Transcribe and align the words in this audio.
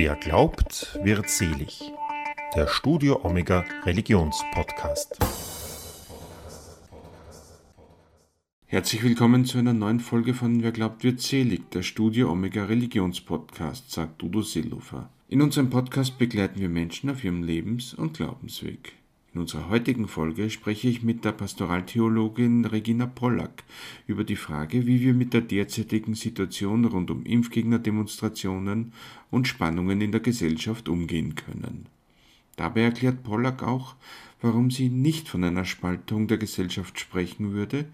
Wer 0.00 0.14
glaubt, 0.14 0.96
wird 1.02 1.28
selig. 1.28 1.92
Der 2.54 2.68
Studio 2.68 3.18
Omega 3.24 3.64
Religionspodcast. 3.84 5.18
Herzlich 8.66 9.02
willkommen 9.02 9.44
zu 9.44 9.58
einer 9.58 9.72
neuen 9.72 9.98
Folge 9.98 10.34
von 10.34 10.62
Wer 10.62 10.70
glaubt, 10.70 11.02
wird 11.02 11.20
selig, 11.20 11.72
der 11.72 11.82
Studio 11.82 12.30
Omega 12.30 12.66
Religionspodcast, 12.66 13.90
sagt 13.90 14.22
Udo 14.22 14.42
Seelofer. 14.42 15.10
In 15.26 15.42
unserem 15.42 15.68
Podcast 15.68 16.16
begleiten 16.16 16.60
wir 16.60 16.68
Menschen 16.68 17.10
auf 17.10 17.24
ihrem 17.24 17.42
Lebens- 17.42 17.92
und 17.92 18.18
Glaubensweg. 18.18 18.92
In 19.34 19.42
unserer 19.42 19.68
heutigen 19.68 20.08
Folge 20.08 20.48
spreche 20.48 20.88
ich 20.88 21.02
mit 21.02 21.22
der 21.22 21.32
Pastoraltheologin 21.32 22.64
Regina 22.64 23.06
Pollack 23.06 23.62
über 24.06 24.24
die 24.24 24.36
Frage, 24.36 24.86
wie 24.86 25.02
wir 25.02 25.12
mit 25.12 25.34
der 25.34 25.42
derzeitigen 25.42 26.14
Situation 26.14 26.86
rund 26.86 27.10
um 27.10 27.24
Impfgegnerdemonstrationen 27.24 28.94
und 29.30 29.46
Spannungen 29.46 30.00
in 30.00 30.12
der 30.12 30.22
Gesellschaft 30.22 30.88
umgehen 30.88 31.34
können. 31.34 31.86
Dabei 32.56 32.80
erklärt 32.80 33.22
Pollack 33.22 33.62
auch, 33.62 33.96
warum 34.40 34.70
sie 34.70 34.88
nicht 34.88 35.28
von 35.28 35.44
einer 35.44 35.66
Spaltung 35.66 36.26
der 36.26 36.38
Gesellschaft 36.38 36.98
sprechen 36.98 37.52
würde 37.52 37.84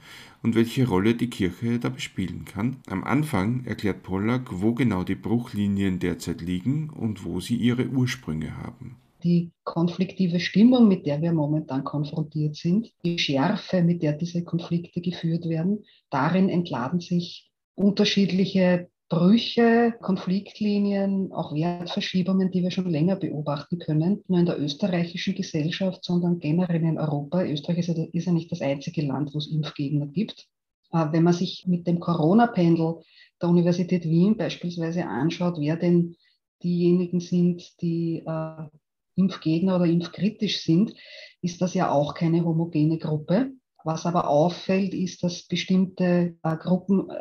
und 0.45 0.55
welche 0.55 0.87
Rolle 0.87 1.17
die 1.17 1.31
Kirche 1.31 1.81
dabei 1.81 1.99
spielen 1.99 2.45
kann. 2.45 2.77
Am 2.87 3.03
Anfang 3.03 3.65
erklärt 3.65 4.05
Pollack, 4.05 4.51
wo 4.51 4.73
genau 4.73 5.03
die 5.03 5.17
Bruchlinien 5.17 5.99
derzeit 5.99 6.41
liegen 6.41 6.91
und 6.91 7.25
wo 7.25 7.41
sie 7.41 7.57
ihre 7.57 7.89
Ursprünge 7.89 8.57
haben 8.57 8.95
die 9.25 9.53
konfliktive 9.65 10.39
Stimmung, 10.39 10.87
mit 10.87 11.07
der 11.07 11.23
wir 11.23 11.33
momentan 11.33 11.83
konfrontiert 11.83 12.57
sind, 12.57 12.93
die 13.05 13.19
Schärfe, 13.19 13.83
mit 13.83 14.03
der 14.03 14.13
diese 14.13 14.45
Konflikte 14.45 15.01
geführt 15.01 15.49
werden, 15.49 15.85
darin 16.11 16.51
entladen 16.51 17.01
sich 17.01 17.51
unterschiedliche 17.75 18.89
Brüche, 19.09 19.95
Konfliktlinien, 20.01 21.33
auch 21.33 21.55
Wertverschiebungen, 21.55 22.51
die 22.51 22.63
wir 22.63 22.71
schon 22.71 22.91
länger 22.91 23.17
beobachten 23.17 23.79
können, 23.79 24.23
nur 24.29 24.41
in 24.41 24.47
der 24.47 24.61
österreichischen 24.61 25.35
Gesellschaft, 25.35 26.05
sondern 26.05 26.39
generell 26.39 26.83
in 26.83 26.99
Europa. 26.99 27.45
Österreich 27.45 27.89
ist 27.89 28.27
ja 28.27 28.33
nicht 28.33 28.51
das 28.51 28.61
einzige 28.61 29.03
Land, 29.03 29.35
wo 29.35 29.39
es 29.39 29.51
Impfgegner 29.51 30.07
gibt. 30.07 30.47
Äh, 30.93 31.07
wenn 31.13 31.23
man 31.23 31.35
sich 31.35 31.65
mit 31.67 31.87
dem 31.87 32.01
Corona-Pendel 32.01 32.97
der 33.41 33.49
Universität 33.49 34.05
Wien 34.05 34.37
beispielsweise 34.37 35.07
anschaut, 35.07 35.57
wer 35.59 35.77
denn 35.77 36.17
diejenigen 36.63 37.21
sind, 37.21 37.81
die 37.83 38.23
äh, 38.27 38.69
Impfgegner 39.17 39.77
oder 39.77 39.87
impfkritisch 39.87 40.63
sind, 40.63 40.95
ist 41.43 41.61
das 41.61 41.75
ja 41.75 41.91
auch 41.91 42.15
keine 42.15 42.45
homogene 42.45 42.99
Gruppe. 42.99 43.53
Was 43.85 44.07
aber 44.07 44.29
auffällt, 44.29 44.95
ist, 44.95 45.23
dass 45.23 45.47
bestimmte 45.47 46.37
äh, 46.43 46.57
Gruppen 46.57 47.11
äh, 47.11 47.15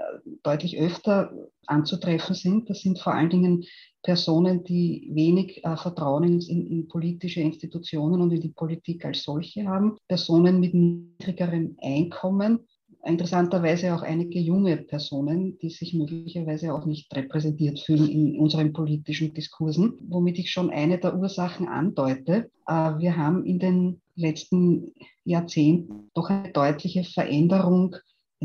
deutlich 0.43 0.79
öfter 0.79 1.33
anzutreffen 1.67 2.35
sind. 2.35 2.69
Das 2.69 2.81
sind 2.81 2.99
vor 2.99 3.13
allen 3.13 3.29
Dingen 3.29 3.65
Personen, 4.01 4.63
die 4.63 5.09
wenig 5.13 5.63
äh, 5.65 5.75
Vertrauen 5.75 6.23
in, 6.23 6.67
in, 6.67 6.87
politische 6.87 7.41
Institutionen 7.41 8.21
und 8.21 8.31
in 8.31 8.39
die 8.39 8.49
Politik 8.49 9.03
als 9.03 9.23
solche 9.23 9.65
haben. 9.67 9.97
Personen 10.07 10.61
mit 10.61 10.73
niedrigerem 10.73 11.77
Einkommen, 11.81 12.59
interessanterweise 13.05 13.93
auch 13.93 14.01
einige 14.01 14.39
junge 14.39 14.77
Personen, 14.77 15.57
die 15.59 15.69
sich 15.69 15.93
möglicherweise 15.93 16.73
auch 16.73 16.85
nicht 16.85 17.13
repräsentiert 17.15 17.79
fühlen 17.79 18.07
in 18.09 18.39
unseren 18.39 18.71
politischen 18.73 19.33
Diskursen, 19.33 19.93
womit 20.07 20.39
ich 20.39 20.51
schon 20.51 20.69
eine 20.69 20.97
der 20.97 21.17
Ursachen 21.17 21.67
andeute. 21.67 22.49
Äh, 22.67 22.73
wir 22.99 23.17
haben 23.17 23.45
in 23.45 23.59
den 23.59 24.01
letzten 24.15 24.93
Jahrzehnten 25.25 26.11
doch 26.13 26.29
eine 26.29 26.51
deutliche 26.51 27.03
Veränderung 27.03 27.95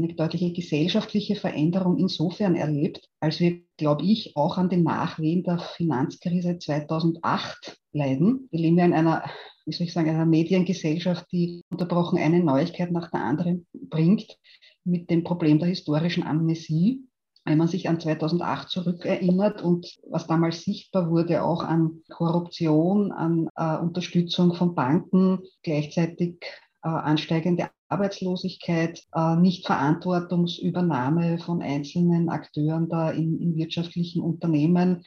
eine 0.05 0.15
deutliche 0.15 0.53
gesellschaftliche 0.53 1.37
Veränderung 1.37 1.99
insofern 1.99 2.55
erlebt, 2.55 3.09
als 3.21 3.41
wir, 3.41 3.61
glaube 3.77 4.05
ich, 4.05 4.37
auch 4.37 4.59
an 4.59 4.69
den 4.69 4.83
Nachwehen 4.83 5.43
der 5.43 5.59
Finanzkrise 5.59 6.59
2008 6.59 7.79
leiden. 7.93 8.49
Wir 8.51 8.61
leben 8.61 8.79
ja 8.79 8.85
in 8.85 8.95
einer 8.95 9.25
wie 9.69 9.75
soll 9.75 9.87
ich 9.87 9.93
sagen, 9.93 10.09
einer 10.09 10.25
Mediengesellschaft, 10.25 11.27
die 11.31 11.63
unterbrochen 11.69 12.19
eine 12.19 12.43
Neuigkeit 12.43 12.91
nach 12.91 13.11
der 13.11 13.23
anderen 13.23 13.67
bringt, 13.75 14.39
mit 14.85 15.11
dem 15.11 15.25
Problem 15.25 15.59
der 15.59 15.69
historischen 15.69 16.27
Amnesie. 16.27 17.05
Wenn 17.45 17.59
man 17.59 17.69
sich 17.69 17.89
an 17.89 18.01
2008 18.01 18.71
zurückerinnert 18.71 19.63
und 19.63 19.99
was 20.09 20.27
damals 20.27 20.63
sichtbar 20.63 21.11
wurde, 21.11 21.43
auch 21.45 21.63
an 21.63 22.03
Korruption, 22.09 23.13
an 23.13 23.49
äh, 23.57 23.77
Unterstützung 23.77 24.55
von 24.55 24.75
Banken, 24.75 25.41
gleichzeitig 25.63 26.43
ansteigende 26.87 27.71
Arbeitslosigkeit, 27.89 29.03
äh, 29.15 29.37
Nichtverantwortungsübernahme 29.37 31.39
von 31.39 31.63
einzelnen 31.63 32.29
Akteuren 32.29 32.89
da 32.89 33.11
in, 33.11 33.41
in 33.41 33.57
wirtschaftlichen 33.57 34.23
Unternehmen. 34.23 35.05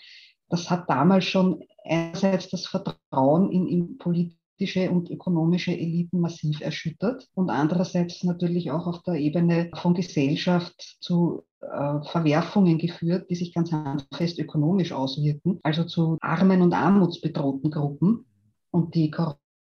Das 0.50 0.70
hat 0.70 0.90
damals 0.90 1.26
schon 1.26 1.64
einerseits 1.84 2.50
das 2.50 2.68
Vertrauen 2.68 3.52
in, 3.52 3.68
in 3.68 3.98
Politik 3.98 4.42
politische 4.62 4.92
und 4.92 5.10
ökonomische 5.10 5.72
Eliten 5.72 6.20
massiv 6.20 6.62
erschüttert 6.62 7.28
und 7.34 7.50
andererseits 7.50 8.24
natürlich 8.24 8.72
auch 8.72 8.86
auf 8.86 9.02
der 9.04 9.16
Ebene 9.16 9.72
von 9.74 9.96
Gesellschaft 9.96 10.98
zu 11.00 11.44
äh, 11.62 12.02
Verwerfungen 12.04 12.78
geführt, 12.78 13.30
die 13.30 13.36
sich 13.36 13.54
ganz 13.54 13.72
handfest 13.72 14.40
ökonomisch 14.40 14.92
auswirken, 14.92 15.60
also 15.64 15.84
zu 15.84 16.18
armen 16.22 16.62
und 16.62 16.74
armutsbedrohten 16.74 17.72
Gruppen. 17.72 18.26
Und 18.70 18.96
die 18.96 19.12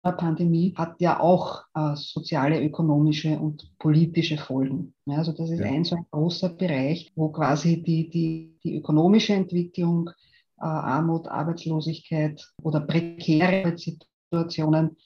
Corona-Pandemie 0.03 0.73
hat 0.75 1.01
ja 1.01 1.19
auch 1.19 1.63
äh, 1.73 1.95
soziale, 1.95 2.63
ökonomische 2.63 3.37
und 3.39 3.71
politische 3.79 4.37
Folgen. 4.37 4.93
Ja, 5.05 5.17
also 5.17 5.31
das 5.31 5.49
ist 5.49 5.59
ja. 5.59 5.65
ein 5.65 5.83
so 5.83 5.95
ein 5.95 6.05
großer 6.11 6.49
Bereich, 6.49 7.11
wo 7.15 7.29
quasi 7.29 7.81
die, 7.81 8.09
die, 8.09 8.57
die 8.63 8.77
ökonomische 8.77 9.33
Entwicklung, 9.33 10.09
äh, 10.59 10.65
Armut, 10.65 11.27
Arbeitslosigkeit 11.27 12.47
oder 12.61 12.81
prekäre 12.81 13.77
Situationen 13.77 14.07
Situationen 14.29 14.97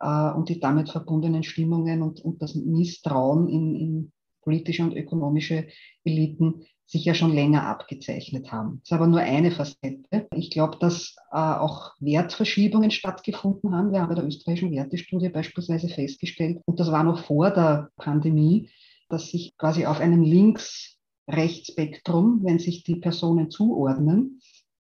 äh, 0.00 0.30
und 0.30 0.48
die 0.48 0.60
damit 0.60 0.90
verbundenen 0.90 1.42
Stimmungen 1.42 2.02
und, 2.02 2.20
und 2.20 2.42
das 2.42 2.54
Misstrauen 2.54 3.48
in, 3.48 3.74
in 3.76 4.12
politische 4.42 4.82
und 4.82 4.94
ökonomische 4.94 5.66
Eliten 6.04 6.64
sich 6.88 7.04
ja 7.04 7.14
schon 7.14 7.34
länger 7.34 7.66
abgezeichnet 7.66 8.50
haben. 8.50 8.80
Das 8.80 8.90
ist 8.90 8.94
aber 8.94 9.06
nur 9.06 9.20
eine 9.20 9.50
Facette. 9.50 10.26
Ich 10.34 10.50
glaube, 10.50 10.78
dass 10.80 11.16
äh, 11.30 11.36
auch 11.36 11.92
Wertverschiebungen 12.00 12.90
stattgefunden 12.90 13.74
haben. 13.74 13.92
Wir 13.92 14.00
haben 14.00 14.08
bei 14.08 14.14
der 14.14 14.26
österreichischen 14.26 14.72
Wertestudie 14.72 15.28
beispielsweise 15.28 15.90
festgestellt, 15.90 16.62
und 16.64 16.80
das 16.80 16.90
war 16.90 17.04
noch 17.04 17.24
vor 17.24 17.50
der 17.50 17.90
Pandemie, 17.96 18.70
dass 19.10 19.28
sich 19.28 19.54
quasi 19.58 19.84
auf 19.84 20.00
einem 20.00 20.22
Links-Rechts-Spektrum, 20.22 22.40
wenn 22.42 22.58
sich 22.58 22.84
die 22.84 22.96
Personen 22.96 23.50
zuordnen, 23.50 24.40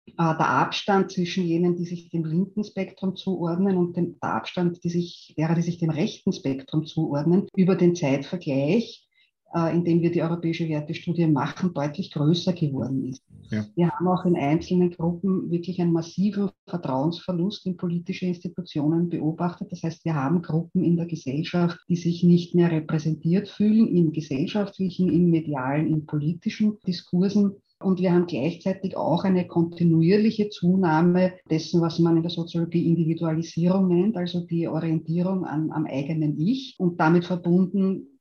äh, 0.07 0.13
der 0.16 0.49
Abstand 0.49 1.11
zwischen 1.11 1.43
jenen, 1.43 1.75
die 1.75 1.85
sich 1.85 2.09
dem 2.09 2.23
linken 2.23 2.63
Spektrum 2.63 3.17
zuordnen 3.17 3.75
und 3.75 3.97
dem, 3.97 4.17
der 4.21 4.35
Abstand 4.35 4.81
die 4.85 4.89
sich, 4.89 5.33
derer, 5.37 5.55
die 5.55 5.63
sich 5.63 5.79
dem 5.79 5.89
rechten 5.89 6.31
Spektrum 6.31 6.85
zuordnen, 6.85 7.49
über 7.57 7.75
den 7.75 7.93
Zeitvergleich, 7.93 9.09
äh, 9.53 9.75
in 9.75 9.83
dem 9.83 10.01
wir 10.01 10.11
die 10.11 10.21
europäische 10.21 10.67
Wertestudie 10.69 11.27
machen, 11.27 11.73
deutlich 11.73 12.11
größer 12.11 12.53
geworden 12.53 13.05
ist. 13.09 13.23
Ja. 13.49 13.65
Wir 13.75 13.89
haben 13.89 14.07
auch 14.07 14.25
in 14.25 14.35
einzelnen 14.35 14.91
Gruppen 14.91 15.49
wirklich 15.49 15.81
einen 15.81 15.91
massiven 15.91 16.49
Vertrauensverlust 16.67 17.65
in 17.65 17.77
politische 17.77 18.27
Institutionen 18.27 19.09
beobachtet. 19.09 19.71
Das 19.71 19.83
heißt, 19.83 20.05
wir 20.05 20.15
haben 20.15 20.41
Gruppen 20.41 20.83
in 20.83 20.97
der 20.97 21.07
Gesellschaft, 21.07 21.79
die 21.89 21.95
sich 21.95 22.23
nicht 22.23 22.53
mehr 22.53 22.71
repräsentiert 22.71 23.47
fühlen 23.47 23.87
in 23.87 24.11
gesellschaftlichen, 24.11 25.09
in 25.09 25.29
medialen, 25.29 25.87
in 25.87 26.05
politischen 26.05 26.77
Diskursen 26.85 27.55
und 27.81 28.01
wir 28.01 28.11
haben 28.11 28.27
gleichzeitig 28.27 28.97
auch 28.97 29.23
eine 29.23 29.47
kontinuierliche 29.47 30.49
Zunahme 30.49 31.33
dessen, 31.49 31.79
was 31.79 31.97
man 31.97 32.17
in 32.17 32.23
der 32.23 32.29
Soziologie 32.29 32.85
Individualisierung 32.85 33.87
nennt, 33.87 34.17
also 34.17 34.41
die 34.41 34.67
Orientierung 34.67 35.45
an, 35.45 35.71
am 35.71 35.85
eigenen 35.85 36.37
Ich 36.37 36.75
und 36.77 36.99
damit 36.99 37.23
verbunden 37.23 38.19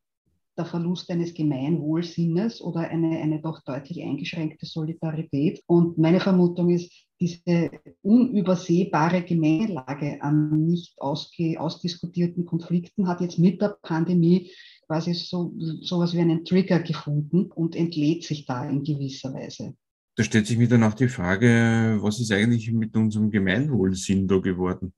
der 0.59 0.67
Verlust 0.67 1.11
eines 1.11 1.33
Gemeinwohlsinnes 1.33 2.61
oder 2.61 2.81
eine, 2.81 3.19
eine 3.21 3.41
doch 3.41 3.63
deutlich 3.65 4.03
eingeschränkte 4.03 4.67
Solidarität. 4.67 5.63
Und 5.67 5.97
meine 5.97 6.21
Vermutung 6.21 6.71
ist, 6.71 6.93
diese 7.21 7.71
unübersehbare 8.03 9.23
Gemengelage 9.23 10.23
an 10.23 10.67
nicht 10.67 11.01
ausdiskutierten 11.01 12.45
Konflikten 12.45 13.09
hat 13.09 13.21
jetzt 13.21 13.39
mit 13.39 13.61
der 13.61 13.77
Pandemie 13.83 14.51
quasi 14.87 15.15
so 15.15 15.53
sowas 15.83 16.15
wie 16.15 16.21
einen 16.21 16.45
Trigger 16.45 16.81
gefunden 16.81 17.51
und 17.53 17.77
entlädt 17.77 18.25
sich 18.25 18.47
da 18.47 18.69
in 18.69 18.85
gewisser 18.85 19.35
Weise. 19.35 19.75
Da 20.17 20.25
stellt 20.25 20.47
sich 20.47 20.59
mir 20.59 20.69
dann 20.69 20.83
auch 20.83 20.95
die 20.95 21.09
Frage, 21.09 21.99
was 22.01 22.19
ist 22.19 22.33
eigentlich 22.33 22.73
mit 22.73 22.97
unserem 22.97 23.31
Gemeinwohlsinn 23.31 24.27
da 24.27 24.39
geworden? 24.39 24.93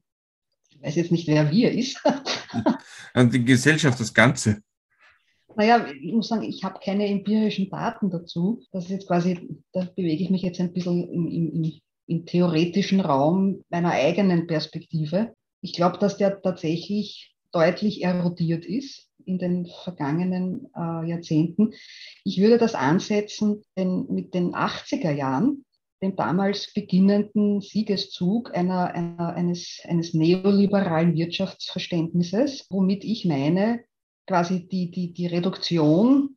Ich 0.71 0.81
weiß 0.81 0.95
jetzt 0.95 1.13
nicht, 1.13 1.27
wer 1.27 1.51
wir 1.51 1.73
ist. 1.73 2.03
Und 3.15 3.35
die 3.35 3.45
Gesellschaft, 3.45 4.01
das 4.01 4.15
Ganze. 4.15 4.63
Naja, 5.57 5.87
ich 6.01 6.13
muss 6.13 6.29
sagen, 6.29 6.43
ich 6.43 6.65
habe 6.65 6.81
keine 6.83 7.07
empirischen 7.07 7.71
Daten 7.71 8.11
dazu. 8.11 8.63
Das 8.73 8.85
ist 8.85 8.91
jetzt 8.91 9.07
quasi, 9.09 9.63
da 9.73 9.89
bewege 9.97 10.23
ich 10.23 10.31
mich 10.31 10.43
jetzt 10.43 10.61
ein 10.61 10.73
bisschen 10.73 11.09
im, 11.09 11.29
im, 11.29 11.81
im 12.07 12.27
theoretischen 12.27 13.01
Raum 13.01 13.65
meiner 13.69 13.91
eigenen 13.91 14.47
Perspektive. 14.47 15.35
Ich 15.61 15.73
glaube, 15.73 15.99
dass 15.99 16.17
der 16.17 16.41
tatsächlich 16.41 17.35
deutlich 17.53 18.03
erodiert 18.03 18.65
ist 18.65 19.09
in 19.25 19.39
den 19.39 19.67
vergangenen 19.67 20.69
äh, 20.75 21.09
Jahrzehnten. 21.09 21.73
Ich 22.25 22.41
würde 22.41 22.59
das 22.59 22.75
ansetzen 22.75 23.63
denn 23.77 24.07
mit 24.09 24.35
den 24.35 24.55
80er 24.55 25.13
Jahren, 25.13 25.65
dem 26.03 26.17
damals 26.17 26.73
beginnenden 26.73 27.61
Siegeszug 27.61 28.55
einer, 28.55 28.95
einer, 28.95 29.35
eines, 29.35 29.81
eines 29.85 30.15
neoliberalen 30.15 31.15
Wirtschaftsverständnisses, 31.15 32.67
womit 32.71 33.05
ich 33.05 33.27
meine, 33.27 33.85
quasi 34.31 34.69
die, 34.69 34.93
die, 34.93 35.13
die 35.13 35.27
Reduktion 35.27 36.37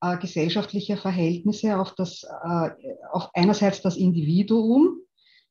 äh, 0.00 0.16
gesellschaftlicher 0.18 0.96
Verhältnisse 0.96 1.76
auf, 1.76 1.96
das, 1.96 2.22
äh, 2.22 2.70
auf 3.10 3.30
einerseits 3.34 3.82
das 3.82 3.96
Individuum, 3.96 5.00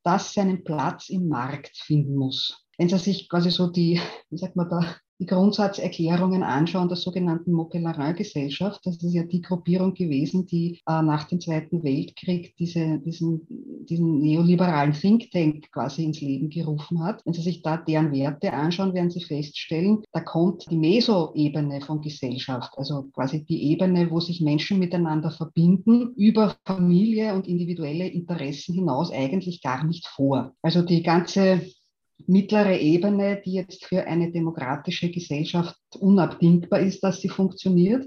das 0.02 0.34
seinen 0.34 0.64
Platz 0.64 1.10
im 1.10 1.28
Markt 1.28 1.76
finden 1.76 2.16
muss. 2.16 2.66
Wenn 2.78 2.88
Sie 2.88 2.98
sich 2.98 3.28
quasi 3.28 3.52
so 3.52 3.68
die, 3.68 4.00
wie 4.30 4.38
sagt 4.38 4.56
man 4.56 4.70
da, 4.70 4.96
die 5.20 5.26
Grundsatzerklärungen 5.26 6.44
anschauen 6.44 6.88
der 6.88 6.96
sogenannten 6.96 7.52
Mokellerin-Gesellschaft. 7.52 8.86
Das 8.86 9.04
ist 9.04 9.14
ja 9.14 9.24
die 9.24 9.42
Gruppierung 9.42 9.94
gewesen, 9.94 10.46
die 10.46 10.80
äh, 10.88 11.02
nach 11.02 11.26
dem 11.26 11.42
Zweiten 11.42 11.84
Weltkrieg 11.84 12.56
diese, 12.58 13.00
diesen, 13.00 13.86
diesen 13.86 14.20
neoliberalen 14.20 14.94
Think 14.94 15.30
Tank 15.32 15.72
quasi 15.72 16.06
ins 16.06 16.22
Leben 16.22 16.50
gerufen 16.50 17.04
hat. 17.04 17.22
Wenn 17.26 17.34
Sie 17.34 17.42
sich 17.42 17.62
da 17.62 17.76
deren 17.76 18.14
Werte 18.14 18.54
anschauen, 18.54 18.94
werden 18.94 19.12
Sie 19.12 19.22
feststellen, 19.22 20.04
da 20.14 20.22
kommt 20.22 20.70
die 20.72 20.78
Meso-Ebene 20.78 21.82
von 21.82 22.02
Gesellschaft, 22.02 22.72
also 22.78 23.04
quasi 23.14 23.44
die 23.44 23.72
Ebene, 23.72 24.10
wo 24.10 24.22
sich 24.22 24.40
Menschen 24.40 24.80
miteinander 24.80 25.32
verbinden, 25.32 26.14
über 26.16 26.56
Familie 26.66 27.34
und 27.34 27.46
individuelle 27.46 28.08
Interessen 28.08 28.74
hinaus 28.74 29.12
eigentlich 29.12 29.62
gar 29.62 29.84
nicht 29.84 30.08
vor. 30.08 30.54
Also 30.62 30.82
die 30.82 31.04
ganze 31.04 31.62
mittlere 32.28 32.80
Ebene, 32.80 33.42
die 33.44 33.54
jetzt 33.54 33.86
für 33.86 34.06
eine 34.06 34.32
demokratische 34.32 35.10
Gesellschaft 35.12 35.78
unabdingbar 36.00 36.80
ist, 36.80 37.04
dass 37.04 37.22
sie 37.22 37.30
funktioniert. 37.30 38.06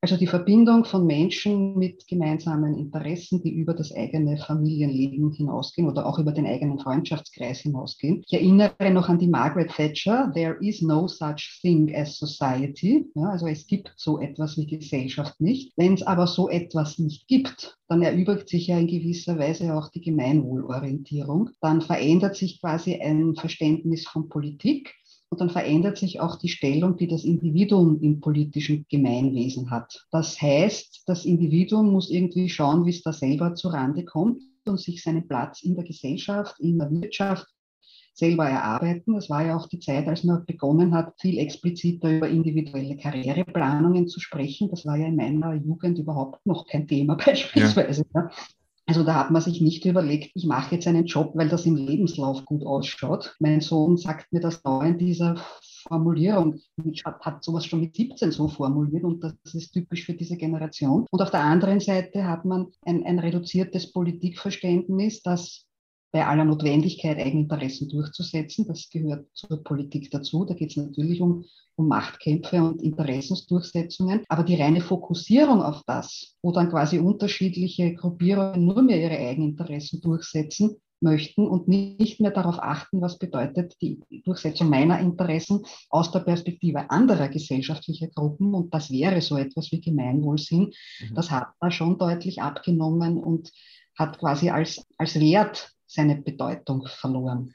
Also 0.00 0.16
die 0.16 0.28
Verbindung 0.28 0.84
von 0.84 1.04
Menschen 1.06 1.76
mit 1.76 2.06
gemeinsamen 2.06 2.78
Interessen, 2.78 3.42
die 3.42 3.52
über 3.52 3.74
das 3.74 3.90
eigene 3.92 4.36
Familienleben 4.36 5.32
hinausgehen 5.32 5.88
oder 5.88 6.06
auch 6.06 6.20
über 6.20 6.30
den 6.30 6.46
eigenen 6.46 6.78
Freundschaftskreis 6.78 7.58
hinausgehen. 7.60 8.22
Ich 8.24 8.32
erinnere 8.32 8.92
noch 8.92 9.08
an 9.08 9.18
die 9.18 9.26
Margaret 9.26 9.72
Thatcher, 9.72 10.30
there 10.32 10.56
is 10.60 10.82
no 10.82 11.08
such 11.08 11.58
thing 11.62 11.92
as 11.96 12.16
society. 12.16 13.10
Ja, 13.16 13.30
also 13.30 13.48
es 13.48 13.66
gibt 13.66 13.92
so 13.96 14.20
etwas 14.20 14.56
wie 14.56 14.66
Gesellschaft 14.66 15.40
nicht. 15.40 15.72
Wenn 15.76 15.94
es 15.94 16.04
aber 16.04 16.28
so 16.28 16.48
etwas 16.48 17.00
nicht 17.00 17.26
gibt, 17.26 17.76
dann 17.88 18.02
erübrigt 18.02 18.48
sich 18.48 18.68
ja 18.68 18.78
in 18.78 18.86
gewisser 18.86 19.36
Weise 19.36 19.74
auch 19.74 19.88
die 19.88 20.02
Gemeinwohlorientierung. 20.02 21.50
Dann 21.60 21.80
verändert 21.80 22.36
sich 22.36 22.60
quasi 22.60 23.00
ein 23.00 23.34
Verständnis 23.34 24.06
von 24.06 24.28
Politik 24.28 24.94
und 25.30 25.40
dann 25.40 25.50
verändert 25.50 25.98
sich 25.98 26.20
auch 26.20 26.36
die 26.36 26.48
Stellung, 26.48 26.96
die 26.96 27.06
das 27.06 27.24
Individuum 27.24 28.00
im 28.00 28.20
politischen 28.20 28.86
Gemeinwesen 28.88 29.70
hat. 29.70 30.06
Das 30.10 30.40
heißt, 30.40 31.02
das 31.06 31.24
Individuum 31.24 31.92
muss 31.92 32.10
irgendwie 32.10 32.48
schauen, 32.48 32.86
wie 32.86 32.90
es 32.90 33.02
da 33.02 33.12
selber 33.12 33.54
zurande 33.54 34.04
kommt 34.04 34.42
und 34.66 34.80
sich 34.80 35.02
seinen 35.02 35.28
Platz 35.28 35.62
in 35.62 35.74
der 35.74 35.84
Gesellschaft, 35.84 36.58
in 36.60 36.78
der 36.78 36.90
Wirtschaft 36.90 37.46
selber 38.14 38.48
erarbeiten. 38.48 39.14
Das 39.14 39.30
war 39.30 39.46
ja 39.46 39.56
auch 39.56 39.68
die 39.68 39.78
Zeit, 39.78 40.08
als 40.08 40.24
man 40.24 40.44
begonnen 40.44 40.92
hat, 40.92 41.14
viel 41.20 41.38
expliziter 41.38 42.10
über 42.10 42.28
individuelle 42.28 42.96
Karriereplanungen 42.96 44.08
zu 44.08 44.18
sprechen. 44.18 44.68
Das 44.70 44.84
war 44.86 44.96
ja 44.96 45.06
in 45.06 45.16
meiner 45.16 45.54
Jugend 45.54 45.98
überhaupt 45.98 46.44
noch 46.44 46.66
kein 46.66 46.88
Thema 46.88 47.14
beispielsweise. 47.24 48.04
Ja. 48.14 48.30
Also 48.88 49.04
da 49.04 49.16
hat 49.16 49.30
man 49.30 49.42
sich 49.42 49.60
nicht 49.60 49.84
überlegt, 49.84 50.30
ich 50.34 50.46
mache 50.46 50.74
jetzt 50.74 50.88
einen 50.88 51.04
Job, 51.04 51.32
weil 51.34 51.50
das 51.50 51.66
im 51.66 51.76
Lebenslauf 51.76 52.46
gut 52.46 52.64
ausschaut. 52.64 53.36
Mein 53.38 53.60
Sohn 53.60 53.98
sagt 53.98 54.32
mir 54.32 54.40
das 54.40 54.62
da 54.62 54.82
in 54.82 54.96
dieser 54.96 55.36
Formulierung. 55.86 56.58
Ich 56.90 57.04
hat, 57.04 57.20
hat 57.20 57.44
sowas 57.44 57.66
schon 57.66 57.80
mit 57.80 57.94
17 57.94 58.32
so 58.32 58.48
formuliert 58.48 59.04
und 59.04 59.22
das 59.22 59.34
ist 59.52 59.72
typisch 59.72 60.06
für 60.06 60.14
diese 60.14 60.38
Generation. 60.38 61.06
Und 61.10 61.20
auf 61.20 61.30
der 61.30 61.42
anderen 61.42 61.80
Seite 61.80 62.24
hat 62.26 62.46
man 62.46 62.68
ein, 62.86 63.04
ein 63.04 63.18
reduziertes 63.18 63.92
Politikverständnis, 63.92 65.20
das 65.20 65.67
bei 66.10 66.26
aller 66.26 66.44
Notwendigkeit, 66.44 67.18
Eigeninteressen 67.18 67.88
durchzusetzen. 67.88 68.66
Das 68.66 68.88
gehört 68.90 69.26
zur 69.34 69.62
Politik 69.62 70.10
dazu. 70.10 70.44
Da 70.44 70.54
geht 70.54 70.70
es 70.70 70.76
natürlich 70.76 71.20
um, 71.20 71.44
um 71.76 71.88
Machtkämpfe 71.88 72.62
und 72.62 72.82
Interessensdurchsetzungen. 72.82 74.24
Aber 74.28 74.42
die 74.42 74.60
reine 74.60 74.80
Fokussierung 74.80 75.62
auf 75.62 75.82
das, 75.86 76.34
wo 76.42 76.52
dann 76.52 76.70
quasi 76.70 76.98
unterschiedliche 76.98 77.94
Gruppierungen 77.94 78.64
nur 78.64 78.82
mehr 78.82 79.00
ihre 79.00 79.18
Eigeninteressen 79.18 80.00
durchsetzen, 80.00 80.76
möchten 81.00 81.46
und 81.46 81.68
nicht 81.68 82.20
mehr 82.20 82.30
darauf 82.30 82.58
achten, 82.58 83.00
was 83.00 83.18
bedeutet 83.18 83.76
die 83.80 84.00
Durchsetzung 84.24 84.68
meiner 84.68 84.98
Interessen 84.98 85.64
aus 85.90 86.10
der 86.10 86.20
Perspektive 86.20 86.90
anderer 86.90 87.28
gesellschaftlicher 87.28 88.08
Gruppen. 88.08 88.54
Und 88.54 88.74
das 88.74 88.90
wäre 88.90 89.20
so 89.20 89.36
etwas 89.36 89.70
wie 89.70 89.80
Gemeinwohlsinn. 89.80 90.72
Mhm. 91.00 91.14
Das 91.14 91.30
hat 91.30 91.48
da 91.60 91.70
schon 91.70 91.98
deutlich 91.98 92.42
abgenommen 92.42 93.18
und 93.18 93.52
hat 93.96 94.18
quasi 94.18 94.50
als, 94.50 94.84
als 94.96 95.18
Wert 95.18 95.72
seine 95.88 96.16
Bedeutung 96.16 96.86
verloren. 96.86 97.54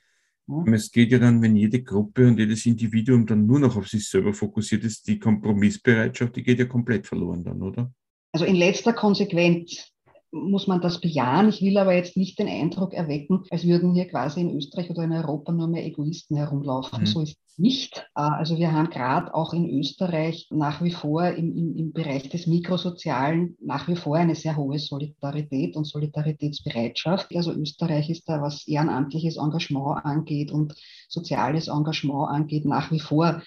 Es 0.65 0.91
geht 0.91 1.11
ja 1.11 1.19
dann, 1.19 1.41
wenn 1.41 1.55
jede 1.55 1.81
Gruppe 1.83 2.27
und 2.27 2.37
jedes 2.37 2.65
Individuum 2.65 3.25
dann 3.25 3.45
nur 3.45 3.59
noch 3.59 3.77
auf 3.77 3.87
sich 3.87 4.09
selber 4.09 4.33
fokussiert 4.33 4.83
ist, 4.83 5.07
die 5.07 5.17
Kompromissbereitschaft, 5.17 6.35
die 6.35 6.43
geht 6.43 6.59
ja 6.59 6.65
komplett 6.65 7.07
verloren 7.07 7.43
dann, 7.45 7.61
oder? 7.61 7.93
Also 8.33 8.45
in 8.45 8.55
letzter 8.55 8.91
Konsequenz 8.91 9.92
muss 10.33 10.67
man 10.67 10.81
das 10.81 10.99
bejahen. 10.99 11.49
Ich 11.49 11.61
will 11.61 11.77
aber 11.77 11.93
jetzt 11.93 12.17
nicht 12.17 12.39
den 12.39 12.47
Eindruck 12.47 12.93
erwecken, 12.93 13.43
als 13.51 13.65
würden 13.65 13.93
hier 13.93 14.07
quasi 14.07 14.41
in 14.41 14.55
Österreich 14.55 14.89
oder 14.89 15.03
in 15.03 15.13
Europa 15.13 15.51
nur 15.51 15.67
mehr 15.67 15.85
Egoisten 15.85 16.35
herumlaufen. 16.35 17.01
Mhm. 17.01 17.05
So 17.05 17.21
ist 17.21 17.37
es 17.45 17.59
nicht. 17.59 17.97
Äh, 18.15 18.21
also 18.21 18.57
wir 18.57 18.71
haben 18.71 18.89
gerade 18.89 19.33
auch 19.33 19.53
in 19.53 19.69
Österreich 19.69 20.47
nach 20.49 20.81
wie 20.81 20.91
vor 20.91 21.27
im, 21.27 21.55
im, 21.55 21.75
im 21.75 21.93
Bereich 21.93 22.29
des 22.29 22.47
Mikrosozialen 22.47 23.55
nach 23.61 23.87
wie 23.87 23.95
vor 23.95 24.17
eine 24.17 24.35
sehr 24.35 24.57
hohe 24.57 24.79
Solidarität 24.79 25.75
und 25.75 25.85
Solidaritätsbereitschaft. 25.85 27.35
Also 27.35 27.53
Österreich 27.53 28.09
ist 28.09 28.27
da, 28.27 28.41
was 28.41 28.67
ehrenamtliches 28.67 29.37
Engagement 29.37 30.03
angeht 30.03 30.51
und 30.51 30.73
soziales 31.07 31.67
Engagement 31.67 32.29
angeht, 32.29 32.65
nach 32.65 32.91
wie 32.91 32.99
vor 32.99 33.43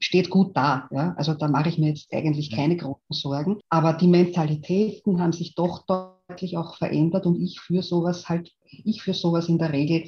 steht 0.00 0.30
gut 0.30 0.56
da. 0.56 0.88
Ja? 0.90 1.14
Also 1.16 1.34
da 1.34 1.48
mache 1.48 1.68
ich 1.68 1.78
mir 1.78 1.88
jetzt 1.88 2.12
eigentlich 2.12 2.50
keine 2.50 2.76
großen 2.76 3.00
Sorgen. 3.10 3.60
Aber 3.68 3.92
die 3.92 4.08
Mentalitäten 4.08 5.20
haben 5.20 5.32
sich 5.32 5.54
doch 5.54 5.86
deutlich 5.86 6.56
auch 6.56 6.76
verändert 6.76 7.26
und 7.26 7.40
ich 7.40 7.60
für 7.60 7.82
sowas 7.82 8.28
halt, 8.28 8.52
ich 8.64 9.02
für 9.02 9.14
sowas 9.14 9.48
in 9.48 9.58
der 9.58 9.72
Regel 9.72 10.04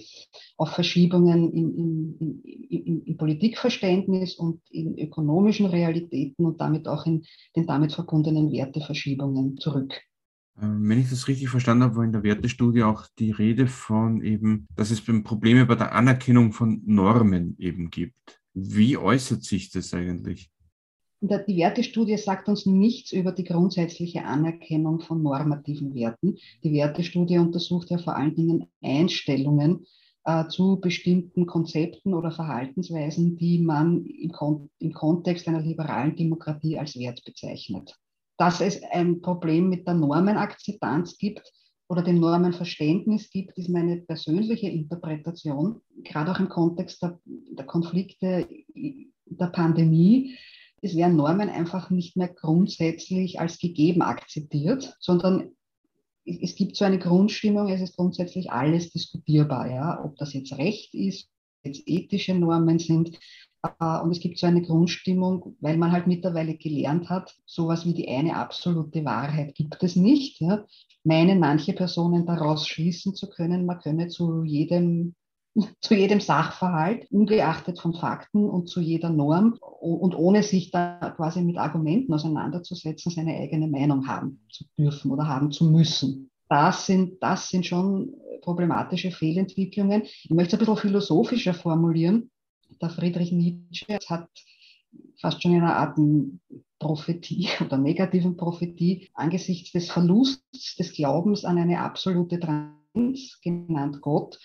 auf 0.57 0.71
Verschiebungen 0.71 1.53
im, 1.53 1.77
im, 1.77 2.43
im, 2.71 3.03
im 3.05 3.17
Politikverständnis 3.17 4.35
und 4.35 4.61
in 4.71 4.99
ökonomischen 4.99 5.67
Realitäten 5.67 6.45
und 6.45 6.61
damit 6.61 6.89
auch 6.89 7.07
in 7.07 7.25
den 7.57 7.67
damit 7.67 7.93
verbundenen 7.93 8.53
Werteverschiebungen 8.53 9.59
zurück. 9.59 9.95
Ähm, 10.61 10.89
wenn 10.89 11.01
ich 11.01 11.11
das 11.11 11.29
richtig 11.29 11.49
verstanden 11.49 11.85
habe, 11.85 11.97
war 11.97 12.05
in 12.05 12.13
der 12.13 12.23
Wertestudie 12.23 12.83
auch 12.83 13.07
die 13.19 13.31
Rede 13.31 13.67
von 13.67 14.23
eben, 14.23 14.67
dass 14.75 14.91
es 14.91 15.03
Probleme 15.23 15.67
bei 15.67 15.77
der 15.77 15.93
Anerkennung 15.93 16.53
von 16.53 16.83
Normen 16.85 17.57
eben 17.59 17.91
gibt. 17.91 18.41
Wie 18.61 18.97
äußert 18.97 19.45
sich 19.45 19.71
das 19.71 19.95
eigentlich? 19.95 20.51
Die 21.21 21.57
Wertestudie 21.57 22.17
sagt 22.17 22.49
uns 22.49 22.67
nichts 22.67 23.13
über 23.13 23.33
die 23.33 23.45
grundsätzliche 23.45 24.25
Anerkennung 24.25 25.01
von 25.01 25.23
normativen 25.23 25.95
Werten. 25.95 26.37
Die 26.63 26.73
Wertestudie 26.73 27.39
untersucht 27.39 27.91
ja 27.91 27.99
vor 27.99 28.17
allen 28.17 28.35
Dingen 28.35 28.67
Einstellungen 28.83 29.87
äh, 30.25 30.47
zu 30.49 30.81
bestimmten 30.81 31.47
Konzepten 31.47 32.15
oder 32.15 32.31
Verhaltensweisen, 32.31 33.37
die 33.37 33.59
man 33.61 34.05
im, 34.05 34.31
Kon 34.31 34.71
im 34.79 34.93
Kontext 34.93 35.49
einer 35.49 35.63
liberalen 35.63 36.17
Demokratie 36.17 36.79
als 36.79 36.97
Wert 36.97 37.25
bezeichnet. 37.25 37.97
Dass 38.37 38.61
es 38.61 38.81
ein 38.91 39.21
Problem 39.21 39.69
mit 39.69 39.87
der 39.87 39.95
Normenakzeptanz 39.95 41.19
gibt, 41.19 41.53
oder 41.89 42.03
dem 42.03 42.21
Normenverständnis 42.21 43.31
gibt, 43.31 43.57
ist 43.57 43.71
meine 43.71 43.97
persönliche 43.97 44.69
Interpretation, 44.69 45.81
gerade 46.05 46.31
auch 46.31 46.39
im 46.39 46.49
Kontext 46.49 47.03
der, 47.03 47.19
der 47.25 47.65
Konflikte 47.65 48.47
der 48.75 49.47
Pandemie. 49.47 50.37
Es 50.83 50.95
werden 50.95 51.17
Normen 51.17 51.49
einfach 51.49 51.91
nicht 51.91 52.17
mehr 52.17 52.29
grundsätzlich 52.29 53.41
als 53.41 53.59
gegeben 53.59 54.03
akzeptiert, 54.03 54.97
sondern 55.01 55.51
es 56.25 56.55
gibt 56.55 56.77
so 56.77 56.85
eine 56.85 56.99
Grundstimmung, 56.99 57.69
es 57.69 57.81
ist 57.81 57.97
grundsätzlich 57.97 58.53
alles 58.53 58.91
diskutierbar, 58.91 59.71
ja, 59.71 60.05
ob 60.05 60.17
das 60.17 60.35
jetzt 60.35 60.53
Recht 60.59 60.95
ist, 60.95 61.31
jetzt 61.65 61.83
ethische 61.87 62.35
Normen 62.35 62.79
sind. 62.79 63.19
Äh, 63.63 64.01
und 64.01 64.11
es 64.11 64.21
gibt 64.21 64.39
so 64.39 64.47
eine 64.47 64.63
Grundstimmung, 64.63 65.57
weil 65.61 65.77
man 65.77 65.93
halt 65.93 66.07
mittlerweile 66.07 66.57
gelernt 66.57 67.11
hat, 67.11 67.37
sowas 67.47 67.85
wie 67.85 67.95
die 67.95 68.09
eine 68.09 68.37
absolute 68.37 69.05
Wahrheit 69.05 69.55
gibt 69.55 69.83
es 69.83 69.97
nicht. 69.97 70.41
Ja 70.41 70.65
meinen 71.09 71.41
manche 71.41 71.73
Personen 71.73 72.27
daraus 72.27 72.69
schließen 72.69 73.15
zu 73.15 73.29
können, 73.29 73.67
man 73.67 73.81
könne 73.81 74.09
zu 74.09 74.45
jedem 74.45 75.15
zu 75.81 75.95
jedem 75.95 76.21
Sachverhalt, 76.21 77.11
ungeachtet 77.11 77.81
von 77.81 77.95
Fakten 77.95 78.49
und 78.49 78.69
zu 78.69 78.81
jeder 78.81 79.11
Norm 79.11 79.59
und 79.81 80.15
ohne 80.15 80.43
sich 80.43 80.71
da 80.71 81.13
quasi 81.17 81.43
mit 81.43 81.57
Argumenten 81.57 82.13
auseinanderzusetzen, 82.13 83.11
seine 83.11 83.35
eigene 83.35 83.67
Meinung 83.67 84.07
haben 84.07 84.47
zu 84.51 84.65
dürfen 84.77 85.11
oder 85.11 85.27
haben 85.27 85.51
zu 85.51 85.65
müssen. 85.65 86.31
Das 86.49 86.87
sind, 86.87 87.23
das 87.23 87.49
sind 87.49 87.67
schon 87.67 88.13
problematische 88.43 89.11
Fehlentwicklungen. 89.11 90.03
Ich 90.03 90.31
möchte 90.31 90.55
es 90.55 90.63
ein 90.63 90.65
bisschen 90.65 90.77
philosophischer 90.77 91.55
formulieren. 91.55 92.31
Der 92.81 92.91
Friedrich 92.91 93.33
Nietzsche 93.33 93.99
hat 94.09 94.29
fast 95.21 95.43
schon 95.43 95.53
in 95.53 95.63
einer 95.63 95.77
Art 95.77 95.99
Prophetie 96.79 97.49
oder 97.61 97.79
negativen 97.79 98.37
Prophetie 98.37 99.09
angesichts 99.15 99.73
des 99.73 99.91
Verlusts 99.91 100.77
des 100.77 100.93
Glaubens 100.93 101.45
an 101.45 101.59
eine 101.59 101.81
absolute 101.81 102.39
Eins, 102.95 103.39
genannt 103.43 104.01
Gott, 104.01 104.39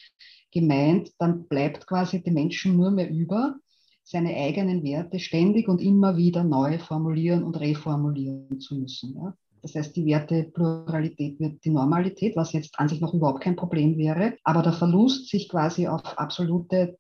gemeint, 0.52 1.12
dann 1.18 1.48
bleibt 1.48 1.88
quasi 1.88 2.22
dem 2.22 2.36
Menschen 2.36 2.78
nur 2.78 2.92
mehr 2.92 3.10
über, 3.10 3.56
seine 4.04 4.36
eigenen 4.36 4.84
Werte 4.84 5.20
ständig 5.20 5.70
und 5.70 5.82
immer 5.82 6.18
wieder 6.18 6.44
neu 6.44 6.78
formulieren 6.78 7.44
und 7.44 7.60
reformulieren 7.60 8.60
zu 8.60 8.76
müssen. 8.76 9.16
Ja? 9.16 9.34
Das 9.62 9.76
heißt, 9.76 9.96
die 9.96 10.06
Wertepluralität 10.06 11.40
wird 11.40 11.64
die 11.64 11.70
Normalität, 11.70 12.36
was 12.36 12.52
jetzt 12.52 12.78
an 12.78 12.90
sich 12.90 13.00
noch 13.00 13.14
überhaupt 13.14 13.42
kein 13.42 13.56
Problem 13.56 13.98
wäre. 13.98 14.36
Aber 14.44 14.62
der 14.62 14.74
Verlust, 14.74 15.30
sich 15.30 15.48
quasi 15.48 15.88
auf 15.88 16.18
absolute 16.18 16.98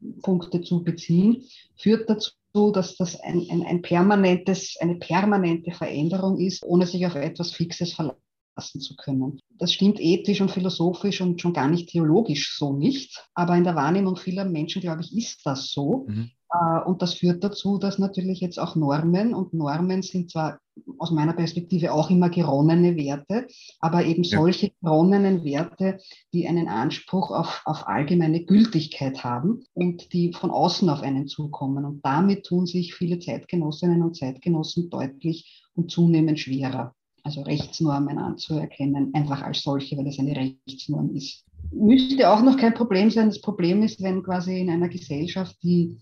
Bezugspunkte 0.00 0.62
zu 0.62 0.82
beziehen, 0.82 1.44
führt 1.76 2.08
dazu, 2.08 2.32
dass 2.72 2.96
das 2.96 3.20
ein, 3.20 3.46
ein, 3.50 3.62
ein 3.62 3.82
permanentes, 3.82 4.76
eine 4.80 4.96
permanente 4.96 5.72
Veränderung 5.72 6.38
ist, 6.38 6.64
ohne 6.64 6.86
sich 6.86 7.06
auf 7.06 7.14
etwas 7.14 7.52
Fixes 7.52 7.92
verlassen 7.92 8.80
zu 8.80 8.96
können. 8.96 9.40
Das 9.58 9.72
stimmt 9.72 10.00
ethisch 10.00 10.40
und 10.40 10.50
philosophisch 10.50 11.20
und 11.20 11.40
schon 11.40 11.52
gar 11.52 11.68
nicht 11.68 11.90
theologisch 11.90 12.56
so 12.56 12.72
nicht. 12.72 13.22
Aber 13.34 13.56
in 13.56 13.64
der 13.64 13.74
Wahrnehmung 13.74 14.16
vieler 14.16 14.44
Menschen, 14.44 14.80
glaube 14.80 15.02
ich, 15.02 15.14
ist 15.16 15.40
das 15.44 15.70
so. 15.70 16.06
Mhm. 16.08 16.30
Äh, 16.52 16.80
und 16.84 17.02
das 17.02 17.14
führt 17.14 17.42
dazu, 17.42 17.78
dass 17.78 17.98
natürlich 17.98 18.40
jetzt 18.40 18.58
auch 18.58 18.76
Normen 18.76 19.34
und 19.34 19.54
Normen 19.54 20.02
sind 20.02 20.30
zwar 20.30 20.58
aus 20.98 21.10
meiner 21.10 21.32
Perspektive 21.32 21.92
auch 21.92 22.10
immer 22.10 22.28
geronnene 22.28 22.96
Werte, 22.96 23.46
aber 23.80 24.04
eben 24.04 24.22
ja. 24.24 24.38
solche 24.38 24.72
geronnenen 24.82 25.42
Werte, 25.42 25.98
die 26.34 26.46
einen 26.46 26.68
Anspruch 26.68 27.30
auf, 27.30 27.62
auf 27.64 27.88
allgemeine 27.88 28.44
Gültigkeit 28.44 29.24
haben 29.24 29.64
und 29.72 30.12
die 30.12 30.32
von 30.34 30.50
außen 30.50 30.88
auf 30.90 31.00
einen 31.00 31.28
zukommen. 31.28 31.84
Und 31.84 32.04
damit 32.04 32.44
tun 32.44 32.66
sich 32.66 32.94
viele 32.94 33.18
Zeitgenossinnen 33.18 34.02
und 34.02 34.16
Zeitgenossen 34.16 34.90
deutlich 34.90 35.64
und 35.74 35.90
zunehmend 35.90 36.38
schwerer 36.38 36.94
also 37.26 37.42
Rechtsnormen 37.42 38.18
anzuerkennen, 38.18 39.12
einfach 39.12 39.42
als 39.42 39.62
solche, 39.62 39.96
weil 39.96 40.06
es 40.06 40.18
eine 40.20 40.36
Rechtsnorm 40.36 41.14
ist. 41.14 41.44
Müsste 41.72 42.30
auch 42.30 42.40
noch 42.40 42.56
kein 42.56 42.72
Problem 42.72 43.10
sein. 43.10 43.26
Das 43.28 43.40
Problem 43.40 43.82
ist, 43.82 44.00
wenn 44.00 44.22
quasi 44.22 44.60
in 44.60 44.70
einer 44.70 44.88
Gesellschaft 44.88 45.56
die, 45.62 45.98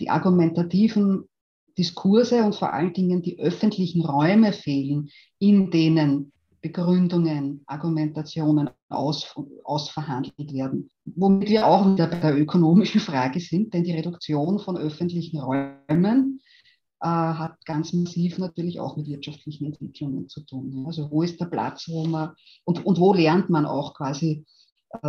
die 0.00 0.10
argumentativen 0.10 1.28
Diskurse 1.76 2.42
und 2.42 2.56
vor 2.56 2.72
allen 2.72 2.92
Dingen 2.92 3.22
die 3.22 3.38
öffentlichen 3.38 4.04
Räume 4.04 4.52
fehlen, 4.52 5.10
in 5.38 5.70
denen 5.70 6.32
Begründungen, 6.60 7.62
Argumentationen 7.66 8.70
aus, 8.88 9.34
ausverhandelt 9.62 10.52
werden. 10.52 10.90
Womit 11.04 11.48
wir 11.48 11.66
auch 11.66 11.86
wieder 11.92 12.08
bei 12.08 12.18
der 12.18 12.36
ökonomischen 12.36 13.00
Frage 13.00 13.38
sind, 13.38 13.72
denn 13.72 13.84
die 13.84 13.92
Reduktion 13.92 14.58
von 14.58 14.76
öffentlichen 14.76 15.38
Räumen 15.38 16.40
äh, 17.00 17.06
hat 17.06 17.64
ganz 17.64 17.92
massiv 17.92 18.38
natürlich 18.38 18.80
auch 18.80 18.96
mit 18.96 19.06
wirtschaftlichen 19.06 19.66
Entwicklungen 19.66 20.28
zu 20.28 20.40
tun. 20.40 20.84
Also 20.86 21.10
wo 21.12 21.22
ist 21.22 21.40
der 21.40 21.46
Platz, 21.46 21.88
wo 21.88 22.04
man 22.04 22.32
und, 22.64 22.84
und 22.84 22.98
wo 22.98 23.14
lernt 23.14 23.50
man 23.50 23.64
auch 23.64 23.94
quasi 23.94 24.44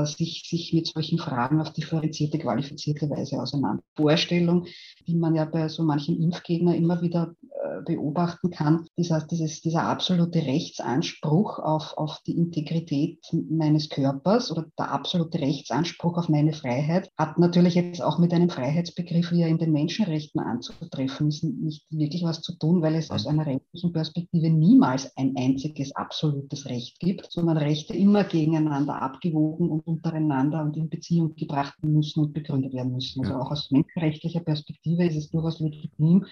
sich, 0.03 0.43
sich 0.47 0.73
mit 0.73 0.87
solchen 0.87 1.17
Fragen 1.17 1.61
auf 1.61 1.71
differenzierte, 1.71 2.37
qualifizierte 2.39 3.09
Weise 3.09 3.41
auseinander. 3.41 3.83
Vorstellung, 3.95 4.65
die 5.07 5.15
man 5.15 5.35
ja 5.35 5.45
bei 5.45 5.67
so 5.69 5.83
manchen 5.83 6.21
Impfgegner 6.21 6.75
immer 6.75 7.01
wieder 7.01 7.33
äh, 7.41 7.81
beobachten 7.83 8.51
kann, 8.51 8.85
dieser, 8.97 9.21
dieses, 9.21 9.61
dieser 9.61 9.83
absolute 9.83 10.39
Rechtsanspruch 10.39 11.59
auf, 11.59 11.93
auf 11.97 12.19
die 12.25 12.37
Integrität 12.37 13.19
meines 13.49 13.89
Körpers 13.89 14.51
oder 14.51 14.65
der 14.77 14.91
absolute 14.91 15.39
Rechtsanspruch 15.39 16.17
auf 16.17 16.29
meine 16.29 16.53
Freiheit 16.53 17.09
hat 17.17 17.37
natürlich 17.37 17.75
jetzt 17.75 18.01
auch 18.01 18.19
mit 18.19 18.33
einem 18.33 18.49
Freiheitsbegriff, 18.49 19.31
wie 19.31 19.41
er 19.41 19.47
in 19.47 19.57
den 19.57 19.71
Menschenrechten 19.71 20.41
anzutreffen 20.41 21.29
ist, 21.29 21.43
nicht 21.43 21.85
wirklich 21.89 22.23
was 22.23 22.41
zu 22.41 22.57
tun, 22.57 22.81
weil 22.81 22.95
es 22.95 23.11
aus 23.11 23.27
einer 23.27 23.45
rechtlichen 23.45 23.93
Perspektive 23.93 24.49
niemals 24.49 25.15
ein 25.17 25.35
einziges 25.37 25.95
absolutes 25.95 26.65
Recht 26.65 26.99
gibt, 26.99 27.31
sondern 27.31 27.57
Rechte 27.57 27.93
immer 27.93 28.23
gegeneinander 28.23 29.01
abgewogen 29.01 29.68
und 29.69 29.85
untereinander 29.87 30.61
und 30.61 30.75
in 30.77 30.89
Beziehung 30.89 31.35
gebracht 31.35 31.75
müssen 31.81 32.21
und 32.21 32.33
begründet 32.33 32.73
werden 32.73 32.93
müssen. 32.93 33.21
Also 33.23 33.35
auch 33.35 33.51
aus 33.51 33.71
menschenrechtlicher 33.71 34.41
Perspektive 34.41 35.05
ist 35.05 35.15
es 35.15 35.29
durchaus 35.29 35.59
legitim, 35.59 36.25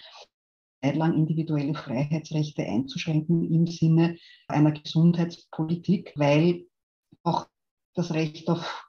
lang 0.82 1.16
individuelle 1.16 1.74
Freiheitsrechte 1.74 2.64
einzuschränken 2.64 3.52
im 3.52 3.68
Sinne 3.68 4.18
einer 4.48 4.72
Gesundheitspolitik, 4.72 6.14
weil 6.16 6.66
auch 7.24 7.48
das 7.96 8.14
Recht 8.14 8.50
auf 8.50 8.88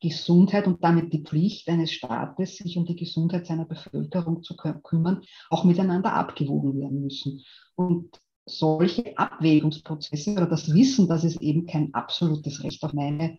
Gesundheit 0.00 0.66
und 0.66 0.82
damit 0.82 1.12
die 1.12 1.22
Pflicht 1.22 1.68
eines 1.68 1.92
Staates, 1.92 2.56
sich 2.56 2.76
um 2.76 2.86
die 2.86 2.96
Gesundheit 2.96 3.46
seiner 3.46 3.66
Bevölkerung 3.66 4.42
zu 4.42 4.56
kümmern, 4.56 5.22
auch 5.50 5.64
miteinander 5.64 6.14
abgewogen 6.14 6.78
werden 6.78 7.02
müssen. 7.02 7.42
Und 7.74 8.20
solche 8.46 9.16
Abwägungsprozesse 9.16 10.32
oder 10.32 10.46
das 10.46 10.72
Wissen, 10.72 11.08
dass 11.08 11.24
es 11.24 11.40
eben 11.40 11.66
kein 11.66 11.92
absolutes 11.94 12.64
Recht 12.64 12.82
auf 12.82 12.92
meine 12.92 13.38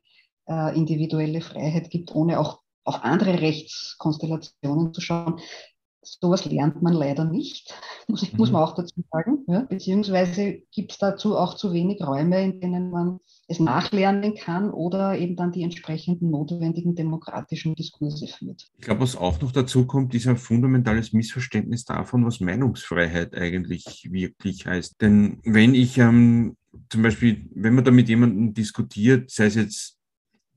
äh, 0.52 0.76
individuelle 0.76 1.42
Freiheit 1.42 1.90
gibt, 1.90 2.14
ohne 2.14 2.40
auch 2.40 2.60
auf 2.84 3.04
andere 3.04 3.42
Rechtskonstellationen 3.42 4.94
zu 4.94 5.02
schauen. 5.02 5.40
Sowas 6.04 6.46
lernt 6.46 6.82
man 6.82 6.94
leider 6.94 7.26
nicht, 7.26 7.76
muss, 8.08 8.24
mhm. 8.24 8.38
muss 8.38 8.52
man 8.52 8.64
auch 8.64 8.74
dazu 8.74 9.02
sagen. 9.12 9.46
Ja? 9.48 9.62
Beziehungsweise 9.62 10.64
gibt 10.72 10.92
es 10.92 10.98
dazu 10.98 11.38
auch 11.38 11.54
zu 11.54 11.74
wenig 11.74 12.02
Räume, 12.02 12.44
in 12.44 12.60
denen 12.60 12.90
man 12.90 13.20
es 13.48 13.60
nachlernen 13.60 14.34
kann 14.36 14.72
oder 14.72 15.18
eben 15.18 15.36
dann 15.36 15.52
die 15.52 15.62
entsprechenden 15.62 16.32
notwendigen 16.32 16.96
demokratischen 16.96 17.76
Diskurse 17.76 18.28
führt. 18.28 18.66
Ich 18.78 18.86
glaube, 18.86 19.02
was 19.02 19.16
auch 19.16 19.40
noch 19.42 19.52
dazu 19.52 19.86
kommt, 19.86 20.16
ist 20.16 20.28
ein 20.28 20.38
fundamentales 20.38 21.14
Missverständnis 21.14 21.86
davon, 21.86 22.26
was 22.26 22.40
Meinungsfreiheit 22.40 23.36
eigentlich 23.36 24.10
wirklich 24.12 24.66
heißt. 24.66 25.00
Denn 25.02 25.40
wenn 25.44 25.76
ich 25.76 26.00
ähm, 26.00 26.58
zum 26.90 27.04
Beispiel, 27.04 27.48
wenn 27.54 27.76
man 27.76 27.84
da 27.84 27.92
mit 27.92 28.10
jemandem 28.10 28.54
diskutiert, 28.54 29.30
sei 29.30 29.46
es 29.46 29.56
jetzt 29.56 30.01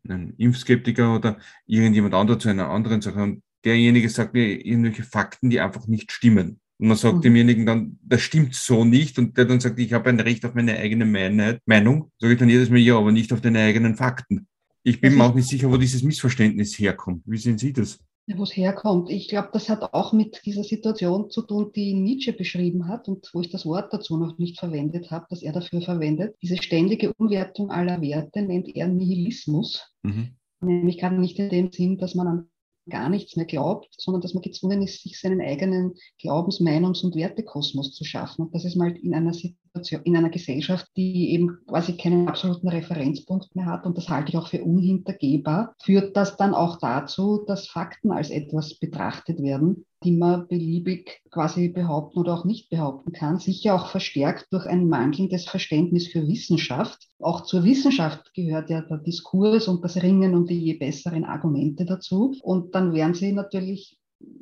ein 0.09 0.35
Impfskeptiker 0.37 1.17
oder 1.17 1.39
irgendjemand 1.67 2.15
anderer 2.15 2.39
zu 2.39 2.49
einer 2.49 2.69
anderen 2.69 3.01
Sache 3.01 3.23
und 3.23 3.43
derjenige 3.65 4.09
sagt 4.09 4.35
mir 4.35 4.65
irgendwelche 4.65 5.03
Fakten, 5.03 5.51
die 5.51 5.61
einfach 5.61 5.87
nicht 5.87 6.13
stimmen. 6.13 6.61
Und 6.79 6.89
man 6.89 6.97
sagt 6.97 7.17
mhm. 7.17 7.23
demjenigen 7.23 7.67
dann, 7.67 7.99
das 8.03 8.23
stimmt 8.23 8.55
so 8.55 8.85
nicht. 8.85 9.19
Und 9.19 9.37
der 9.39 9.45
dann 9.45 9.61
sagt, 9.61 9.79
ich 9.79 9.93
habe 9.93 10.11
ein 10.11 10.21
Recht 10.21 10.45
auf 10.45 10.55
meine 10.55 10.77
eigene 10.77 11.07
Meinung. 11.07 12.11
Sage 12.19 12.33
ich 12.33 12.39
dann 12.39 12.49
jedes 12.49 12.69
Mal, 12.69 12.79
ja, 12.79 12.99
aber 12.99 13.13
nicht 13.13 13.33
auf 13.33 13.41
deine 13.41 13.61
eigenen 13.61 13.97
Fakten. 13.97 14.47
Ich 14.83 15.01
bin 15.01 15.17
mir 15.17 15.25
auch 15.25 15.35
nicht 15.35 15.49
sicher, 15.49 15.71
wo 15.71 15.77
dieses 15.77 16.03
Missverständnis 16.03 16.79
herkommt. 16.79 17.23
Wie 17.27 17.39
sehen 17.39 17.59
Sie 17.59 17.73
das? 17.73 18.01
Wo 18.27 18.43
es 18.43 18.57
herkommt. 18.57 19.11
Ich 19.11 19.29
glaube, 19.29 19.51
das 19.53 19.69
hat 19.69 19.93
auch 19.93 20.13
mit 20.13 20.41
dieser 20.45 20.65
Situation 20.65 21.31
zu 21.31 21.43
tun, 21.43 21.73
die 21.75 21.95
Nietzsche 21.95 22.33
beschrieben 22.33 22.89
hat 22.89 23.09
und 23.09 23.29
wo 23.35 23.41
ich 23.41 23.51
das 23.51 23.67
Wort 23.67 23.93
dazu 23.93 24.17
noch 24.17 24.39
nicht 24.39 24.59
verwendet 24.59 25.11
habe, 25.11 25.27
das 25.29 25.43
er 25.43 25.53
dafür 25.53 25.83
verwendet. 25.83 26.37
Diese 26.43 26.57
ständige 26.57 27.13
Umwertung 27.15 27.71
aller 27.71 28.01
Werte 28.01 28.43
nennt 28.43 28.75
er 28.75 28.89
Nihilismus. 28.89 29.95
Mhm. 30.03 30.37
Nämlich 30.61 30.99
gerade 30.99 31.21
nicht 31.21 31.39
in 31.39 31.51
dem 31.51 31.73
Sinn, 31.73 31.99
dass 31.99 32.15
man 32.15 32.27
an 32.27 32.49
gar 32.89 33.09
nichts 33.09 33.37
mehr 33.37 33.47
glaubt, 33.47 33.95
sondern 33.97 34.21
dass 34.21 34.35
man 34.35 34.43
gezwungen 34.43 34.83
ist, 34.83 35.03
sich 35.03 35.19
seinen 35.19 35.41
eigenen 35.41 35.95
Glaubens-, 36.19 36.61
Meinungs- 36.61 37.03
und 37.03 37.15
Wertekosmos 37.15 37.93
zu 37.93 38.05
schaffen. 38.05 38.43
Und 38.43 38.55
das 38.55 38.65
ist 38.65 38.77
mal 38.77 38.95
in 38.97 39.15
einer 39.15 39.33
Situation, 39.33 39.64
in 40.05 40.17
einer 40.17 40.31
Gesellschaft, 40.31 40.87
die 40.97 41.33
eben 41.33 41.59
quasi 41.67 41.97
keinen 41.97 42.29
absoluten 42.29 42.69
Referenzpunkt 42.69 43.55
mehr 43.57 43.67
hat, 43.67 43.87
und 43.87 43.99
das 43.99 44.09
halte 44.09 44.31
ich 44.31 44.37
auch 44.37 44.49
für 44.49 44.63
unhintergehbar, 44.63 45.75
führt 45.83 46.17
das 46.17 46.37
dann 46.37 46.55
auch 46.55 46.79
dazu, 46.79 47.45
dass 47.47 47.67
Fakten 47.67 48.13
als 48.13 48.31
etwas 48.31 48.79
betrachtet 48.79 49.43
werden, 49.43 49.85
die 50.05 50.13
man 50.13 50.47
beliebig 50.47 51.23
quasi 51.31 51.69
behaupten 51.69 52.21
oder 52.21 52.35
auch 52.35 52.45
nicht 52.45 52.71
behaupten 52.71 53.13
kann. 53.13 53.39
Sicher 53.39 53.75
auch 53.75 53.89
verstärkt 53.89 54.47
durch 54.53 54.67
ein 54.67 54.89
mangelndes 54.89 55.47
Verständnis 55.47 56.07
für 56.07 56.29
Wissenschaft. 56.29 57.09
Auch 57.19 57.43
zur 57.43 57.65
Wissenschaft 57.65 58.33
gehört 58.35 58.71
ja 58.71 58.83
der 58.83 58.99
Diskurs 58.99 59.67
und 59.67 59.83
das 59.83 60.01
Ringen 60.03 60.35
um 60.35 60.47
die 60.47 60.59
je 60.59 60.75
besseren 60.75 61.25
Argumente 61.25 61.85
dazu. 61.85 62.35
Und 62.43 62.75
dann 62.75 62.93
werden 62.93 63.15
sie 63.15 63.33
natürlich 63.33 63.99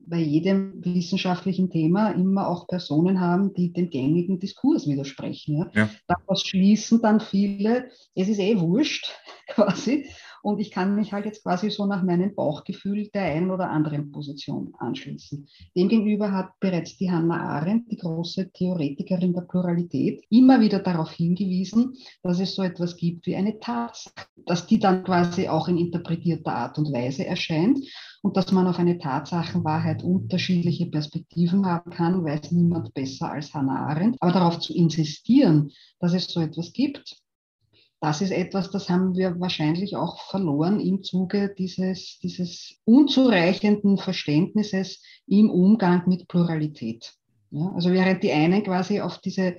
bei 0.07 0.19
jedem 0.19 0.85
wissenschaftlichen 0.85 1.71
Thema 1.71 2.11
immer 2.11 2.49
auch 2.49 2.67
Personen 2.67 3.21
haben, 3.21 3.55
die 3.55 3.73
dem 3.73 3.91
gängigen 3.91 4.39
Diskurs 4.39 4.87
widersprechen. 4.87 5.59
Ja? 5.59 5.71
Ja. 5.75 5.91
Daraus 6.07 6.43
schließen 6.47 7.01
dann 7.01 7.21
viele, 7.21 7.89
es 8.15 8.29
ist 8.29 8.39
eh 8.39 8.59
wurscht 8.59 9.11
quasi. 9.49 10.07
Und 10.43 10.61
ich 10.61 10.71
kann 10.73 10.97
mich 10.97 11.13
halt 11.13 11.25
jetzt 11.25 11.45
quasi 11.45 11.71
so 11.71 11.87
nach 11.87 12.03
meinem 12.03 12.35
Bauchgefühl 12.35 13.09
der 13.15 13.23
einen 13.23 13.51
oder 13.51 13.71
anderen 13.71 14.11
Position 14.11 14.75
anschließen. 14.79 15.47
Demgegenüber 15.77 16.33
hat 16.33 16.59
bereits 16.59 16.97
die 16.97 17.11
Hannah 17.11 17.41
Arendt, 17.41 17.91
die 17.91 17.97
große 17.97 18.51
Theoretikerin 18.53 19.33
der 19.33 19.43
Pluralität, 19.43 20.25
immer 20.31 20.61
wieder 20.61 20.81
darauf 20.81 21.13
hingewiesen, 21.13 21.95
dass 22.23 22.41
es 22.41 22.55
so 22.55 22.63
etwas 22.63 22.97
gibt 22.97 23.27
wie 23.27 23.37
eine 23.37 23.61
Tatsache, 23.61 24.27
dass 24.45 24.67
die 24.67 24.81
dann 24.81 25.05
quasi 25.05 25.49
auch 25.49 25.69
in 25.69 25.79
interpretierter 25.79 26.53
Art 26.53 26.77
und 26.79 26.93
Weise 26.93 27.25
erscheint 27.25 27.79
und 28.23 28.37
dass 28.37 28.53
man 28.53 28.67
auf 28.67 28.79
eine 28.79 28.99
Tatsachenwahrheit 28.99 30.03
unterschiedliche 30.03 30.87
Perspektiven 30.87 31.67
haben 31.67 31.91
kann, 31.91 32.25
weiß 32.25 32.53
niemand 32.53 32.95
besser 32.95 33.31
als 33.31 33.53
Hannah 33.55 33.87
Arendt. 33.87 34.17
Aber 34.21 34.33
darauf 34.33 34.61
zu 34.61 34.75
insistieren, 34.75 35.71
dass 35.99 36.15
es 36.15 36.27
so 36.27 36.41
etwas 36.41 36.73
gibt, 36.73 37.22
das 38.03 38.21
ist 38.21 38.33
etwas, 38.33 38.73
das 38.73 38.91
haben 38.91 39.15
wir 39.15 39.39
wahrscheinlich 39.39 39.95
auch 39.95 40.21
verloren 40.23 40.81
im 40.81 41.05
Zuge 41.05 41.55
dieses, 41.57 42.19
dieses 42.19 42.81
unzureichenden 42.85 43.97
Verständnisses 43.97 45.01
im 45.29 45.49
Umgang 45.49 46.03
mit 46.09 46.27
Pluralität. 46.27 47.15
Ja, 47.53 47.71
also 47.77 47.93
während 47.93 48.25
die 48.25 48.33
einen 48.33 48.65
quasi 48.65 49.01
auf 49.01 49.19
diese 49.19 49.57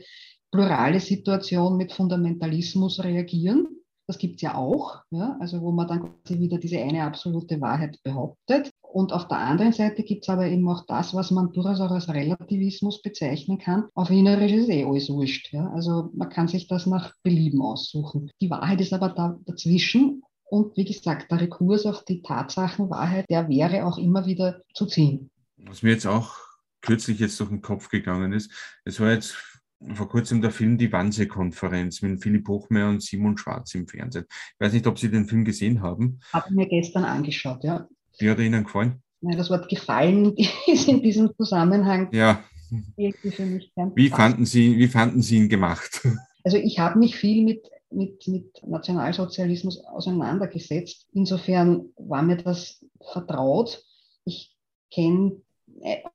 plurale 0.51 0.99
Situation 0.99 1.77
mit 1.77 1.93
Fundamentalismus 1.93 3.01
reagieren, 3.01 3.65
das 4.13 4.19
gibt 4.19 4.35
es 4.35 4.41
ja 4.43 4.53
auch, 4.53 5.01
ja, 5.09 5.37
also 5.39 5.59
wo 5.61 5.71
man 5.71 5.87
dann 5.87 6.01
quasi 6.01 6.39
wieder 6.39 6.59
diese 6.59 6.79
eine 6.79 7.03
absolute 7.03 7.59
Wahrheit 7.59 7.97
behauptet. 8.03 8.69
Und 8.81 9.11
auf 9.11 9.27
der 9.27 9.39
anderen 9.39 9.73
Seite 9.73 10.03
gibt 10.03 10.23
es 10.23 10.29
aber 10.29 10.45
eben 10.45 10.69
auch 10.69 10.85
das, 10.85 11.15
was 11.15 11.31
man 11.31 11.51
durchaus 11.51 11.81
auch 11.81 11.89
als 11.89 12.09
Relativismus 12.09 13.01
bezeichnen 13.01 13.57
kann. 13.57 13.85
Auf 13.95 14.11
Wienerisch 14.11 14.51
ist 14.51 14.69
eh 14.69 14.85
alles 14.85 15.09
wurscht. 15.09 15.51
Ja? 15.51 15.67
Also 15.71 16.11
man 16.13 16.29
kann 16.29 16.47
sich 16.47 16.67
das 16.67 16.85
nach 16.85 17.11
Belieben 17.23 17.63
aussuchen. 17.63 18.29
Die 18.39 18.51
Wahrheit 18.51 18.81
ist 18.81 18.93
aber 18.93 19.09
da, 19.09 19.39
dazwischen. 19.47 20.21
Und 20.45 20.77
wie 20.77 20.85
gesagt, 20.85 21.31
der 21.31 21.41
Rekurs 21.41 21.87
auf 21.87 22.05
die 22.05 22.21
Tatsachenwahrheit, 22.21 23.25
der 23.31 23.49
wäre 23.49 23.87
auch 23.87 23.97
immer 23.97 24.27
wieder 24.27 24.61
zu 24.75 24.85
ziehen. 24.85 25.31
Was 25.57 25.81
mir 25.81 25.91
jetzt 25.91 26.05
auch 26.05 26.35
kürzlich 26.81 27.17
jetzt 27.17 27.39
durch 27.39 27.49
den 27.49 27.63
Kopf 27.63 27.89
gegangen 27.89 28.31
ist, 28.31 28.51
es 28.85 28.99
war 28.99 29.11
jetzt 29.11 29.52
vor 29.93 30.09
kurzem 30.09 30.41
der 30.41 30.51
Film 30.51 30.77
Die 30.77 30.91
Wannsee-Konferenz 30.91 32.01
mit 32.01 32.21
Philipp 32.21 32.47
Hochmeier 32.47 32.89
und 32.89 33.01
Simon 33.01 33.37
Schwarz 33.37 33.75
im 33.75 33.87
Fernsehen. 33.87 34.25
Ich 34.29 34.59
weiß 34.59 34.73
nicht, 34.73 34.87
ob 34.87 34.97
Sie 34.97 35.09
den 35.09 35.27
Film 35.27 35.45
gesehen 35.45 35.81
haben. 35.81 36.19
Habe 36.31 36.53
mir 36.53 36.67
gestern 36.67 37.03
angeschaut, 37.03 37.63
ja. 37.63 37.87
Wie 38.19 38.29
hat 38.29 38.39
er 38.39 38.45
Ihnen 38.45 38.63
gefallen? 38.63 39.01
Ja, 39.21 39.35
das 39.35 39.49
Wort 39.49 39.69
gefallen 39.69 40.35
ist 40.67 40.87
in 40.87 41.01
diesem 41.01 41.31
Zusammenhang 41.35 42.09
ja. 42.11 42.43
für 42.69 43.45
mich 43.45 43.71
wie 43.95 44.09
fanden, 44.09 44.45
Sie, 44.45 44.77
wie 44.77 44.87
fanden 44.87 45.21
Sie 45.21 45.37
ihn 45.37 45.49
gemacht? 45.49 46.01
Also 46.45 46.57
ich 46.57 46.77
habe 46.77 46.99
mich 46.99 47.15
viel 47.15 47.45
mit, 47.45 47.65
mit, 47.89 48.27
mit 48.27 48.67
Nationalsozialismus 48.67 49.81
auseinandergesetzt. 49.85 51.07
Insofern 51.13 51.85
war 51.95 52.21
mir 52.21 52.35
das 52.35 52.83
vertraut. 53.13 53.81
Ich 54.25 54.53
kenne 54.91 55.37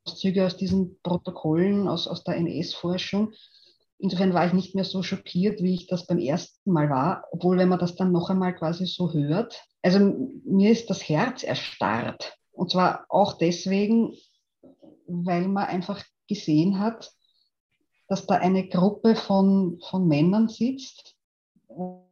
Auszüge 0.05 0.45
aus 0.45 0.55
diesen 0.55 0.99
Protokollen 1.01 1.87
aus, 1.87 2.07
aus 2.07 2.23
der 2.23 2.35
NS-Forschung. 2.37 3.33
Insofern 3.99 4.33
war 4.33 4.47
ich 4.47 4.53
nicht 4.53 4.75
mehr 4.75 4.85
so 4.85 5.03
schockiert, 5.03 5.61
wie 5.61 5.73
ich 5.73 5.87
das 5.87 6.07
beim 6.07 6.19
ersten 6.19 6.71
Mal 6.71 6.89
war, 6.89 7.25
obwohl 7.31 7.57
wenn 7.57 7.67
man 7.67 7.79
das 7.79 7.95
dann 7.95 8.13
noch 8.13 8.29
einmal 8.29 8.55
quasi 8.55 8.85
so 8.85 9.11
hört, 9.11 9.61
also 9.81 9.99
mir 10.45 10.71
ist 10.71 10.89
das 10.89 11.07
Herz 11.07 11.43
erstarrt. 11.43 12.37
Und 12.51 12.71
zwar 12.71 13.05
auch 13.09 13.33
deswegen, 13.37 14.13
weil 15.07 15.47
man 15.49 15.65
einfach 15.65 16.03
gesehen 16.27 16.79
hat, 16.79 17.11
dass 18.07 18.25
da 18.25 18.35
eine 18.35 18.67
Gruppe 18.67 19.15
von, 19.15 19.79
von 19.89 20.07
Männern 20.07 20.47
sitzt, 20.47 21.15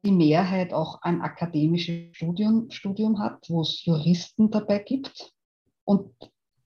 die 0.05 0.11
Mehrheit 0.11 0.73
auch 0.73 1.01
ein 1.01 1.21
akademisches 1.21 2.15
Studium, 2.15 2.69
Studium 2.69 3.19
hat, 3.19 3.49
wo 3.49 3.61
es 3.61 3.83
Juristen 3.83 4.51
dabei 4.51 4.79
gibt. 4.79 5.33
Und 5.85 6.13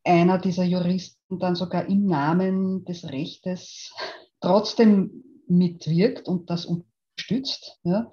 einer 0.04 0.40
dieser 0.40 0.64
Juristen 0.64 1.40
dann 1.40 1.56
sogar 1.56 1.86
im 1.86 2.06
Namen 2.06 2.86
des 2.86 3.06
Rechtes 3.06 3.94
trotzdem 4.42 5.24
mitwirkt 5.48 6.28
und 6.28 6.50
das 6.50 6.66
unterstützt. 6.66 7.80
Ja 7.84 8.12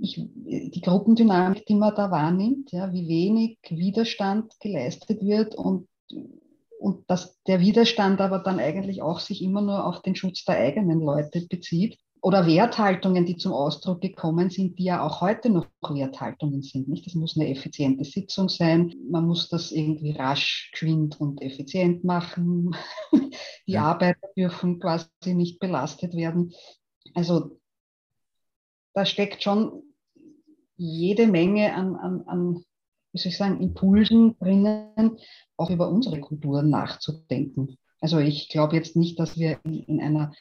ich, 0.00 0.20
die 0.26 0.80
Gruppendynamik, 0.80 1.66
die 1.66 1.74
man 1.74 1.94
da 1.94 2.10
wahrnimmt, 2.10 2.72
ja, 2.72 2.92
wie 2.92 3.08
wenig 3.08 3.58
Widerstand 3.68 4.52
geleistet 4.60 5.22
wird 5.22 5.54
und, 5.54 5.88
und 6.78 7.10
dass 7.10 7.42
der 7.44 7.60
Widerstand 7.60 8.20
aber 8.20 8.38
dann 8.38 8.60
eigentlich 8.60 9.02
auch 9.02 9.18
sich 9.18 9.42
immer 9.42 9.62
nur 9.62 9.86
auf 9.86 10.02
den 10.02 10.14
Schutz 10.14 10.44
der 10.44 10.56
eigenen 10.56 11.00
Leute 11.00 11.46
bezieht. 11.48 11.98
Oder 12.26 12.44
Werthaltungen, 12.44 13.24
die 13.24 13.36
zum 13.36 13.52
Ausdruck 13.52 14.00
gekommen 14.00 14.50
sind, 14.50 14.80
die 14.80 14.82
ja 14.82 15.00
auch 15.00 15.20
heute 15.20 15.48
noch 15.48 15.68
Werthaltungen 15.80 16.60
sind. 16.60 16.88
Nicht? 16.88 17.06
Das 17.06 17.14
muss 17.14 17.36
eine 17.36 17.48
effiziente 17.48 18.02
Sitzung 18.04 18.48
sein. 18.48 18.92
Man 19.08 19.28
muss 19.28 19.48
das 19.48 19.70
irgendwie 19.70 20.10
rasch, 20.10 20.70
geschwind 20.72 21.20
und 21.20 21.40
effizient 21.40 22.02
machen. 22.02 22.74
Die 23.68 23.74
ja. 23.74 23.84
Arbeiter 23.84 24.26
dürfen 24.36 24.80
quasi 24.80 25.08
nicht 25.26 25.60
belastet 25.60 26.16
werden. 26.16 26.52
Also 27.14 27.60
da 28.92 29.06
steckt 29.06 29.44
schon 29.44 29.84
jede 30.76 31.28
Menge 31.28 31.74
an, 31.74 31.94
an, 31.94 32.22
an 32.26 32.64
wie 33.12 33.18
soll 33.18 33.30
ich 33.30 33.38
sagen, 33.38 33.60
Impulsen 33.60 34.36
drinnen, 34.40 35.16
auch 35.56 35.70
über 35.70 35.88
unsere 35.88 36.18
Kultur 36.18 36.64
nachzudenken. 36.64 37.78
Also 38.00 38.18
ich 38.18 38.48
glaube 38.48 38.74
jetzt 38.74 38.96
nicht, 38.96 39.20
dass 39.20 39.38
wir 39.38 39.60
in, 39.62 39.84
in 39.84 40.00
einer 40.00 40.32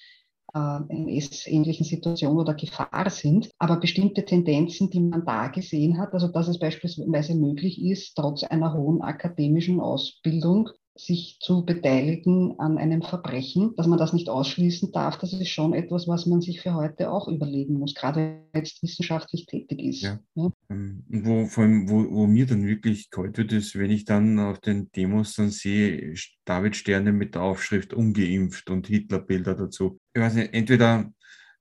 äh, 0.55 0.79
NS-ähnlichen 0.89 1.85
Situation 1.85 2.37
oder 2.37 2.53
Gefahr 2.53 3.09
sind, 3.09 3.51
aber 3.59 3.77
bestimmte 3.77 4.25
Tendenzen, 4.25 4.89
die 4.89 5.01
man 5.01 5.25
da 5.25 5.47
gesehen 5.47 5.97
hat, 5.97 6.13
also 6.13 6.29
dass 6.29 6.47
es 6.47 6.59
beispielsweise 6.59 7.35
möglich 7.35 7.83
ist, 7.83 8.15
trotz 8.15 8.43
einer 8.43 8.73
hohen 8.73 9.01
akademischen 9.01 9.79
Ausbildung 9.79 10.69
sich 10.97 11.39
zu 11.41 11.65
beteiligen 11.65 12.57
an 12.57 12.77
einem 12.77 13.01
Verbrechen, 13.01 13.73
dass 13.75 13.85
man 13.85 13.99
das 13.99 14.13
nicht 14.13 14.29
ausschließen 14.29 14.93
darf, 14.93 15.17
das 15.17 15.33
ist 15.33 15.49
schon 15.49 15.73
etwas, 15.73 16.07
was 16.07 16.25
man 16.25 16.39
sich 16.39 16.61
für 16.61 16.73
heute 16.73 17.11
auch 17.11 17.27
überlegen 17.27 17.73
muss, 17.73 17.93
gerade 17.93 18.19
wenn 18.19 18.33
man 18.53 18.63
jetzt 18.63 18.81
wissenschaftlich 18.81 19.45
tätig 19.45 19.83
ist. 19.83 20.03
Ja. 20.03 20.19
ja. 20.35 20.49
Wo, 20.69 21.45
vor 21.47 21.65
allem, 21.65 21.89
wo, 21.89 22.09
wo 22.11 22.27
mir 22.27 22.45
dann 22.45 22.65
wirklich 22.65 23.09
kalt 23.09 23.37
wird, 23.37 23.51
ist, 23.51 23.77
wenn 23.77 23.91
ich 23.91 24.05
dann 24.05 24.39
auf 24.39 24.59
den 24.59 24.89
Demos 24.93 25.35
dann 25.35 25.49
sehe, 25.49 26.13
David 26.45 26.77
Sterne 26.77 27.11
mit 27.11 27.35
der 27.35 27.41
Aufschrift 27.41 27.93
ungeimpft 27.93 28.69
und 28.69 28.87
Hitlerbilder 28.87 29.55
dazu. 29.55 29.99
Ich 30.15 30.21
weiß 30.21 30.33
nicht, 30.35 30.53
entweder 30.53 31.11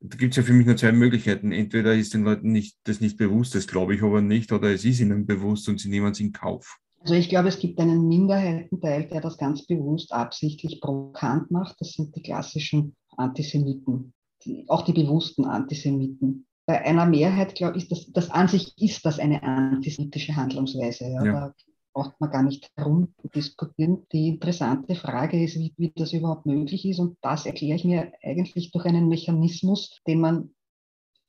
da 0.00 0.16
gibt 0.16 0.32
es 0.32 0.36
ja 0.36 0.42
für 0.42 0.52
mich 0.52 0.66
nur 0.66 0.76
zwei 0.76 0.92
Möglichkeiten. 0.92 1.50
Entweder 1.50 1.94
ist 1.94 2.14
den 2.14 2.22
Leuten 2.22 2.52
nicht, 2.52 2.76
das 2.84 3.00
nicht 3.00 3.16
bewusst, 3.16 3.54
das 3.54 3.66
glaube 3.66 3.94
ich 3.94 4.02
aber 4.02 4.20
nicht, 4.20 4.52
oder 4.52 4.72
es 4.72 4.84
ist 4.84 5.00
ihnen 5.00 5.26
bewusst 5.26 5.68
und 5.68 5.80
sie 5.80 5.88
nehmen 5.88 6.12
es 6.12 6.20
in 6.20 6.32
Kauf. 6.32 6.78
Also 7.00 7.14
ich 7.14 7.28
glaube, 7.28 7.48
es 7.48 7.58
gibt 7.58 7.80
einen 7.80 8.06
Minderheitenteil, 8.06 9.08
der 9.08 9.20
das 9.20 9.38
ganz 9.38 9.66
bewusst 9.66 10.12
absichtlich 10.12 10.80
provokant 10.80 11.50
macht. 11.50 11.76
Das 11.80 11.92
sind 11.92 12.14
die 12.14 12.22
klassischen 12.22 12.94
Antisemiten, 13.16 14.14
die, 14.44 14.64
auch 14.68 14.82
die 14.82 14.92
bewussten 14.92 15.46
Antisemiten. 15.46 16.46
Bei 16.66 16.80
einer 16.82 17.06
Mehrheit, 17.06 17.56
glaube 17.56 17.78
ich, 17.78 17.88
das, 17.88 18.06
das 18.12 18.30
an 18.30 18.48
sich 18.48 18.72
ist 18.78 19.04
das 19.04 19.18
eine 19.18 19.42
antisemitische 19.42 20.36
Handlungsweise. 20.36 21.04
Ja. 21.06 21.24
Ja. 21.24 21.32
Da 21.32 21.54
braucht 21.94 22.20
man 22.20 22.30
gar 22.30 22.42
nicht 22.42 22.70
herum 22.76 23.14
diskutieren. 23.34 24.06
Die 24.12 24.28
interessante 24.28 24.94
Frage 24.94 25.42
ist, 25.42 25.58
wie, 25.58 25.72
wie 25.76 25.92
das 25.94 26.12
überhaupt 26.12 26.44
möglich 26.44 26.84
ist. 26.84 26.98
Und 26.98 27.16
das 27.22 27.46
erkläre 27.46 27.76
ich 27.76 27.84
mir 27.84 28.12
eigentlich 28.22 28.72
durch 28.72 28.84
einen 28.84 29.08
Mechanismus, 29.08 30.00
den 30.06 30.20
man 30.20 30.50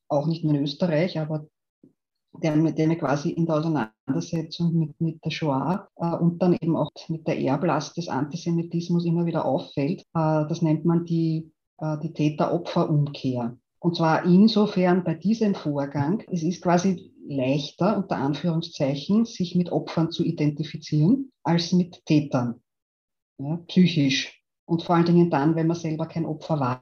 auch 0.09 0.27
nicht 0.27 0.43
nur 0.43 0.55
in 0.55 0.63
Österreich, 0.63 1.19
aber 1.19 1.47
der, 2.41 2.55
der 2.71 2.87
mir 2.87 2.97
quasi 2.97 3.29
in 3.29 3.45
der 3.45 3.55
Auseinandersetzung 3.55 4.73
mit, 4.73 4.99
mit 4.99 5.23
der 5.23 5.31
Shoah 5.31 5.87
äh, 5.95 6.15
und 6.15 6.41
dann 6.41 6.53
eben 6.59 6.75
auch 6.75 6.91
mit 7.07 7.27
der 7.27 7.39
Erblast 7.39 7.95
des 7.97 8.09
Antisemitismus 8.09 9.05
immer 9.05 9.25
wieder 9.25 9.45
auffällt. 9.45 10.01
Äh, 10.01 10.45
das 10.47 10.61
nennt 10.61 10.85
man 10.85 11.05
die, 11.05 11.51
äh, 11.77 11.97
die 11.99 12.11
Täter-Opfer-Umkehr. 12.11 13.57
Und 13.85 13.97
zwar 13.97 14.25
insofern 14.25 15.03
bei 15.03 15.13
diesem 15.13 15.53
Vorgang, 15.53 16.23
es 16.31 16.41
ist 16.41 16.63
quasi 16.63 17.13
leichter, 17.27 17.97
unter 17.97 18.17
Anführungszeichen, 18.17 19.25
sich 19.25 19.53
mit 19.53 19.71
Opfern 19.71 20.09
zu 20.09 20.23
identifizieren, 20.23 21.31
als 21.43 21.71
mit 21.71 22.03
Tätern, 22.07 22.63
ja, 23.37 23.57
psychisch. 23.67 24.41
Und 24.67 24.81
vor 24.81 24.95
allen 24.95 25.05
Dingen 25.05 25.29
dann, 25.29 25.55
wenn 25.55 25.67
man 25.67 25.77
selber 25.77 26.07
kein 26.07 26.25
Opfer 26.25 26.59
war. 26.59 26.81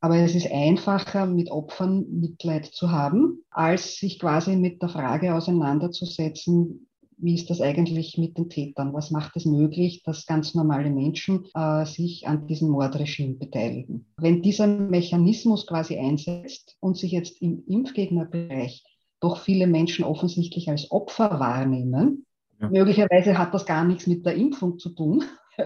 Aber 0.00 0.16
es 0.16 0.34
ist 0.34 0.50
einfacher, 0.50 1.26
mit 1.26 1.50
Opfern 1.50 2.06
Mitleid 2.08 2.64
zu 2.64 2.90
haben, 2.90 3.44
als 3.50 3.96
sich 3.96 4.18
quasi 4.18 4.56
mit 4.56 4.80
der 4.80 4.88
Frage 4.88 5.34
auseinanderzusetzen, 5.34 6.88
wie 7.20 7.34
ist 7.34 7.50
das 7.50 7.60
eigentlich 7.60 8.18
mit 8.18 8.38
den 8.38 8.48
Tätern? 8.48 8.92
Was 8.92 9.10
macht 9.10 9.36
es 9.36 9.44
möglich, 9.44 10.02
dass 10.04 10.26
ganz 10.26 10.54
normale 10.54 10.90
Menschen 10.90 11.46
äh, 11.54 11.84
sich 11.84 12.26
an 12.26 12.46
diesem 12.46 12.70
Mordregime 12.70 13.34
beteiligen? 13.34 14.06
Wenn 14.16 14.42
dieser 14.42 14.66
Mechanismus 14.66 15.66
quasi 15.66 15.98
einsetzt 15.98 16.76
und 16.80 16.96
sich 16.96 17.12
jetzt 17.12 17.40
im 17.42 17.64
Impfgegnerbereich 17.66 18.84
doch 19.20 19.40
viele 19.40 19.66
Menschen 19.66 20.04
offensichtlich 20.04 20.70
als 20.70 20.90
Opfer 20.90 21.40
wahrnehmen, 21.40 22.26
ja. 22.60 22.68
möglicherweise 22.70 23.36
hat 23.36 23.52
das 23.54 23.66
gar 23.66 23.84
nichts 23.84 24.06
mit 24.06 24.24
der 24.24 24.34
Impfung 24.34 24.78
zu 24.78 24.90
tun, 24.90 25.24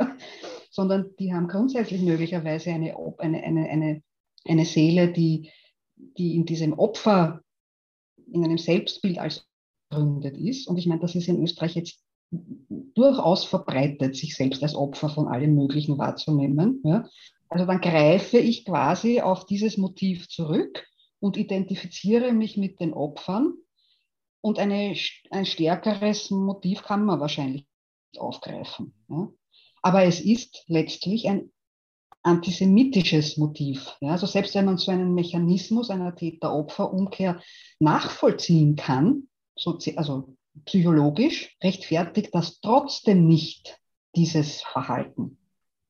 sondern 0.70 1.10
die 1.18 1.32
haben 1.32 1.48
grundsätzlich 1.48 2.02
möglicherweise 2.02 2.70
eine, 2.70 2.96
eine, 3.18 3.42
eine, 3.42 3.68
eine 3.68 4.02
eine 4.46 4.64
Seele, 4.64 5.12
die, 5.12 5.50
die 5.96 6.34
in 6.34 6.44
diesem 6.44 6.72
Opfer, 6.74 7.42
in 8.32 8.44
einem 8.44 8.58
Selbstbild 8.58 9.18
als 9.18 9.46
gründet 9.94 10.36
ist. 10.36 10.68
Und 10.68 10.76
ich 10.76 10.86
meine, 10.86 11.00
das 11.00 11.14
ist 11.14 11.28
in 11.28 11.42
Österreich 11.42 11.74
jetzt 11.74 12.00
durchaus 12.30 13.44
verbreitet, 13.44 14.16
sich 14.16 14.36
selbst 14.36 14.62
als 14.62 14.74
Opfer 14.74 15.08
von 15.08 15.28
allem 15.28 15.54
Möglichen 15.54 15.98
wahrzunehmen. 15.98 16.80
Ja. 16.84 17.08
Also 17.48 17.66
dann 17.66 17.80
greife 17.80 18.38
ich 18.38 18.64
quasi 18.64 19.20
auf 19.20 19.46
dieses 19.46 19.76
Motiv 19.76 20.28
zurück 20.28 20.86
und 21.20 21.36
identifiziere 21.36 22.32
mich 22.32 22.56
mit 22.56 22.80
den 22.80 22.92
Opfern. 22.92 23.54
Und 24.40 24.58
eine, 24.58 24.94
ein 25.30 25.46
stärkeres 25.46 26.30
Motiv 26.30 26.82
kann 26.82 27.04
man 27.04 27.20
wahrscheinlich 27.20 27.66
aufgreifen. 28.16 28.94
Ja. 29.08 29.28
Aber 29.82 30.04
es 30.04 30.20
ist 30.20 30.64
letztlich 30.66 31.28
ein 31.28 31.50
antisemitisches 32.22 33.36
Motiv. 33.36 33.96
Ja, 34.00 34.12
also 34.12 34.26
selbst 34.26 34.54
wenn 34.54 34.64
man 34.64 34.78
so 34.78 34.90
einen 34.90 35.14
Mechanismus 35.14 35.90
einer 35.90 36.16
Täter-Opfer-Umkehr 36.16 37.40
nachvollziehen 37.80 38.76
kann, 38.76 39.28
so, 39.56 39.78
also 39.96 40.36
psychologisch, 40.64 41.56
rechtfertigt 41.62 42.34
das 42.34 42.60
trotzdem 42.60 43.26
nicht 43.26 43.80
dieses 44.14 44.62
Verhalten. 44.62 45.38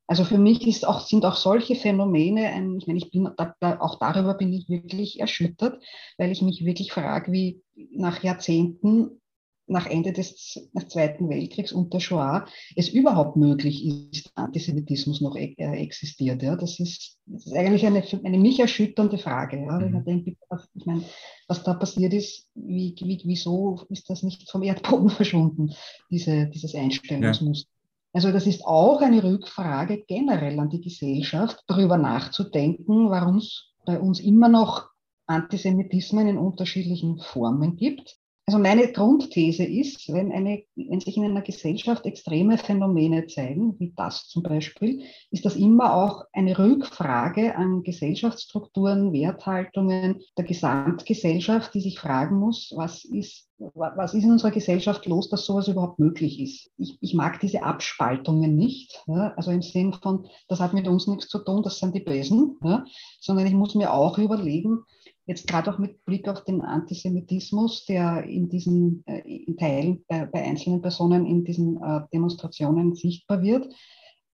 Also 0.07 0.25
für 0.25 0.39
mich 0.39 0.67
ist 0.67 0.87
auch, 0.87 1.01
sind 1.01 1.25
auch 1.25 1.37
solche 1.37 1.77
Phänomene, 1.77 2.49
ein, 2.49 2.77
ich 2.77 2.87
meine, 2.87 2.99
ich 2.99 3.11
bin, 3.11 3.31
da, 3.37 3.55
da, 3.61 3.81
auch 3.81 3.99
darüber 3.99 4.35
bin 4.35 4.53
ich 4.53 4.69
wirklich 4.69 5.21
erschüttert, 5.21 5.83
weil 6.19 6.31
ich 6.31 6.43
mich 6.43 6.65
wirklich 6.65 6.93
frage, 6.93 7.33
wie 7.33 7.63
nach 7.91 8.23
Jahrzehnten 8.23 9.23
nach 9.67 9.87
Ende 9.87 10.13
des 10.13 10.69
nach 10.73 10.87
Zweiten 10.89 11.29
Weltkriegs 11.29 11.73
und 11.73 11.93
der 11.95 12.01
Shoah 12.01 12.47
es 12.77 12.89
überhaupt 12.89 13.37
möglich 13.37 13.85
ist, 13.87 14.31
Antisemitismus 14.35 15.21
noch 15.21 15.37
e 15.37 15.55
äh, 15.57 15.83
existiert. 15.83 16.43
Ja? 16.43 16.57
Das, 16.57 16.79
ist, 16.81 17.19
das 17.27 17.47
ist 17.47 17.55
eigentlich 17.55 17.87
eine, 17.87 18.03
eine 18.25 18.39
mich 18.39 18.61
erschütternde 18.61 19.19
Frage. 19.19 19.59
Ja? 19.59 19.79
Mhm. 19.79 19.99
Ich, 19.99 20.05
denke, 20.05 20.37
ich 20.75 20.87
meine, 20.87 21.05
was 21.49 21.63
da 21.63 21.75
passiert 21.75 22.13
ist, 22.13 22.47
wie, 22.55 22.95
wie, 23.01 23.21
wieso 23.25 23.81
ist 23.89 24.11
das 24.11 24.23
nicht 24.23 24.51
vom 24.51 24.63
Erdboden 24.63 25.11
verschwunden, 25.11 25.73
diese, 26.11 26.47
dieses 26.49 26.75
Einstellungsmuster? 26.75 27.69
Ja. 27.69 27.75
Also 28.13 28.31
das 28.31 28.47
ist 28.47 28.65
auch 28.65 29.01
eine 29.01 29.25
Rückfrage 29.25 30.05
generell 30.07 30.61
an 30.61 30.71
die 30.71 30.81
Gesellschaft, 30.81 31.65
darüber 31.67 31.97
nachzudenken, 31.97 33.11
warum 33.11 33.39
es 33.39 33.73
bei 33.87 33.99
uns 33.99 34.21
immer 34.21 34.49
noch 34.49 34.89
Antisemitismen 35.27 36.29
in 36.29 36.39
unterschiedlichen 36.39 37.19
Formen 37.19 37.77
gibt 37.77 38.19
also 38.47 38.59
meine 38.59 38.93
Grundthese 38.93 39.65
ist, 39.65 40.13
wenn, 40.13 40.31
eine, 40.31 40.65
wenn 40.77 41.01
sich 41.01 41.17
in 41.17 41.25
einer 41.25 41.41
Gesellschaft 41.41 42.05
extreme 42.05 42.59
Phänomene 42.59 43.27
zeigen, 43.27 43.79
wie 43.81 43.95
das 43.97 44.29
zum 44.29 44.43
Beispiel, 44.43 45.03
ist 45.31 45.47
das 45.47 45.57
immer 45.57 45.95
auch 45.95 46.25
eine 46.33 46.59
Rückfrage 46.59 47.57
an 47.57 47.83
Gesellschaftsstrukturen, 47.83 49.15
Werthaltungen 49.15 50.21
der 50.37 50.45
Gesamtgesellschaft, 50.45 51.73
die 51.73 51.81
sich 51.81 51.99
fragen 51.99 52.39
muss, 52.39 52.71
was 52.77 53.07
ist, 53.07 53.49
was 53.57 54.13
ist 54.13 54.25
in 54.25 54.33
unserer 54.33 54.51
Gesellschaft 54.51 55.07
los, 55.07 55.31
dass 55.31 55.47
sowas 55.47 55.69
überhaupt 55.69 55.99
möglich 55.99 56.39
ist. 56.39 56.71
Ich, 56.77 56.99
ich 57.01 57.15
mag 57.15 57.41
diese 57.41 57.63
Abspaltungen 57.63 58.57
nicht, 58.57 59.03
ja, 59.07 59.33
also 59.37 59.53
im 59.53 59.63
Sinn 59.63 59.95
von, 59.95 60.27
das 60.49 60.61
hat 60.61 60.75
mit 60.75 60.87
uns 60.87 61.07
nichts 61.07 61.29
zu 61.29 61.39
tun, 61.39 61.63
das 61.63 61.79
sind 61.79 61.95
die 61.95 62.01
Bösen, 62.01 62.59
ja, 62.63 62.85
sondern 63.21 63.47
ich 63.47 63.55
muss 63.55 63.75
mir 63.75 63.95
auch 63.95 64.19
überlegen, 64.19 64.81
jetzt 65.27 65.49
gerade 65.49 65.73
auch 65.73 65.79
mit 65.79 66.05
Blick 66.05 66.29
auf 66.29 66.45
den 66.45 66.61
Antisemitismus, 66.61 67.87
der 67.87 68.25
in 68.25 68.49
diesen 68.49 69.05
äh, 69.07 69.21
in 69.21 69.57
Teilen 69.57 70.05
bei, 70.09 70.27
bei, 70.27 70.43
einzelnen 70.43 70.83
Personen 70.83 71.27
in 71.27 71.45
diesen 71.45 71.83
äh, 71.83 72.01
Demonstrationen 72.13 72.95
sichtbar 72.95 73.43
wird, 73.43 73.73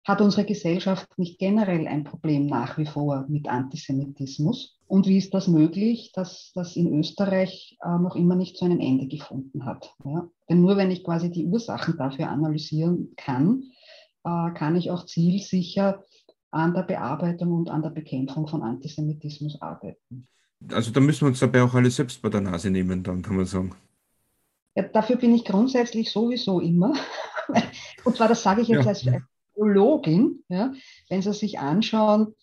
hat 0.05 0.21
unsere 0.21 0.45
Gesellschaft 0.45 1.07
nicht 1.17 1.37
generell 1.37 1.87
ein 1.87 2.03
Problem 2.03 2.47
nach 2.47 2.77
wie 2.77 2.85
vor 2.85 3.25
mit 3.27 3.47
Antisemitismus? 3.47 4.79
Und 4.87 5.05
wie 5.05 5.17
ist 5.17 5.35
das 5.35 5.47
möglich, 5.47 6.11
dass 6.13 6.51
das 6.55 6.75
in 6.75 6.91
Österreich 6.97 7.77
äh, 7.83 7.99
noch 7.99 8.15
immer 8.15 8.35
nicht 8.35 8.57
zu 8.57 8.65
einem 8.65 8.79
Ende 8.79 9.07
gefunden 9.07 9.65
hat? 9.65 9.93
Ja? 10.03 10.27
Denn 10.49 10.61
nur 10.61 10.77
wenn 10.77 10.89
ich 10.89 11.03
quasi 11.03 11.29
die 11.29 11.45
Ursachen 11.45 11.95
dafür 11.97 12.29
analysieren 12.29 13.13
kann, 13.15 13.63
äh, 14.23 14.51
kann 14.55 14.75
ich 14.75 14.89
auch 14.89 15.05
zielsicher 15.05 16.03
an 16.49 16.73
der 16.73 16.83
Bearbeitung 16.83 17.51
und 17.51 17.69
an 17.69 17.83
der 17.83 17.91
Bekämpfung 17.91 18.47
von 18.47 18.63
Antisemitismus 18.63 19.61
arbeiten. 19.61 20.27
Also 20.71 20.91
da 20.91 20.99
müssen 20.99 21.21
wir 21.21 21.27
uns 21.27 21.39
dabei 21.39 21.63
auch 21.63 21.73
alle 21.73 21.89
selbst 21.89 22.21
bei 22.21 22.29
der 22.29 22.41
Nase 22.41 22.69
nehmen, 22.69 23.03
dann 23.03 23.21
kann 23.21 23.37
man 23.37 23.45
sagen. 23.45 23.75
Ja, 24.75 24.83
dafür 24.83 25.15
bin 25.15 25.33
ich 25.33 25.45
grundsätzlich 25.45 26.11
sowieso 26.11 26.59
immer. 26.59 26.93
Und 28.03 28.17
zwar, 28.17 28.27
das 28.27 28.43
sage 28.43 28.61
ich 28.61 28.67
jetzt 28.67 28.83
ja. 28.83 28.89
als 28.89 29.05
Theologin, 29.55 30.43
ja, 30.49 30.73
wenn 31.09 31.21
Sie 31.21 31.33
sich 31.33 31.59
anschauen, 31.59 32.35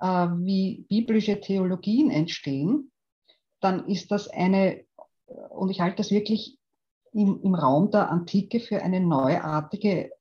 äh, 0.00 0.06
wie 0.06 0.84
biblische 0.88 1.40
Theologien 1.40 2.10
entstehen, 2.10 2.90
dann 3.60 3.86
ist 3.86 4.10
das 4.10 4.28
eine, 4.28 4.84
und 5.50 5.70
ich 5.70 5.80
halte 5.80 5.96
das 5.96 6.10
wirklich 6.10 6.58
im, 7.12 7.40
im 7.42 7.54
Raum 7.54 7.90
der 7.90 8.10
Antike 8.10 8.60
für 8.60 8.82
eine 8.82 9.00
neuartige 9.00 10.12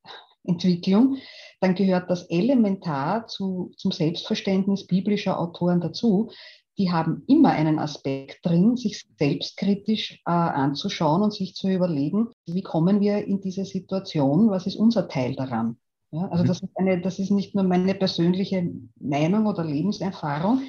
Entwicklung, 0.44 1.18
dann 1.62 1.76
gehört 1.76 2.10
das 2.10 2.24
elementar 2.30 3.28
zu, 3.28 3.72
zum 3.78 3.92
Selbstverständnis 3.92 4.88
biblischer 4.88 5.40
Autoren 5.40 5.82
dazu, 5.82 6.32
die 6.80 6.92
haben 6.92 7.24
immer 7.28 7.50
einen 7.50 7.78
Aspekt 7.78 8.46
drin, 8.46 8.78
sich 8.78 9.06
selbstkritisch 9.20 10.22
äh, 10.26 10.32
anzuschauen 10.32 11.22
und 11.22 11.34
sich 11.34 11.54
zu 11.54 11.68
überlegen, 11.68 12.30
wie 12.48 12.64
kommen 12.64 13.02
wir 13.02 13.26
in 13.26 13.42
diese 13.42 13.66
Situation, 13.66 14.50
was 14.50 14.66
ist 14.66 14.78
unser 14.78 15.10
Teil 15.10 15.36
daran. 15.36 15.78
Ja, 16.12 16.28
also 16.30 16.44
mhm. 16.44 16.48
das 16.48 16.62
ist, 16.62 16.72
eine, 16.76 17.02
das 17.02 17.20
ist 17.20 17.32
nicht 17.32 17.54
nur 17.54 17.66
meine 17.66 17.94
persönliche 17.96 18.72
Meinung 18.96 19.46
oder 19.46 19.66
Lebenserfahrung, 19.66 20.62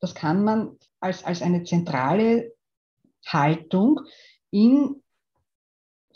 das 0.00 0.14
kann 0.14 0.44
man 0.44 0.76
als, 1.00 1.24
als 1.24 1.42
eine 1.42 1.64
zentrale 1.64 2.52
Haltung 3.26 4.00
in 4.50 5.02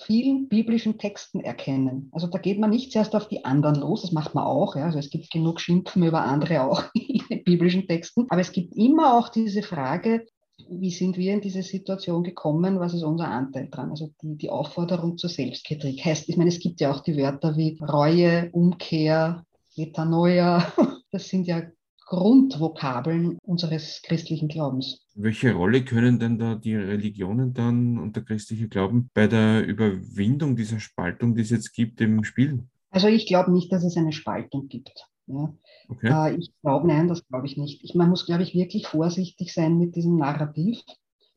vielen 0.06 0.48
biblischen 0.48 0.98
Texten 0.98 1.40
erkennen. 1.40 2.08
Also 2.12 2.26
da 2.26 2.38
geht 2.38 2.58
man 2.58 2.70
nicht 2.70 2.92
zuerst 2.92 3.14
auf 3.14 3.28
die 3.28 3.44
anderen 3.44 3.76
los, 3.76 4.02
das 4.02 4.12
macht 4.12 4.34
man 4.34 4.44
auch. 4.44 4.76
Ja. 4.76 4.86
Also 4.86 4.98
es 4.98 5.10
gibt 5.10 5.30
genug 5.30 5.60
Schimpfen 5.60 6.04
über 6.04 6.22
andere 6.22 6.62
auch 6.62 6.84
in 6.94 7.22
den 7.30 7.44
biblischen 7.44 7.86
Texten. 7.86 8.26
Aber 8.28 8.40
es 8.40 8.52
gibt 8.52 8.74
immer 8.76 9.16
auch 9.16 9.28
diese 9.28 9.62
Frage, 9.62 10.26
wie 10.68 10.90
sind 10.90 11.16
wir 11.16 11.32
in 11.32 11.40
diese 11.40 11.62
Situation 11.62 12.22
gekommen, 12.22 12.78
was 12.80 12.94
ist 12.94 13.02
unser 13.02 13.28
Anteil 13.28 13.68
dran? 13.70 13.90
Also 13.90 14.10
die, 14.22 14.36
die 14.36 14.50
Aufforderung 14.50 15.16
zur 15.18 15.30
Selbstkritik 15.30 16.04
heißt, 16.04 16.28
ich 16.28 16.36
meine, 16.36 16.50
es 16.50 16.60
gibt 16.60 16.80
ja 16.80 16.90
auch 16.92 17.00
die 17.00 17.16
Wörter 17.16 17.56
wie 17.56 17.78
Reue, 17.80 18.50
Umkehr, 18.52 19.44
Metanoia. 19.76 20.72
Das 21.12 21.28
sind 21.28 21.48
ja 21.48 21.62
Grundvokabeln 22.10 23.38
unseres 23.44 24.02
christlichen 24.02 24.48
Glaubens. 24.48 25.06
Welche 25.14 25.52
Rolle 25.52 25.84
können 25.84 26.18
denn 26.18 26.38
da 26.38 26.56
die 26.56 26.74
Religionen 26.74 27.54
dann 27.54 27.98
und 27.98 28.16
der 28.16 28.24
christliche 28.24 28.68
Glauben 28.68 29.10
bei 29.14 29.28
der 29.28 29.64
Überwindung 29.64 30.56
dieser 30.56 30.80
Spaltung, 30.80 31.36
die 31.36 31.42
es 31.42 31.50
jetzt 31.50 31.72
gibt, 31.72 32.00
im 32.00 32.24
spielen? 32.24 32.68
Also 32.90 33.06
ich 33.06 33.28
glaube 33.28 33.52
nicht, 33.52 33.72
dass 33.72 33.84
es 33.84 33.96
eine 33.96 34.10
Spaltung 34.10 34.66
gibt. 34.66 35.06
Ja. 35.28 35.54
Okay. 35.88 36.32
Äh, 36.32 36.36
ich 36.36 36.52
glaube, 36.62 36.88
nein, 36.88 37.06
das 37.06 37.24
glaube 37.28 37.46
ich 37.46 37.56
nicht. 37.56 37.84
Ich, 37.84 37.94
man 37.94 38.10
muss, 38.10 38.26
glaube 38.26 38.42
ich, 38.42 38.54
wirklich 38.54 38.88
vorsichtig 38.88 39.54
sein 39.54 39.78
mit 39.78 39.94
diesem 39.94 40.16
Narrativ 40.16 40.80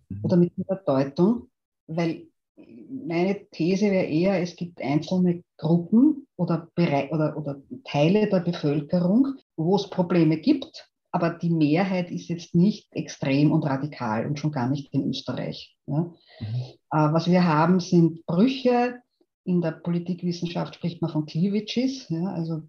mhm. 0.10 0.20
oder 0.24 0.38
mit 0.38 0.58
dieser 0.58 0.78
Deutung, 0.78 1.50
weil 1.86 2.26
meine 2.56 3.48
These 3.52 3.92
wäre 3.92 4.06
eher, 4.06 4.42
es 4.42 4.56
gibt 4.56 4.82
einzelne 4.82 5.44
Gruppen 5.58 6.26
oder, 6.36 6.68
oder, 6.76 7.38
oder 7.38 7.62
Teile 7.84 8.28
der 8.28 8.40
Bevölkerung, 8.40 9.36
wo 9.56 9.76
es 9.76 9.90
Probleme 9.90 10.38
gibt, 10.38 10.90
aber 11.12 11.30
die 11.30 11.52
Mehrheit 11.52 12.10
ist 12.10 12.28
jetzt 12.28 12.56
nicht 12.56 12.88
extrem 12.92 13.52
und 13.52 13.64
radikal 13.64 14.26
und 14.26 14.40
schon 14.40 14.52
gar 14.52 14.68
nicht 14.68 14.94
in 14.94 15.08
Österreich. 15.10 15.78
Ja. 15.86 16.00
Mhm. 16.00 16.16
Äh, 16.92 17.14
was 17.14 17.30
wir 17.30 17.46
haben, 17.46 17.80
sind 17.80 18.26
Brüche. 18.26 19.00
In 19.46 19.62
der 19.62 19.72
Politikwissenschaft 19.72 20.76
spricht 20.76 21.02
man 21.02 21.12
von 21.12 21.26
Cleavages, 21.26 22.08
ja, 22.08 22.24
also 22.28 22.62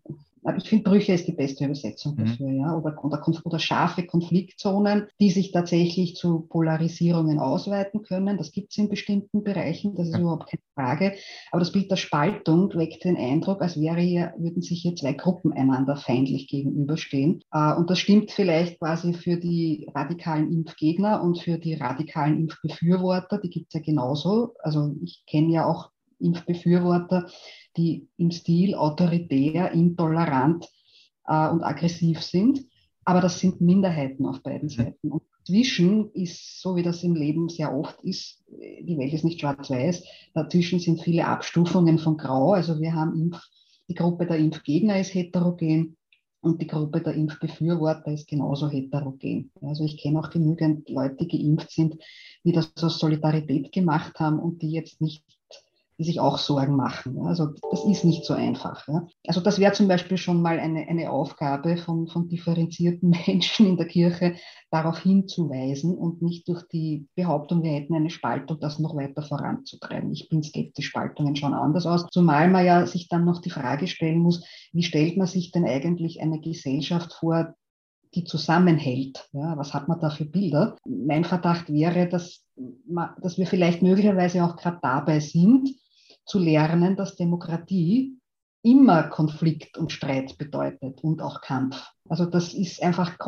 ich 0.57 0.69
finde, 0.69 0.91
Brüche 0.91 1.13
ist 1.15 1.27
die 1.27 1.33
beste 1.33 1.65
Übersetzung 1.65 2.15
mhm. 2.15 2.25
dafür, 2.25 2.49
mhm. 2.49 2.61
ja, 2.61 2.77
oder, 2.77 3.05
oder, 3.05 3.23
oder, 3.45 3.59
scharfe 3.59 4.07
Konfliktzonen, 4.07 5.07
die 5.21 5.31
sich 5.31 5.53
tatsächlich 5.53 6.17
zu 6.17 6.41
Polarisierungen 6.41 7.39
ausweiten 7.39 8.03
können. 8.03 8.37
Das 8.37 8.53
gibt 8.53 8.73
es 8.73 8.79
in 8.79 8.89
bestimmten 8.89 9.43
Bereichen, 9.43 9.95
das 9.95 10.09
ist 10.09 10.15
ja. 10.15 10.21
überhaupt 10.21 10.51
keine 10.51 10.63
Frage. 10.75 11.15
Aber 11.51 11.61
das 11.61 11.73
Bild 11.73 11.91
der 11.91 11.97
Spaltung 11.97 12.75
weckt 12.75 13.05
den 13.05 13.17
Eindruck, 13.17 13.63
als 13.63 13.81
wäre 13.81 14.01
hier, 14.01 14.35
würden 14.37 14.63
sich 14.63 14.83
hier 14.83 14.95
zwei 14.97 15.15
Gruppen 15.15 15.53
einander 15.53 15.97
feindlich 15.97 16.49
gegenüberstehen. 16.49 17.43
Äh, 17.53 17.75
und 17.75 17.89
das 17.91 17.99
stimmt 17.99 18.31
vielleicht 18.31 18.79
quasi 18.79 19.15
für 19.15 19.37
die 19.37 19.89
radikalen 19.95 20.53
Impfgegner 20.53 21.23
und 21.23 21.39
für 21.39 21.59
die 21.59 21.75
radikalen 21.75 22.39
Impfbefürworter, 22.41 23.39
die 23.39 23.51
gibt 23.51 23.69
es 23.69 23.75
ja 23.75 23.81
genauso. 23.81 24.55
Also 24.63 24.95
ich 25.03 25.25
kenne 25.27 25.53
ja 25.53 25.67
auch 25.67 25.91
Impfbefürworter, 26.19 27.29
die 27.77 28.09
im 28.17 28.31
Stil 28.31 28.75
autoritär, 28.75 29.73
intolerant 29.73 30.67
äh, 31.27 31.49
und 31.49 31.63
aggressiv 31.63 32.23
sind. 32.23 32.65
Aber 33.05 33.21
das 33.21 33.39
sind 33.39 33.61
Minderheiten 33.61 34.27
auf 34.27 34.43
beiden 34.43 34.69
mhm. 34.69 34.73
Seiten. 34.73 35.13
Und 35.13 35.23
dazwischen 35.39 36.11
ist, 36.13 36.61
so 36.61 36.77
wie 36.77 36.83
das 36.83 37.03
im 37.03 37.15
Leben 37.15 37.49
sehr 37.49 37.75
oft 37.75 38.03
ist, 38.03 38.43
die 38.49 38.97
Welt 38.99 39.13
ist 39.13 39.25
nicht 39.25 39.41
schwarz-weiß, 39.41 40.05
dazwischen 40.33 40.79
sind 40.81 41.03
viele 41.03 41.27
Abstufungen 41.27 41.99
von 41.99 42.17
Grau. 42.17 42.53
Also 42.53 42.81
wir 42.81 42.95
haben 42.95 43.21
Impf, 43.21 43.41
die 43.89 43.95
Gruppe 43.95 44.27
der 44.27 44.39
Impfgegner 44.39 44.99
ist 44.99 45.15
heterogen 45.15 45.97
und 46.41 46.61
die 46.61 46.67
Gruppe 46.67 47.01
der 47.01 47.15
Impfbefürworter 47.15 48.13
ist 48.13 48.29
genauso 48.29 48.71
heterogen. 48.71 49.51
Also 49.61 49.85
ich 49.85 49.99
kenne 49.99 50.21
auch 50.21 50.31
genügend 50.31 50.89
Leute, 50.89 51.27
die 51.27 51.29
geimpft 51.29 51.71
sind, 51.71 51.97
die 52.45 52.53
das 52.53 52.73
aus 52.83 52.99
Solidarität 52.99 53.73
gemacht 53.73 54.19
haben 54.21 54.39
und 54.39 54.63
die 54.63 54.71
jetzt 54.71 55.01
nicht 55.01 55.25
die 55.99 56.05
sich 56.05 56.21
auch 56.21 56.39
Sorgen 56.39 56.75
machen. 56.77 57.27
Also 57.27 57.51
das 57.71 57.85
ist 57.85 58.05
nicht 58.05 58.25
so 58.25 58.35
einfach. 58.35 58.87
Also 59.27 59.41
das 59.41 59.59
wäre 59.59 59.73
zum 59.73 59.87
Beispiel 59.87 60.17
schon 60.17 60.43
mal 60.43 60.59
eine, 60.59 60.89
eine 60.89 61.11
Aufgabe 61.11 61.77
von, 61.77 62.09
von 62.09 62.29
differenzierten 62.29 63.11
Menschen 63.27 63.67
in 63.67 63.77
der 63.77 63.87
Kirche, 63.87 64.35
darauf 64.71 64.99
hinzuweisen 64.99 65.97
und 65.97 66.21
nicht 66.21 66.49
durch 66.49 66.67
die 66.73 67.07
Behauptung, 67.15 67.63
wir 67.63 67.71
hätten 67.71 67.95
eine 67.95 68.11
Spaltung, 68.11 68.59
das 68.59 68.81
noch 68.81 68.97
weiter 68.97 69.23
voranzutreiben. 69.23 70.13
Ich 70.13 70.29
bin 70.29 70.43
skeptisch, 70.43 70.87
Spaltungen 70.87 71.37
schauen 71.37 71.55
anders 71.55 71.87
aus, 71.87 72.07
zumal 72.11 72.49
man 72.49 72.67
ja 72.67 72.87
sich 72.87 73.09
dann 73.09 73.25
noch 73.25 73.41
die 73.41 73.51
Frage 73.51 73.87
stellen 73.87 74.19
muss, 74.19 74.45
wie 74.73 74.83
stellt 74.83 75.17
man 75.17 75.29
sich 75.29 75.53
denn 75.53 75.65
eigentlich 75.65 76.21
eine 76.21 76.41
Gesellschaft 76.41 77.13
vor, 77.13 77.55
die 78.15 78.25
zusammenhält. 78.25 79.29
Ja, 79.33 79.57
was 79.57 79.75
hat 79.75 79.89
man 79.89 80.01
da 80.01 80.11
für 80.11 80.25
Bilder? 80.25 80.77
Mein 80.85 81.25
Verdacht 81.25 81.73
wäre, 81.73 82.09
dass, 82.09 82.45
dass 83.21 83.39
wir 83.39 83.47
vielleicht 83.47 83.83
möglicherweise 83.83 84.45
auch 84.45 84.57
gerade 84.57 84.79
dabei 84.83 85.21
sind, 85.21 85.69
zu 86.27 86.39
lernen, 86.39 86.97
dass 86.97 87.17
Demokratie 87.17 88.19
immer 88.63 89.05
Konflikt 89.05 89.77
und 89.77 89.93
Streit 89.93 90.39
bedeutet 90.39 91.03
und 91.03 91.21
auch 91.21 91.41
Kampf. 91.43 91.87
Also 92.09 92.25
das 92.25 92.55
ist 92.55 92.83
einfach, 92.83 93.19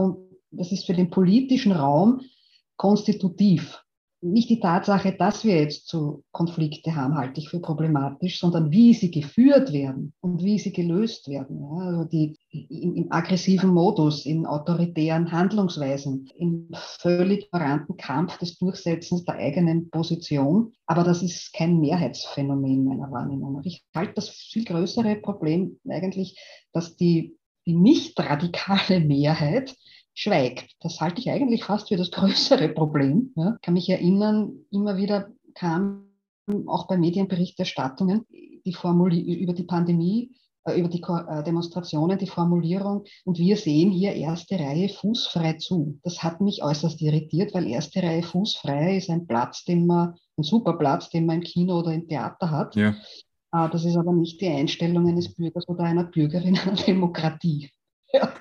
das 0.51 0.73
ist 0.73 0.87
für 0.87 0.95
den 0.95 1.11
politischen 1.11 1.73
Raum 1.73 2.23
konstitutiv 2.77 3.83
nicht 4.23 4.49
die 4.49 4.61
Tatsache, 4.61 5.13
dass 5.13 5.45
wir 5.45 5.61
jetzt 5.61 5.89
so 5.89 6.25
Konflikte 6.33 6.95
haben, 6.95 7.17
halte 7.17 7.41
ich 7.41 7.51
für 7.51 7.61
problematisch, 7.61 8.41
sondern 8.41 8.71
wie 8.71 8.95
sie 8.95 9.11
geführt 9.11 9.73
werden 9.73 10.15
und 10.21 10.43
wie 10.43 10.59
sie 10.59 10.73
gelöst 10.73 11.29
werden. 11.29 11.61
Ja, 11.61 11.87
also 11.87 12.05
die, 12.05 12.37
im, 12.51 12.95
im, 12.95 13.13
aggressiven 13.13 13.71
Modus, 13.71 14.25
in 14.25 14.47
autoritären 14.47 15.31
Handlungsweisen, 15.33 16.29
im 16.37 16.69
völlig 16.73 17.45
ignoranten 17.47 17.97
Kampf 17.97 18.39
des 18.39 18.59
Durchsetzens 18.59 19.25
der 19.25 19.37
eigenen 19.37 19.91
Position. 19.91 20.73
Aber 20.87 21.05
das 21.05 21.23
ist 21.23 21.53
kein 21.53 21.79
Mehrheitsphänomen 21.81 22.85
meiner 22.85 23.11
Wahrnehmung. 23.11 23.61
Ich 23.65 23.85
halte 23.95 24.15
das 24.15 24.31
viel 24.31 24.65
größere 24.65 25.17
Problem 25.17 25.79
eigentlich, 25.89 26.39
dass 26.73 26.97
die, 26.97 27.37
die 27.67 27.75
nicht 27.75 28.19
radikale 28.19 29.01
Mehrheit 29.01 29.77
schweigt. 30.17 30.75
Das 30.81 31.01
halte 31.01 31.21
ich 31.21 31.31
eigentlich 31.31 31.65
fast 31.65 31.89
für 31.89 31.97
das 31.97 32.11
größere 32.11 32.71
Problem. 32.71 33.33
Ja. 33.37 33.55
Ich 33.55 33.63
kann 33.63 33.75
mich 33.75 33.89
erinnern, 33.89 34.53
immer 34.73 34.97
wieder 34.97 35.29
kam 35.55 36.07
auch 36.67 36.87
bei 36.87 36.97
Medienberichterstattungen 36.97 38.27
die 38.65 38.73
Formuli 38.73 39.21
über 39.21 39.53
die 39.53 39.65
Pandemie, 39.65 40.33
äh, 40.65 40.79
über 40.79 40.89
die 40.89 41.03
äh, 41.03 41.43
Demonstrationen, 41.45 42.19
die 42.19 42.27
Formulierung, 42.27 43.05
und 43.25 43.39
wir 43.39 43.57
sehen 43.57 43.91
hier 43.91 44.15
erste 44.15 44.59
Reihe 44.59 44.89
fußfrei 44.89 45.55
zu. 45.55 45.99
Das 46.03 46.23
hat 46.23 46.41
mich 46.41 46.63
äußerst 46.63 47.01
irritiert, 47.01 47.55
weil 47.55 47.67
erste 47.67 48.03
Reihe 48.03 48.23
fußfrei 48.23 48.97
ist 48.97 49.11
ein 49.11 49.27
Platz, 49.27 49.65
den 49.65 49.87
man, 49.87 50.15
ein 50.37 50.43
super 50.43 50.75
Platz, 50.75 51.11
den 51.11 51.27
man 51.27 51.37
im 51.37 51.43
Kino 51.43 51.79
oder 51.79 51.93
im 51.93 52.09
Theater 52.09 52.51
hat. 52.51 52.77
Ja. 52.77 52.95
Äh, 53.53 53.71
das 53.71 53.85
ist 53.85 53.97
aber 53.97 54.13
nicht 54.13 54.41
die 54.41 54.49
Einstellung 54.49 55.09
eines 55.09 55.35
Bürgers 55.35 55.69
oder 55.69 55.85
einer 55.85 56.05
Bürgerin 56.05 56.59
einer 56.65 56.77
Demokratie. 56.77 57.71
Ja. 58.13 58.33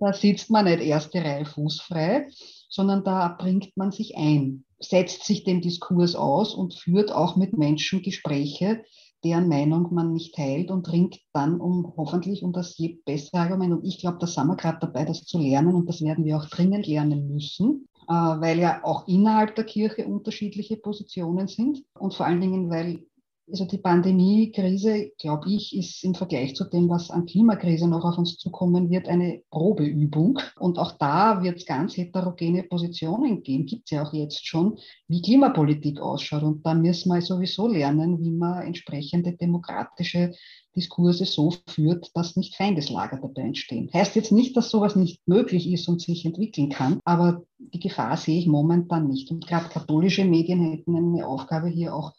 Da 0.00 0.12
sitzt 0.12 0.50
man 0.50 0.64
nicht 0.64 0.80
erste 0.80 1.24
Reihe 1.24 1.44
fußfrei, 1.44 2.28
sondern 2.68 3.04
da 3.04 3.28
bringt 3.28 3.76
man 3.76 3.92
sich 3.92 4.16
ein, 4.16 4.64
setzt 4.80 5.24
sich 5.24 5.44
dem 5.44 5.60
Diskurs 5.60 6.14
aus 6.16 6.54
und 6.54 6.74
führt 6.74 7.12
auch 7.12 7.36
mit 7.36 7.56
Menschen 7.56 8.02
Gespräche, 8.02 8.82
deren 9.24 9.48
Meinung 9.48 9.92
man 9.94 10.12
nicht 10.12 10.34
teilt 10.34 10.70
und 10.70 10.90
ringt 10.92 11.18
dann 11.32 11.60
um 11.60 11.94
hoffentlich 11.96 12.42
um 12.42 12.52
das 12.52 12.76
je 12.76 12.98
bessere 13.06 13.40
Argument. 13.40 13.72
Und 13.72 13.84
ich 13.84 13.98
glaube, 13.98 14.18
da 14.20 14.26
sind 14.26 14.46
wir 14.46 14.56
gerade 14.56 14.78
dabei, 14.80 15.04
das 15.04 15.24
zu 15.24 15.38
lernen 15.38 15.74
und 15.74 15.88
das 15.88 16.02
werden 16.02 16.24
wir 16.24 16.36
auch 16.36 16.46
dringend 16.46 16.86
lernen 16.86 17.32
müssen, 17.32 17.88
äh, 18.08 18.12
weil 18.12 18.58
ja 18.58 18.84
auch 18.84 19.08
innerhalb 19.08 19.54
der 19.54 19.64
Kirche 19.64 20.06
unterschiedliche 20.06 20.76
Positionen 20.76 21.48
sind 21.48 21.82
und 21.98 22.12
vor 22.12 22.26
allen 22.26 22.40
Dingen, 22.40 22.68
weil 22.68 23.06
also 23.50 23.66
die 23.66 23.78
Pandemie-Krise, 23.78 25.12
glaube 25.18 25.50
ich, 25.50 25.76
ist 25.76 26.02
im 26.02 26.14
Vergleich 26.14 26.54
zu 26.54 26.64
dem, 26.64 26.88
was 26.88 27.10
an 27.10 27.26
Klimakrise 27.26 27.86
noch 27.86 28.04
auf 28.04 28.16
uns 28.16 28.36
zukommen 28.36 28.90
wird, 28.90 29.08
eine 29.08 29.42
Probeübung. 29.50 30.38
Und 30.58 30.78
auch 30.78 30.92
da 30.92 31.42
wird 31.42 31.58
es 31.58 31.66
ganz 31.66 31.96
heterogene 31.96 32.62
Positionen 32.62 33.42
geben, 33.42 33.66
gibt 33.66 33.84
es 33.84 33.90
ja 33.90 34.02
auch 34.02 34.12
jetzt 34.12 34.46
schon, 34.46 34.78
wie 35.08 35.22
Klimapolitik 35.22 36.00
ausschaut. 36.00 36.42
Und 36.42 36.64
da 36.64 36.74
müssen 36.74 37.12
wir 37.12 37.20
sowieso 37.20 37.68
lernen, 37.68 38.20
wie 38.20 38.30
man 38.30 38.62
entsprechende 38.62 39.32
demokratische 39.32 40.32
Diskurse 40.74 41.24
so 41.24 41.52
führt, 41.68 42.10
dass 42.14 42.36
nicht 42.36 42.56
Feindeslager 42.56 43.18
dabei 43.20 43.42
entstehen. 43.42 43.90
Heißt 43.92 44.16
jetzt 44.16 44.32
nicht, 44.32 44.56
dass 44.56 44.70
sowas 44.70 44.96
nicht 44.96 45.20
möglich 45.26 45.70
ist 45.70 45.86
und 45.88 46.00
sich 46.00 46.24
entwickeln 46.24 46.70
kann, 46.70 46.98
aber 47.04 47.44
die 47.58 47.78
Gefahr 47.78 48.16
sehe 48.16 48.38
ich 48.38 48.46
momentan 48.46 49.06
nicht. 49.06 49.30
Und 49.30 49.46
gerade 49.46 49.68
katholische 49.68 50.24
Medien 50.24 50.60
hätten 50.72 50.96
eine 50.96 51.26
Aufgabe 51.26 51.68
hier 51.68 51.94
auch 51.94 52.12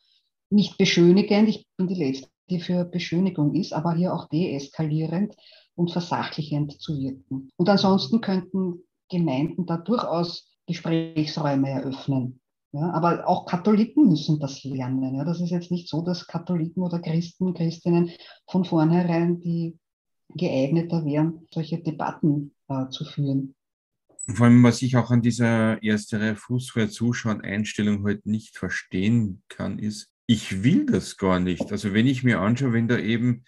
nicht 0.50 0.78
beschönigend, 0.78 1.50
ich 1.50 1.68
bin 1.78 1.88
die 1.88 1.96
Letzte, 1.96 2.28
die 2.50 2.60
für 2.60 2.86
Beschönigung 2.86 3.56
ist, 3.56 3.74
aber 3.74 3.94
hier 3.94 4.14
auch 4.14 4.30
deeskalierend 4.30 5.36
und 5.76 5.92
versachlichend 5.92 6.80
zu 6.82 6.98
wirken. 6.98 7.50
Und 7.58 7.70
ansonsten 7.70 8.22
könnten 8.22 8.84
Gemeinden 9.10 9.66
da 9.66 9.78
durchaus 9.78 10.56
Gesprächsräume 10.68 11.70
eröffnen. 11.70 12.40
Ja, 12.72 12.92
aber 12.92 13.28
auch 13.28 13.46
Katholiken 13.46 14.10
müssen 14.10 14.40
das 14.40 14.64
lernen. 14.64 15.16
Ja. 15.16 15.24
Das 15.24 15.40
ist 15.40 15.52
jetzt 15.52 15.72
nicht 15.72 15.88
so, 15.88 16.02
dass 16.02 16.28
Katholiken 16.28 16.84
oder 16.84 17.00
Christen, 17.00 17.54
Christinnen 17.54 18.12
von 18.50 18.66
vornherein 18.66 19.40
die 19.40 19.78
geeigneter 20.30 21.06
wären, 21.06 21.48
solche 21.54 21.78
Debatten 21.78 22.54
äh, 22.68 22.90
zu 22.90 23.06
führen. 23.06 23.56
Vor 24.28 24.48
allem, 24.48 24.64
was 24.64 24.82
ich 24.82 24.98
auch 24.98 25.12
an 25.12 25.22
dieser 25.22 25.82
erste 25.84 26.20
Reihe 26.20 26.36
Fußfrei 26.36 26.88
zuschauen 26.88 27.42
Einstellung 27.42 28.04
heute 28.04 28.30
nicht 28.30 28.58
verstehen 28.58 29.44
kann, 29.48 29.80
ist, 29.80 30.12
ich 30.28 30.64
will 30.64 30.86
das 30.86 31.18
gar 31.18 31.40
nicht. 31.40 31.72
Also 31.72 31.94
wenn 31.94 32.08
ich 32.08 32.24
mir 32.24 32.40
anschaue, 32.40 32.74
wenn 32.74 32.88
da 32.88 32.98
eben 32.98 33.44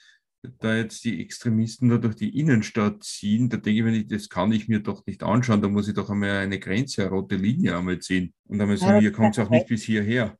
da 0.60 0.76
jetzt 0.76 1.04
die 1.04 1.22
Extremisten 1.22 1.90
da 1.90 1.98
durch 1.98 2.16
die 2.16 2.38
Innenstadt 2.40 3.04
ziehen, 3.04 3.50
da 3.50 3.58
denke 3.58 3.80
ich 3.80 3.84
mir, 3.84 4.06
das 4.06 4.30
kann 4.30 4.52
ich 4.52 4.68
mir 4.68 4.80
doch 4.80 5.06
nicht 5.06 5.24
anschauen, 5.24 5.62
da 5.62 5.68
muss 5.68 5.88
ich 5.88 5.96
doch 5.96 6.10
einmal 6.10 6.38
eine 6.38 6.60
Grenze, 6.60 7.02
eine 7.02 7.12
rote 7.12 7.36
Linie 7.36 7.78
einmal 7.78 8.00
ziehen. 8.00 8.34
Und 8.46 8.62
einmal 8.62 8.78
sagen, 8.78 8.96
ja, 8.96 9.02
hier 9.02 9.12
kommt 9.12 9.38
es 9.38 9.44
auch 9.44 9.50
nicht 9.50 9.68
bis 9.68 9.84
hierher. 9.84 10.38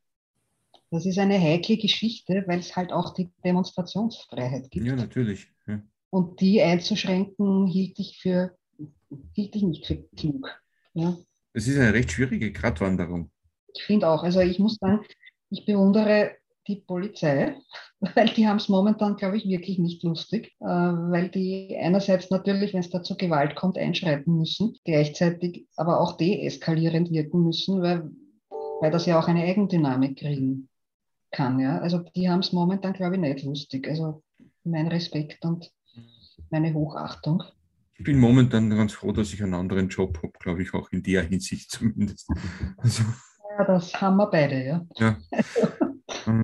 Das 0.92 1.06
ist 1.06 1.18
eine 1.18 1.40
heikle 1.40 1.78
Geschichte, 1.78 2.46
weil 2.48 2.60
es 2.60 2.76
halt 2.76 2.94
auch 2.94 3.14
die 3.14 3.30
Demonstrationsfreiheit 3.44 4.72
gibt. 4.72 4.86
Ja, 4.86 4.96
natürlich. 4.96 5.48
Ja. 5.68 5.82
Und 6.10 6.40
die 6.40 6.62
einzuschränken, 6.62 7.68
hielt 7.68 8.00
ich 8.00 8.20
für 8.22 8.56
hielt 9.34 9.56
ich 9.56 9.64
nicht 9.64 9.86
für 9.86 9.98
klug. 10.16 10.50
Ja. 10.94 11.18
Es 11.54 11.68
ist 11.68 11.78
eine 11.78 11.94
recht 11.94 12.12
schwierige 12.12 12.52
Gratwanderung. 12.52 13.32
Ich 13.74 13.84
finde 13.84 14.08
auch. 14.10 14.24
Also 14.24 14.40
ich 14.40 14.60
muss 14.60 14.76
sagen, 14.76 15.06
ich 15.50 15.66
bewundere 15.66 16.32
die 16.68 16.76
Polizei, 16.76 17.56
weil 18.00 18.28
die 18.30 18.48
haben 18.48 18.58
es 18.58 18.70
momentan, 18.70 19.16
glaube 19.16 19.38
ich, 19.38 19.48
wirklich 19.48 19.80
nicht 19.80 20.04
lustig, 20.04 20.56
äh, 20.60 20.66
weil 20.66 21.30
die 21.30 21.78
einerseits 21.80 22.30
natürlich, 22.30 22.74
wenn 22.74 22.82
es 22.82 22.90
da 22.90 23.02
zur 23.02 23.18
Gewalt 23.18 23.56
kommt, 23.56 23.78
einschreiten 23.78 24.38
müssen, 24.38 24.76
gleichzeitig 24.84 25.68
aber 25.76 26.00
auch 26.00 26.18
deeskalierend 26.18 27.12
wirken 27.12 27.44
müssen, 27.44 27.82
weil, 27.82 28.10
weil 28.82 28.92
das 28.92 29.06
ja 29.06 29.20
auch 29.20 29.28
eine 29.28 29.44
Eigendynamik 29.44 30.20
kriegen 30.20 30.70
kann. 31.32 31.60
Ja? 31.60 31.80
Also 31.80 32.00
die 32.16 32.30
haben 32.30 32.40
es 32.40 32.54
momentan, 32.54 32.94
glaube 32.94 33.16
ich, 33.16 33.22
nicht 33.22 33.44
lustig. 33.44 33.88
Also 33.88 34.24
mein 34.64 34.88
Respekt 34.88 35.44
und 35.46 35.72
meine 36.50 36.74
Hochachtung. 36.74 37.44
Ich 37.96 38.04
bin 38.04 38.20
momentan 38.20 38.70
ganz 38.70 38.94
froh, 38.94 39.12
dass 39.12 39.34
ich 39.34 39.42
einen 39.42 39.56
anderen 39.56 39.90
Job 39.90 40.18
habe, 40.22 40.34
glaube 40.40 40.62
ich, 40.62 40.74
auch 40.74 40.92
in 40.92 41.02
der 41.02 41.24
Hinsicht 41.24 41.72
zumindest. 41.72 42.30
Also, 42.78 43.04
ja, 43.58 43.66
das 43.66 44.00
haben 44.00 44.18
wir 44.18 44.28
beide, 44.28 44.64
ja. 44.64 44.86
ja. 44.98 45.18
Ähm, 46.26 46.44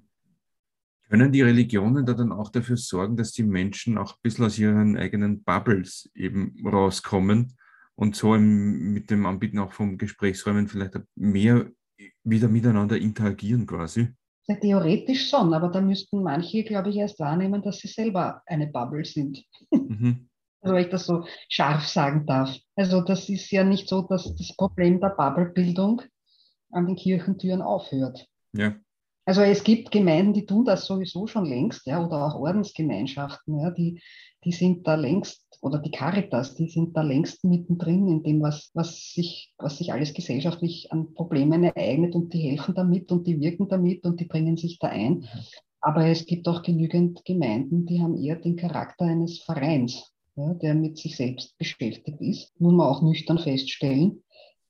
können 1.10 1.32
die 1.32 1.42
Religionen 1.42 2.06
da 2.06 2.14
dann 2.14 2.32
auch 2.32 2.50
dafür 2.50 2.78
sorgen, 2.78 3.16
dass 3.18 3.32
die 3.32 3.44
Menschen 3.44 3.98
auch 3.98 4.14
ein 4.14 4.20
bisschen 4.24 4.46
aus 4.46 4.58
ihren 4.58 4.98
eigenen 4.98 5.44
Bubbles 5.44 6.10
eben 6.16 6.56
rauskommen 6.66 7.56
und 7.96 8.16
so 8.16 8.36
mit 8.38 9.12
dem 9.12 9.26
Anbieten 9.26 9.60
auch 9.60 9.74
von 9.74 9.98
Gesprächsräumen 9.98 10.68
vielleicht 10.68 11.00
mehr 11.16 11.70
wieder 12.24 12.48
miteinander 12.48 12.98
interagieren 12.98 13.68
quasi? 13.68 14.10
Ja, 14.48 14.56
theoretisch 14.56 15.30
schon, 15.30 15.54
aber 15.54 15.70
da 15.70 15.80
müssten 15.80 16.22
manche, 16.22 16.64
glaube 16.64 16.90
ich, 16.90 16.98
erst 16.98 17.20
wahrnehmen, 17.20 17.62
dass 17.62 17.78
sie 17.78 17.88
selber 17.88 18.42
eine 18.46 18.68
Bubble 18.68 19.06
sind. 19.06 19.44
Mhm. 19.72 20.30
Also, 20.64 20.76
wenn 20.76 20.84
ich 20.86 20.92
das 20.92 21.06
so 21.06 21.26
scharf 21.50 21.86
sagen 21.88 22.26
darf. 22.26 22.56
Also 22.78 23.02
das 23.02 23.28
ist 23.28 23.52
ja 23.52 23.66
nicht 23.66 23.90
so, 23.90 24.04
dass 24.04 24.34
das 24.34 24.56
Problem 24.56 25.02
der 25.02 25.10
Bubblebildung 25.10 26.04
an 26.74 26.88
den 26.88 26.96
Kirchentüren 26.96 27.62
aufhört. 27.62 28.28
Ja. 28.54 28.76
Also 29.26 29.42
es 29.42 29.64
gibt 29.64 29.92
Gemeinden, 29.92 30.34
die 30.34 30.46
tun 30.46 30.66
das 30.66 30.86
sowieso 30.86 31.28
schon 31.28 31.46
längst, 31.46 31.86
ja, 31.88 32.06
oder 32.06 32.26
auch 32.26 32.36
Ordensgemeinschaften, 32.36 33.60
ja, 33.60 33.72
die, 33.72 34.02
die 34.44 34.52
sind 34.52 34.86
da 34.86 34.96
längst, 34.96 35.46
oder 35.62 35.80
die 35.80 35.92
Caritas, 35.92 36.56
die 36.56 36.68
sind 36.68 36.98
da 36.98 37.04
längst 37.04 37.46
mittendrin 37.46 38.10
in 38.10 38.24
dem, 38.24 38.42
was, 38.42 38.72
was, 38.74 39.14
sich, 39.14 39.54
was 39.58 39.78
sich 39.78 39.94
alles 39.94 40.14
gesellschaftlich 40.14 40.92
an 40.92 41.14
Problemen 41.14 41.64
ereignet 41.64 42.16
und 42.16 42.34
die 42.34 42.50
helfen 42.50 42.76
damit 42.76 43.14
und 43.14 43.26
die 43.26 43.40
wirken 43.40 43.70
damit 43.70 44.04
und 44.04 44.20
die 44.20 44.26
bringen 44.26 44.58
sich 44.58 44.78
da 44.78 44.90
ein. 44.90 45.26
Aber 45.80 46.06
es 46.06 46.26
gibt 46.26 46.50
auch 46.50 46.62
genügend 46.62 47.24
Gemeinden, 47.24 47.86
die 47.86 48.02
haben 48.02 48.18
eher 48.18 48.36
den 48.36 48.58
Charakter 48.58 49.06
eines 49.06 49.40
Vereins, 49.40 50.12
ja, 50.36 50.54
der 50.54 50.76
mit 50.76 50.98
sich 50.98 51.16
selbst 51.16 51.58
beschäftigt 51.58 52.20
ist, 52.20 52.60
muss 52.60 52.74
man 52.74 52.88
auch 52.88 53.02
nüchtern 53.02 53.40
feststellen 53.40 54.22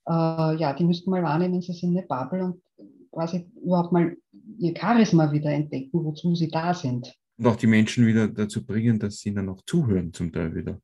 äh, 0.06 0.56
ja, 0.56 0.72
die 0.74 0.84
müssten 0.84 1.10
mal 1.10 1.22
wahrnehmen, 1.22 1.62
sie 1.62 1.72
sind 1.72 1.96
eine 1.96 2.06
Bubble 2.06 2.44
und 2.44 2.62
quasi 3.10 3.50
überhaupt 3.62 3.92
mal 3.92 4.16
ihr 4.58 4.74
Charisma 4.76 5.30
wieder 5.32 5.50
entdecken, 5.50 6.04
wozu 6.04 6.34
sie 6.34 6.48
da 6.48 6.74
sind. 6.74 7.14
Und 7.38 7.46
auch 7.46 7.56
die 7.56 7.66
Menschen 7.66 8.06
wieder 8.06 8.28
dazu 8.28 8.64
bringen, 8.64 8.98
dass 8.98 9.18
sie 9.18 9.30
ihnen 9.30 9.48
auch 9.48 9.62
zuhören, 9.66 10.12
zum 10.12 10.32
Teil 10.32 10.54
wieder. 10.54 10.80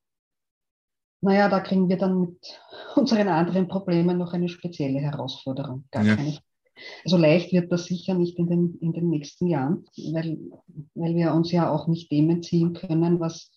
Naja, 1.22 1.48
da 1.48 1.60
kriegen 1.60 1.88
wir 1.88 1.98
dann 1.98 2.20
mit 2.20 2.38
unseren 2.96 3.28
anderen 3.28 3.68
Problemen 3.68 4.18
noch 4.18 4.32
eine 4.32 4.48
spezielle 4.48 5.00
Herausforderung. 5.00 5.84
Gar 5.90 6.04
ja. 6.04 6.16
keine 6.16 6.38
also 7.04 7.16
leicht 7.16 7.52
wird 7.52 7.70
das 7.72 7.84
sicher 7.84 8.14
nicht 8.14 8.38
in 8.38 8.48
den, 8.48 8.78
in 8.80 8.92
den 8.92 9.08
nächsten 9.08 9.46
Jahren, 9.46 9.84
weil, 10.12 10.38
weil 10.94 11.14
wir 11.14 11.34
uns 11.34 11.52
ja 11.52 11.70
auch 11.70 11.88
nicht 11.88 12.10
dem 12.10 12.30
entziehen 12.30 12.72
können, 12.72 13.20
was 13.20 13.50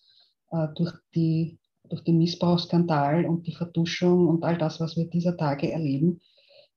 äh, 0.50 0.68
durch 0.74 0.92
die 1.14 1.58
durch 1.88 2.02
den 2.04 2.18
Missbrauchsskandal 2.18 3.26
und 3.26 3.46
die 3.46 3.54
Vertuschung 3.54 4.28
und 4.28 4.44
all 4.44 4.58
das, 4.58 4.80
was 4.80 4.96
wir 4.96 5.06
dieser 5.06 5.36
Tage 5.36 5.70
erleben 5.70 6.20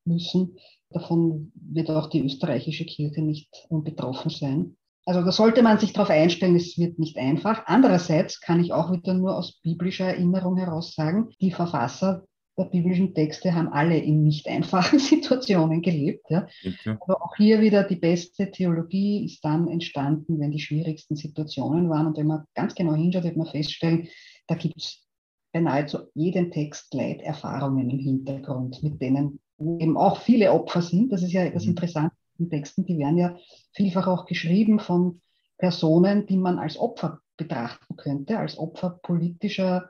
müssen, 0.06 0.58
davon 0.89 1.52
wird 1.56 1.89
auch 1.89 2.10
die 2.10 2.24
österreichische 2.24 2.86
Kirche 2.86 3.22
nicht 3.22 3.50
unbetroffen 3.70 4.30
sein. 4.30 4.78
Also 5.06 5.22
da 5.24 5.32
sollte 5.32 5.63
man 5.63 5.80
sich 5.80 5.93
darauf 5.93 6.10
einstellen, 6.10 6.56
es 6.56 6.78
wird 6.78 7.00
nicht 7.00 7.17
einfach. 7.17 7.63
Andererseits 7.65 8.41
kann 8.41 8.60
ich 8.60 8.74
auch 8.74 8.91
wieder 8.91 9.13
nur 9.13 9.38
aus 9.38 9.62
biblischer 9.62 10.06
Erinnerung 10.06 10.58
heraus 10.58 10.96
sagen, 10.96 11.30
die 11.39 11.52
Verfasser 11.52 12.26
der 12.58 12.65
biblischen 12.65 13.13
Texte 13.13 13.54
haben 13.54 13.72
alle 13.72 13.98
in 13.98 14.24
nicht 14.24 14.48
einfachen 14.48 15.00
Situationen 15.00 15.82
gelebt. 15.82 16.26
Ja. 16.30 16.48
Okay. 16.65 16.98
Aber 17.00 17.24
auch 17.24 17.36
hier 17.38 17.62
wieder 17.62 17.84
die 17.84 17.96
beste 17.96 18.52
Theologie 18.52 19.26
ist 19.26 19.46
dann 19.46 19.67
entstanden, 19.67 20.39
wenn 20.39 20.52
die 20.52 20.60
schwierigsten 20.60 21.15
Situationen 21.15 21.89
waren. 21.89 22.08
Und 22.08 22.17
wenn 22.17 22.28
man 22.28 22.46
ganz 22.56 22.74
genau 22.74 22.96
hinschaut, 22.96 23.24
wird 23.24 23.38
man 23.38 23.48
feststellen, 23.48 24.08
da 24.48 24.56
gibt 24.56 24.78
es 24.78 25.06
bei 25.52 25.60
nahezu 25.60 26.00
jedem 26.14 26.52
Text 26.52 26.94
Leiterfahrungen 26.94 27.90
im 27.90 28.00
Hintergrund, 28.00 28.82
mit 28.84 29.02
denen 29.02 29.40
eben 29.60 29.98
auch 29.98 30.22
viele 30.22 30.52
Opfer 30.52 30.82
sind. 30.82 31.12
Das 31.12 31.24
ist 31.24 31.32
ja 31.32 31.50
das 31.50 31.64
mhm. 31.64 31.72
Interessante 31.72 32.16
in 32.40 32.50
Texten, 32.50 32.86
die 32.86 33.00
werden 33.00 33.18
ja 33.18 33.36
vielfach 33.74 34.08
auch 34.08 34.26
geschrieben 34.26 34.80
von 34.80 35.22
Personen, 35.58 36.28
die 36.28 36.38
man 36.38 36.60
als 36.60 36.78
Opfer 36.78 37.20
betrachten 37.36 37.96
könnte, 37.96 38.38
als 38.38 38.58
Opfer 38.58 39.00
politischer 39.02 39.90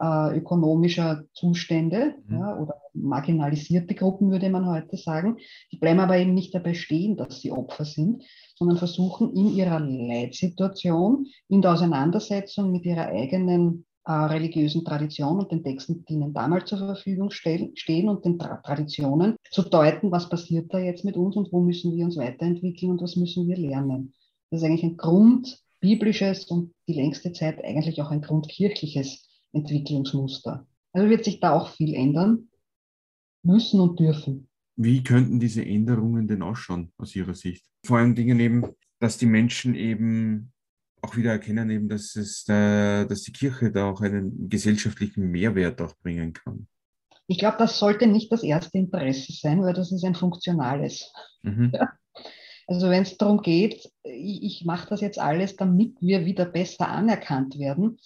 äh, 0.00 0.38
ökonomischer 0.38 1.24
Zustände 1.34 2.14
mhm. 2.26 2.38
ja, 2.38 2.58
oder 2.58 2.74
marginalisierte 2.94 3.94
Gruppen, 3.94 4.30
würde 4.30 4.50
man 4.50 4.66
heute 4.66 4.96
sagen. 4.96 5.36
Die 5.72 5.78
bleiben 5.78 6.00
aber 6.00 6.16
eben 6.16 6.34
nicht 6.34 6.54
dabei 6.54 6.74
stehen, 6.74 7.16
dass 7.16 7.40
sie 7.40 7.52
Opfer 7.52 7.84
sind, 7.84 8.24
sondern 8.56 8.78
versuchen 8.78 9.34
in 9.36 9.54
ihrer 9.54 9.80
Leitsituation, 9.80 11.26
in 11.48 11.62
der 11.62 11.72
Auseinandersetzung 11.72 12.72
mit 12.72 12.84
ihrer 12.84 13.08
eigenen 13.08 13.86
äh, 14.06 14.12
religiösen 14.12 14.84
Tradition 14.84 15.38
und 15.38 15.52
den 15.52 15.62
Texten, 15.62 16.04
die 16.06 16.14
ihnen 16.14 16.32
damals 16.32 16.68
zur 16.68 16.78
Verfügung 16.78 17.30
stehen, 17.30 17.76
stehen 17.76 18.08
und 18.08 18.24
den 18.24 18.38
Tra 18.38 18.56
Traditionen 18.64 19.36
zu 19.50 19.62
deuten, 19.62 20.10
was 20.10 20.28
passiert 20.28 20.72
da 20.72 20.78
jetzt 20.78 21.04
mit 21.04 21.16
uns 21.16 21.36
und 21.36 21.52
wo 21.52 21.60
müssen 21.60 21.94
wir 21.94 22.06
uns 22.06 22.16
weiterentwickeln 22.16 22.92
und 22.92 23.02
was 23.02 23.16
müssen 23.16 23.46
wir 23.46 23.56
lernen. 23.56 24.14
Das 24.50 24.60
ist 24.60 24.66
eigentlich 24.66 24.82
ein 24.82 24.96
grundbiblisches 24.96 26.46
und 26.46 26.72
die 26.88 26.94
längste 26.94 27.32
Zeit 27.32 27.62
eigentlich 27.62 28.00
auch 28.02 28.10
ein 28.10 28.22
grundkirchliches 28.22 29.29
Entwicklungsmuster. 29.52 30.66
Also 30.92 31.08
wird 31.08 31.24
sich 31.24 31.40
da 31.40 31.52
auch 31.52 31.70
viel 31.70 31.94
ändern 31.94 32.48
müssen 33.42 33.80
und 33.80 33.98
dürfen. 33.98 34.48
Wie 34.76 35.02
könnten 35.02 35.40
diese 35.40 35.64
Änderungen 35.64 36.26
denn 36.26 36.42
ausschauen 36.42 36.92
aus 36.98 37.14
Ihrer 37.14 37.34
Sicht? 37.34 37.64
Vor 37.84 37.98
allen 37.98 38.14
Dingen 38.14 38.40
eben, 38.40 38.64
dass 38.98 39.18
die 39.18 39.26
Menschen 39.26 39.74
eben 39.74 40.52
auch 41.02 41.16
wieder 41.16 41.32
erkennen, 41.32 41.70
eben, 41.70 41.88
dass, 41.88 42.16
es 42.16 42.44
da, 42.44 43.04
dass 43.04 43.22
die 43.22 43.32
Kirche 43.32 43.70
da 43.70 43.90
auch 43.90 44.00
einen 44.00 44.48
gesellschaftlichen 44.48 45.30
Mehrwert 45.30 45.80
auch 45.80 45.94
bringen 46.02 46.32
kann. 46.32 46.66
Ich 47.26 47.38
glaube, 47.38 47.58
das 47.58 47.78
sollte 47.78 48.06
nicht 48.06 48.32
das 48.32 48.42
erste 48.42 48.78
Interesse 48.78 49.32
sein, 49.32 49.62
weil 49.62 49.72
das 49.72 49.92
ist 49.92 50.04
ein 50.04 50.14
funktionales. 50.14 51.12
Mhm. 51.42 51.72
Ja. 51.80 51.92
Also 52.66 52.88
wenn 52.88 53.02
es 53.02 53.16
darum 53.16 53.42
geht, 53.42 53.90
ich, 54.04 54.42
ich 54.44 54.64
mache 54.64 54.88
das 54.90 55.00
jetzt 55.00 55.18
alles, 55.18 55.56
damit 55.56 56.00
wir 56.00 56.24
wieder 56.24 56.44
besser 56.44 56.86
anerkannt 56.86 57.58
werden, 57.58 57.98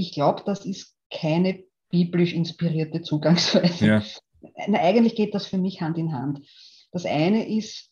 ich 0.00 0.12
glaube, 0.12 0.42
das 0.44 0.64
ist 0.64 0.96
keine 1.10 1.62
biblisch 1.90 2.32
inspirierte 2.32 3.02
Zugangsweise. 3.02 3.86
Ja. 3.86 4.02
eigentlich 4.74 5.14
geht 5.14 5.34
das 5.34 5.46
für 5.46 5.58
mich 5.58 5.80
Hand 5.80 5.98
in 5.98 6.12
Hand. 6.12 6.40
Das 6.90 7.04
eine 7.04 7.48
ist, 7.48 7.90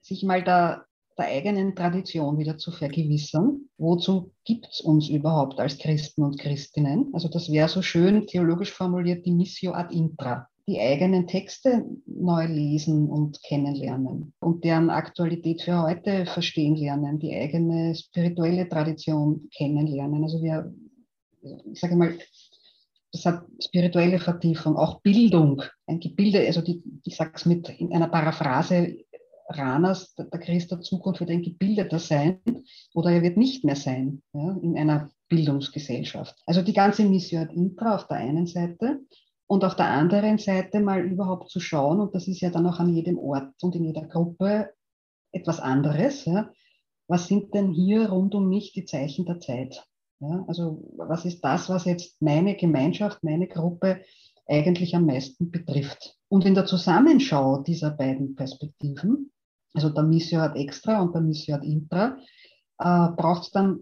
sich 0.00 0.22
mal 0.22 0.44
der, 0.44 0.84
der 1.18 1.26
eigenen 1.26 1.74
Tradition 1.74 2.38
wieder 2.38 2.58
zu 2.58 2.70
vergewissern. 2.70 3.68
Wozu 3.78 4.32
gibt 4.44 4.68
es 4.70 4.80
uns 4.80 5.08
überhaupt 5.08 5.58
als 5.58 5.78
Christen 5.78 6.22
und 6.22 6.38
Christinnen? 6.38 7.10
Also 7.12 7.28
das 7.28 7.50
wäre 7.50 7.68
so 7.68 7.82
schön 7.82 8.26
theologisch 8.26 8.72
formuliert 8.72 9.24
die 9.26 9.32
Missio 9.32 9.72
ad 9.72 9.94
intra. 9.94 10.48
Die 10.68 10.78
eigenen 10.78 11.26
Texte 11.26 11.84
neu 12.06 12.46
lesen 12.46 13.08
und 13.08 13.42
kennenlernen 13.42 14.32
und 14.38 14.62
deren 14.62 14.90
Aktualität 14.90 15.62
für 15.62 15.82
heute 15.82 16.24
verstehen 16.26 16.76
lernen, 16.76 17.18
die 17.18 17.34
eigene 17.34 17.96
spirituelle 17.96 18.68
Tradition 18.68 19.48
kennenlernen. 19.50 20.22
Also 20.22 20.40
wir 20.40 20.72
ich 21.42 21.80
sage 21.80 21.96
mal, 21.96 22.18
das 23.12 23.26
hat 23.26 23.44
spirituelle 23.60 24.18
Vertiefung, 24.18 24.76
auch 24.76 25.00
Bildung, 25.02 25.62
ein 25.86 26.00
Gebilde, 26.00 26.40
also 26.46 26.62
die, 26.62 26.82
ich 27.04 27.16
sage 27.16 27.32
es 27.34 27.44
mit 27.44 27.68
in 27.68 27.92
einer 27.92 28.08
Paraphrase 28.08 28.96
Ranas, 29.48 30.14
der 30.14 30.26
Christ 30.38 30.70
der 30.70 30.80
Zukunft 30.80 31.20
wird 31.20 31.30
ein 31.30 31.42
Gebildeter 31.42 31.98
sein 31.98 32.40
oder 32.94 33.10
er 33.10 33.22
wird 33.22 33.36
nicht 33.36 33.64
mehr 33.64 33.76
sein 33.76 34.22
ja, 34.32 34.56
in 34.62 34.78
einer 34.78 35.10
Bildungsgesellschaft. 35.28 36.40
Also 36.46 36.62
die 36.62 36.72
ganze 36.72 37.04
Mission 37.04 37.50
Intra 37.50 37.96
auf 37.96 38.06
der 38.06 38.18
einen 38.18 38.46
Seite 38.46 39.00
und 39.46 39.64
auf 39.64 39.76
der 39.76 39.88
anderen 39.88 40.38
Seite 40.38 40.80
mal 40.80 41.04
überhaupt 41.04 41.50
zu 41.50 41.60
schauen, 41.60 42.00
und 42.00 42.14
das 42.14 42.28
ist 42.28 42.40
ja 42.40 42.50
dann 42.50 42.66
auch 42.66 42.80
an 42.80 42.94
jedem 42.94 43.18
Ort 43.18 43.62
und 43.62 43.74
in 43.74 43.84
jeder 43.84 44.06
Gruppe 44.06 44.70
etwas 45.32 45.60
anderes, 45.60 46.24
ja, 46.24 46.50
was 47.08 47.26
sind 47.26 47.52
denn 47.52 47.72
hier 47.72 48.08
rund 48.08 48.34
um 48.34 48.48
mich 48.48 48.72
die 48.72 48.84
Zeichen 48.84 49.26
der 49.26 49.40
Zeit? 49.40 49.84
Ja, 50.22 50.44
also 50.46 50.84
was 50.96 51.24
ist 51.24 51.40
das, 51.40 51.68
was 51.68 51.84
jetzt 51.84 52.22
meine 52.22 52.56
Gemeinschaft, 52.56 53.24
meine 53.24 53.48
Gruppe 53.48 54.04
eigentlich 54.46 54.94
am 54.94 55.04
meisten 55.04 55.50
betrifft? 55.50 56.16
Und 56.28 56.44
in 56.44 56.54
der 56.54 56.64
Zusammenschau 56.64 57.62
dieser 57.62 57.90
beiden 57.90 58.36
Perspektiven, 58.36 59.32
also 59.74 59.88
der 59.88 60.04
Missio 60.04 60.38
ad 60.38 60.56
extra 60.56 61.02
und 61.02 61.12
der 61.12 61.22
Missio 61.22 61.56
ad 61.56 61.66
intra, 61.66 62.18
äh, 62.78 63.08
braucht 63.16 63.42
es 63.42 63.50
dann 63.50 63.80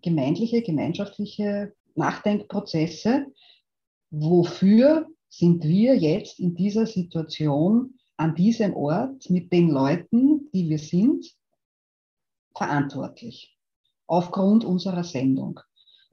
gemeindliche, 0.00 0.62
gemeinschaftliche 0.62 1.74
Nachdenkprozesse. 1.96 3.26
Wofür 4.10 5.06
sind 5.28 5.64
wir 5.64 5.96
jetzt 5.98 6.40
in 6.40 6.54
dieser 6.54 6.86
Situation 6.86 7.98
an 8.16 8.34
diesem 8.34 8.74
Ort 8.74 9.28
mit 9.28 9.52
den 9.52 9.68
Leuten, 9.68 10.50
die 10.54 10.70
wir 10.70 10.78
sind, 10.78 11.26
verantwortlich? 12.56 13.58
Aufgrund 14.06 14.64
unserer 14.64 15.04
Sendung. 15.04 15.60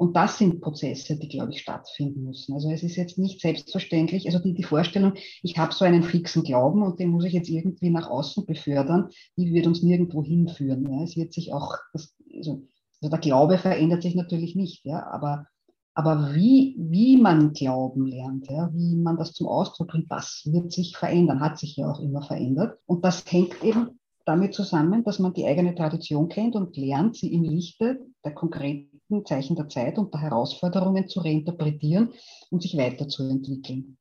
Und 0.02 0.16
das 0.16 0.40
sind 0.40 0.62
Prozesse, 0.62 1.16
die, 1.16 1.28
glaube 1.28 1.52
ich, 1.52 1.62
stattfinden 1.62 2.24
müssen. 2.24 2.56
Also 2.56 2.72
es 2.72 2.82
ist 2.82 2.96
jetzt 2.96 3.20
nicht 3.20 3.40
selbstverständlich, 3.40 4.26
also 4.26 4.40
die, 4.40 4.56
die 4.56 4.64
Vorstellung, 4.64 5.14
ich 5.44 5.60
habe 5.60 5.76
so 5.76 5.86
einen 5.86 6.02
fixen 6.02 6.42
Glauben 6.42 6.82
und 6.82 7.00
den 7.00 7.10
muss 7.10 7.24
ich 7.24 7.34
jetzt 7.34 7.50
irgendwie 7.50 7.92
nach 7.92 8.10
außen 8.10 8.48
befördern, 8.48 9.10
die 9.38 9.54
wird 9.54 9.68
uns 9.68 9.84
nirgendwo 9.84 10.24
hinführen. 10.24 10.92
Ja. 10.92 11.04
Es 11.04 11.16
wird 11.18 11.34
sich 11.34 11.54
auch, 11.54 11.78
das, 11.94 12.16
also, 12.36 12.64
also 13.00 13.12
der 13.12 13.20
Glaube 13.20 13.60
verändert 13.60 14.02
sich 14.02 14.16
natürlich 14.16 14.56
nicht, 14.56 14.84
ja, 14.86 15.06
aber, 15.06 15.46
aber 15.94 16.34
wie, 16.34 16.76
wie 16.80 17.18
man 17.18 17.54
Glauben 17.54 18.08
lernt, 18.08 18.50
ja, 18.50 18.72
wie 18.74 18.96
man 18.96 19.18
das 19.18 19.34
zum 19.34 19.48
Ausdruck 19.48 19.90
bringt, 19.90 20.12
das 20.12 20.50
wird 20.52 20.72
sich 20.72 20.98
verändern, 20.98 21.42
hat 21.42 21.60
sich 21.60 21.76
ja 21.76 21.92
auch 21.92 22.00
immer 22.00 22.24
verändert. 22.24 22.80
Und 22.88 23.06
das 23.06 23.24
hängt 23.32 23.64
eben 23.64 24.00
damit 24.26 24.56
zusammen, 24.56 25.04
dass 25.04 25.20
man 25.20 25.34
die 25.34 25.46
eigene 25.46 25.76
Tradition 25.76 26.28
kennt 26.28 26.56
und 26.56 26.76
lernt, 26.76 27.18
sie 27.18 27.32
im 27.32 27.44
Lichte 27.44 28.00
der 28.26 28.34
konkreten 28.34 28.91
Zeichen 29.26 29.56
der 29.56 29.70
Zeit 29.70 29.98
und 29.98 30.14
der 30.14 30.22
Herausforderungen 30.22 31.08
zu 31.08 31.20
reinterpretieren 31.20 32.14
und 32.50 32.62
sich 32.62 32.78
weiterzuentwickeln. 32.78 33.98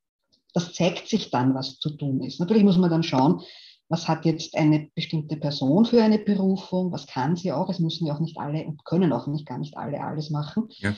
Das 0.55 0.73
zeigt 0.73 1.09
sich 1.09 1.31
dann, 1.31 1.55
was 1.55 1.79
zu 1.79 1.91
tun 1.91 2.23
ist. 2.23 2.41
Natürlich 2.41 2.65
muss 2.65 2.79
man 2.79 2.91
dann 2.91 3.03
schauen, 3.03 3.43
was 3.89 4.07
hat 4.07 4.25
jetzt 4.25 4.57
eine 4.57 4.89
bestimmte 4.95 5.37
Person 5.37 5.85
für 5.85 6.03
eine 6.03 6.19
Berufung, 6.19 6.93
was 6.93 7.07
kann 7.07 7.35
sie 7.35 7.53
auch, 7.53 7.69
es 7.69 7.81
müssen 7.81 8.07
ja 8.07 8.15
auch 8.15 8.21
nicht 8.21 8.39
alle 8.39 8.65
und 8.65 8.85
können 8.85 9.13
auch 9.13 9.27
nicht 9.27 9.47
gar 9.47 9.59
nicht 9.59 9.77
alle 9.77 10.01
alles 10.01 10.31
machen. 10.31 10.69
Ja. 10.79 10.95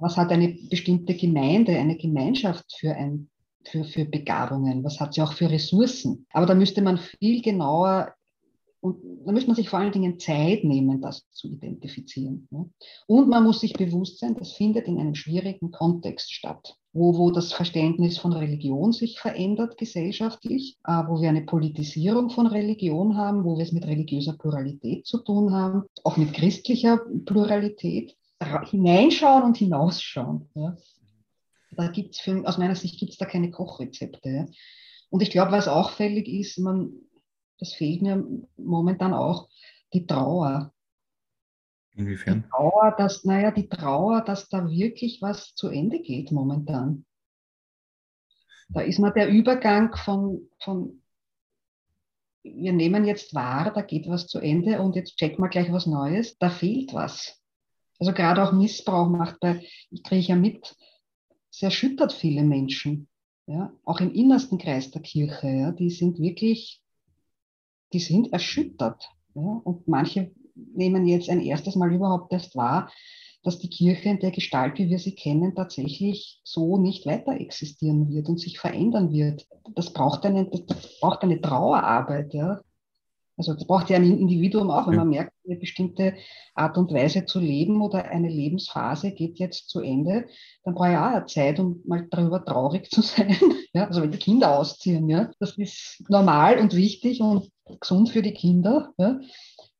Was 0.00 0.16
hat 0.16 0.32
eine 0.32 0.56
bestimmte 0.68 1.14
Gemeinde, 1.14 1.78
eine 1.78 1.96
Gemeinschaft 1.96 2.64
für 2.78 2.94
ein 2.94 3.28
für, 3.64 3.84
für 3.84 4.04
Begabungen, 4.04 4.82
was 4.84 5.00
hat 5.00 5.14
sie 5.14 5.22
auch 5.22 5.32
für 5.32 5.50
Ressourcen. 5.50 6.26
Aber 6.32 6.46
da 6.46 6.54
müsste 6.54 6.82
man 6.82 6.98
viel 6.98 7.42
genauer 7.42 8.12
und 8.82 9.00
da 9.24 9.30
muss 9.30 9.46
man 9.46 9.54
sich 9.54 9.68
vor 9.68 9.78
allen 9.78 9.92
Dingen 9.92 10.18
Zeit 10.18 10.64
nehmen, 10.64 11.00
das 11.00 11.30
zu 11.30 11.46
identifizieren. 11.46 12.48
Und 13.06 13.28
man 13.28 13.44
muss 13.44 13.60
sich 13.60 13.74
bewusst 13.74 14.18
sein, 14.18 14.34
das 14.34 14.54
findet 14.54 14.88
in 14.88 14.98
einem 14.98 15.14
schwierigen 15.14 15.70
Kontext 15.70 16.32
statt, 16.32 16.76
wo, 16.92 17.16
wo 17.16 17.30
das 17.30 17.52
Verständnis 17.52 18.18
von 18.18 18.32
Religion 18.32 18.92
sich 18.92 19.20
verändert 19.20 19.78
gesellschaftlich, 19.78 20.78
äh, 20.84 21.02
wo 21.06 21.22
wir 21.22 21.28
eine 21.28 21.42
Politisierung 21.42 22.30
von 22.30 22.48
Religion 22.48 23.16
haben, 23.16 23.44
wo 23.44 23.56
wir 23.56 23.62
es 23.62 23.70
mit 23.70 23.86
religiöser 23.86 24.32
Pluralität 24.32 25.06
zu 25.06 25.18
tun 25.18 25.52
haben, 25.52 25.84
auch 26.02 26.16
mit 26.16 26.32
christlicher 26.32 27.00
Pluralität. 27.24 28.16
Hineinschauen 28.68 29.44
und 29.44 29.56
hinausschauen. 29.56 30.48
Da 31.76 31.86
gibt's 31.86 32.18
für, 32.18 32.44
aus 32.44 32.58
meiner 32.58 32.74
Sicht 32.74 32.98
gibt 32.98 33.12
es 33.12 33.18
da 33.18 33.26
keine 33.26 33.52
Kochrezepte. 33.52 34.48
Und 35.08 35.22
ich 35.22 35.30
glaube, 35.30 35.52
was 35.52 35.68
auffällig 35.68 36.26
ist, 36.26 36.58
man, 36.58 36.90
das 37.58 37.74
fehlt 37.74 38.02
mir 38.02 38.24
momentan 38.56 39.14
auch, 39.14 39.48
die 39.92 40.06
Trauer. 40.06 40.72
Inwiefern? 41.94 42.42
Die 42.42 42.48
Trauer, 42.48 42.94
dass, 42.96 43.24
naja, 43.24 43.50
die 43.50 43.68
Trauer, 43.68 44.22
dass 44.22 44.48
da 44.48 44.68
wirklich 44.70 45.20
was 45.20 45.54
zu 45.54 45.68
Ende 45.68 46.00
geht 46.00 46.32
momentan. 46.32 47.04
Da 48.70 48.80
ist 48.80 48.98
mal 48.98 49.10
der 49.10 49.28
Übergang 49.28 49.94
von, 49.96 50.48
von 50.58 51.02
wir 52.42 52.72
nehmen 52.72 53.04
jetzt 53.04 53.34
wahr, 53.34 53.72
da 53.72 53.82
geht 53.82 54.08
was 54.08 54.26
zu 54.26 54.40
Ende 54.40 54.80
und 54.80 54.96
jetzt 54.96 55.16
checken 55.16 55.44
wir 55.44 55.48
gleich 55.48 55.70
was 55.72 55.86
Neues. 55.86 56.38
Da 56.38 56.50
fehlt 56.50 56.92
was. 56.92 57.40
Also 57.98 58.12
gerade 58.12 58.42
auch 58.42 58.52
Missbrauch 58.52 59.08
macht 59.08 59.38
bei, 59.40 59.64
ich 59.90 60.02
kriege 60.02 60.26
ja 60.26 60.36
mit, 60.36 60.74
es 61.52 61.62
erschüttert 61.62 62.12
viele 62.12 62.42
Menschen. 62.42 63.08
Ja, 63.46 63.72
auch 63.84 64.00
im 64.00 64.12
innersten 64.12 64.58
Kreis 64.58 64.90
der 64.90 65.02
Kirche, 65.02 65.48
ja, 65.48 65.72
die 65.72 65.90
sind 65.90 66.18
wirklich 66.20 66.81
die 67.92 68.00
sind 68.00 68.32
erschüttert. 68.32 69.08
Ja? 69.34 69.60
Und 69.64 69.88
manche 69.88 70.32
nehmen 70.54 71.06
jetzt 71.06 71.28
ein 71.28 71.40
erstes 71.40 71.76
Mal 71.76 71.92
überhaupt 71.92 72.32
erst 72.32 72.56
wahr, 72.56 72.90
dass 73.42 73.58
die 73.58 73.70
Kirche 73.70 74.08
in 74.08 74.20
der 74.20 74.30
Gestalt, 74.30 74.78
wie 74.78 74.88
wir 74.88 74.98
sie 74.98 75.14
kennen, 75.14 75.54
tatsächlich 75.54 76.40
so 76.44 76.78
nicht 76.78 77.06
weiter 77.06 77.32
existieren 77.32 78.08
wird 78.08 78.28
und 78.28 78.38
sich 78.38 78.58
verändern 78.58 79.12
wird. 79.12 79.48
Das 79.74 79.92
braucht 79.92 80.24
eine, 80.24 80.48
das 80.48 81.00
braucht 81.00 81.22
eine 81.22 81.40
Trauerarbeit. 81.40 82.32
Ja. 82.34 82.60
Also 83.36 83.54
das 83.54 83.66
braucht 83.66 83.90
ja 83.90 83.96
ein 83.96 84.04
Individuum 84.04 84.70
auch, 84.70 84.86
wenn 84.88 84.96
man 84.96 85.08
merkt, 85.08 85.32
eine 85.46 85.56
bestimmte 85.56 86.14
Art 86.54 86.76
und 86.76 86.92
Weise 86.92 87.24
zu 87.24 87.40
leben 87.40 87.80
oder 87.80 88.04
eine 88.04 88.28
Lebensphase 88.28 89.12
geht 89.12 89.38
jetzt 89.38 89.70
zu 89.70 89.80
Ende, 89.80 90.26
dann 90.64 90.74
brauche 90.74 90.90
ich 90.90 90.96
auch 90.96 91.26
Zeit, 91.26 91.58
um 91.58 91.80
mal 91.86 92.06
darüber 92.10 92.44
traurig 92.44 92.90
zu 92.90 93.00
sein. 93.02 93.36
Ja, 93.72 93.86
also 93.86 94.02
wenn 94.02 94.12
die 94.12 94.18
Kinder 94.18 94.58
ausziehen, 94.58 95.08
ja, 95.08 95.30
das 95.40 95.56
ist 95.56 96.04
normal 96.08 96.58
und 96.58 96.74
wichtig 96.74 97.20
und 97.20 97.50
gesund 97.80 98.10
für 98.10 98.22
die 98.22 98.34
Kinder. 98.34 98.92
Ja. 98.98 99.18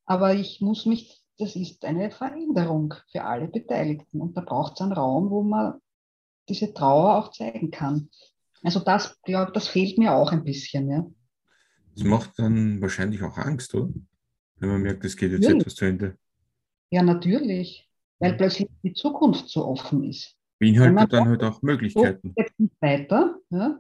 Aber 0.07 0.35
ich 0.35 0.61
muss 0.61 0.87
mich 0.87 1.23
das 1.43 1.57
ist 1.57 1.85
eine 1.85 2.11
Veränderung 2.11 2.95
für 3.11 3.25
alle 3.25 3.49
Beteiligten. 3.49 4.21
Und 4.21 4.37
da 4.37 4.43
braucht 4.43 4.75
es 4.75 4.81
einen 4.81 4.93
Raum, 4.93 5.31
wo 5.31 5.43
man 5.43 5.81
diese 6.49 6.73
Trauer 6.73 7.17
auch 7.17 7.31
zeigen 7.31 7.71
kann. 7.71 8.11
Also 8.63 8.81
das, 8.81 9.21
glaube 9.23 9.53
das 9.53 9.69
fehlt 9.69 9.99
mir 9.99 10.15
auch 10.15 10.33
ein 10.33 10.45
bisschen. 10.45 10.91
Ja. 10.91 11.07
Das 11.95 12.05
macht 12.05 12.39
dann 12.39 12.81
wahrscheinlich 12.81 13.23
auch 13.23 13.37
Angst, 13.37 13.75
oder? 13.75 13.93
Wenn 14.57 14.69
man 14.69 14.83
merkt, 14.83 15.05
es 15.05 15.17
geht 15.17 15.33
jetzt 15.33 15.43
natürlich. 15.43 15.63
etwas 15.63 15.75
zu 15.75 15.85
Ende. 15.85 16.17
Ja, 16.91 17.03
natürlich. 17.03 17.89
Weil 18.19 18.35
plötzlich 18.35 18.69
die 18.83 18.93
Zukunft 18.93 19.49
so 19.49 19.67
offen 19.67 20.05
ist. 20.05 20.37
Beinhaltet 20.61 21.13
dann 21.13 21.29
halt 21.29 21.43
auch 21.43 21.61
Möglichkeiten. 21.63 22.33
Jetzt 22.37 22.59
nicht 22.59 22.81
weiter, 22.81 23.37
ja, 23.51 23.79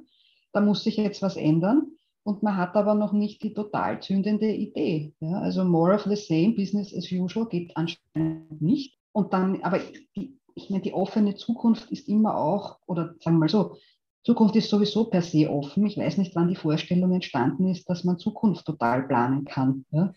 da 0.52 0.60
muss 0.60 0.82
sich 0.82 0.96
jetzt 0.96 1.22
was 1.22 1.36
ändern 1.36 1.92
und 2.24 2.42
man 2.42 2.56
hat 2.56 2.74
aber 2.76 2.94
noch 2.94 3.12
nicht 3.12 3.42
die 3.42 3.54
total 3.54 4.00
zündende 4.02 4.50
Idee. 4.50 5.14
Ja? 5.20 5.40
Also 5.40 5.64
more 5.64 5.94
of 5.94 6.02
the 6.04 6.16
same, 6.16 6.54
business 6.54 6.94
as 6.94 7.10
usual 7.10 7.46
geht 7.48 7.76
anscheinend 7.76 8.60
nicht. 8.60 8.98
Und 9.12 9.32
dann, 9.32 9.62
aber 9.62 9.80
die, 10.16 10.38
ich 10.54 10.70
meine, 10.70 10.82
die 10.82 10.92
offene 10.92 11.34
Zukunft 11.34 11.90
ist 11.90 12.08
immer 12.08 12.36
auch, 12.36 12.78
oder 12.86 13.14
sagen 13.20 13.36
wir 13.36 13.40
mal 13.40 13.48
so, 13.48 13.76
Zukunft 14.24 14.54
ist 14.56 14.70
sowieso 14.70 15.06
per 15.06 15.22
se 15.22 15.50
offen. 15.50 15.86
Ich 15.86 15.96
weiß 15.96 16.18
nicht, 16.18 16.34
wann 16.34 16.48
die 16.48 16.56
Vorstellung 16.56 17.12
entstanden 17.12 17.66
ist, 17.68 17.88
dass 17.88 18.04
man 18.04 18.18
Zukunft 18.18 18.66
total 18.66 19.06
planen 19.06 19.44
kann. 19.44 19.84
Ja? 19.90 20.12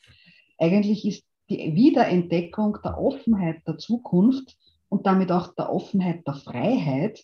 Eigentlich 0.58 1.06
ist 1.06 1.24
die 1.50 1.76
Wiederentdeckung 1.76 2.78
der 2.84 3.00
Offenheit 3.00 3.66
der 3.68 3.78
Zukunft 3.78 4.58
und 4.90 5.06
damit 5.06 5.32
auch 5.32 5.54
der 5.56 5.72
Offenheit 5.72 6.26
der 6.28 6.36
Freiheit 6.36 7.24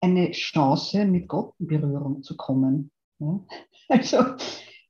eine 0.00 0.30
Chance, 0.30 1.04
mit 1.04 1.28
Gott 1.28 1.54
in 1.58 1.66
Berührung 1.66 2.22
zu 2.22 2.36
kommen. 2.36 2.90
Ja? 3.18 3.40
Also, 3.88 4.18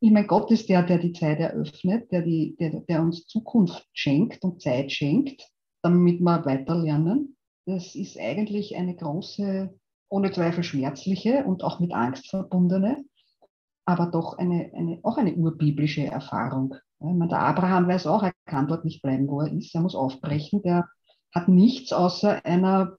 ich 0.00 0.10
meine, 0.10 0.26
Gott 0.26 0.50
ist 0.50 0.68
der, 0.68 0.82
der 0.82 0.98
die 0.98 1.14
Zeit 1.14 1.40
eröffnet, 1.40 2.12
der, 2.12 2.20
die, 2.20 2.54
der, 2.56 2.80
der 2.80 3.00
uns 3.00 3.26
Zukunft 3.26 3.88
schenkt 3.94 4.44
und 4.44 4.60
Zeit 4.60 4.92
schenkt, 4.92 5.42
damit 5.82 6.20
wir 6.20 6.44
weiterlernen. 6.44 7.36
Das 7.64 7.94
ist 7.94 8.18
eigentlich 8.18 8.76
eine 8.76 8.94
große, 8.94 9.74
ohne 10.10 10.32
Zweifel 10.32 10.62
schmerzliche 10.62 11.44
und 11.44 11.64
auch 11.64 11.80
mit 11.80 11.94
Angst 11.94 12.28
verbundene, 12.28 13.04
aber 13.86 14.06
doch 14.06 14.36
eine, 14.36 14.70
eine, 14.74 14.98
auch 15.02 15.16
eine 15.16 15.34
urbiblische 15.34 16.04
Erfahrung. 16.04 16.74
Ich 16.98 17.06
meine, 17.06 17.28
der 17.28 17.40
Abraham 17.40 17.88
weiß 17.88 18.06
auch, 18.06 18.22
er 18.22 18.34
kann 18.44 18.68
dort 18.68 18.84
nicht 18.84 19.00
bleiben, 19.00 19.28
wo 19.28 19.40
er 19.40 19.52
ist. 19.52 19.74
Er 19.74 19.80
muss 19.80 19.94
aufbrechen. 19.94 20.62
Der 20.62 20.86
hat 21.32 21.48
nichts 21.48 21.92
außer 21.92 22.44
einer, 22.44 22.96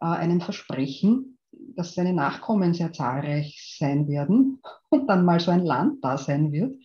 äh, 0.00 0.06
einem 0.06 0.40
Versprechen, 0.40 1.38
dass 1.50 1.94
seine 1.94 2.12
Nachkommen 2.12 2.74
sehr 2.74 2.92
zahlreich 2.92 3.76
sein 3.78 4.06
werden 4.06 4.60
und 4.90 5.08
dann 5.08 5.24
mal 5.24 5.40
so 5.40 5.50
ein 5.50 5.64
Land 5.64 6.04
da 6.04 6.18
sein 6.18 6.52
wird 6.52 6.76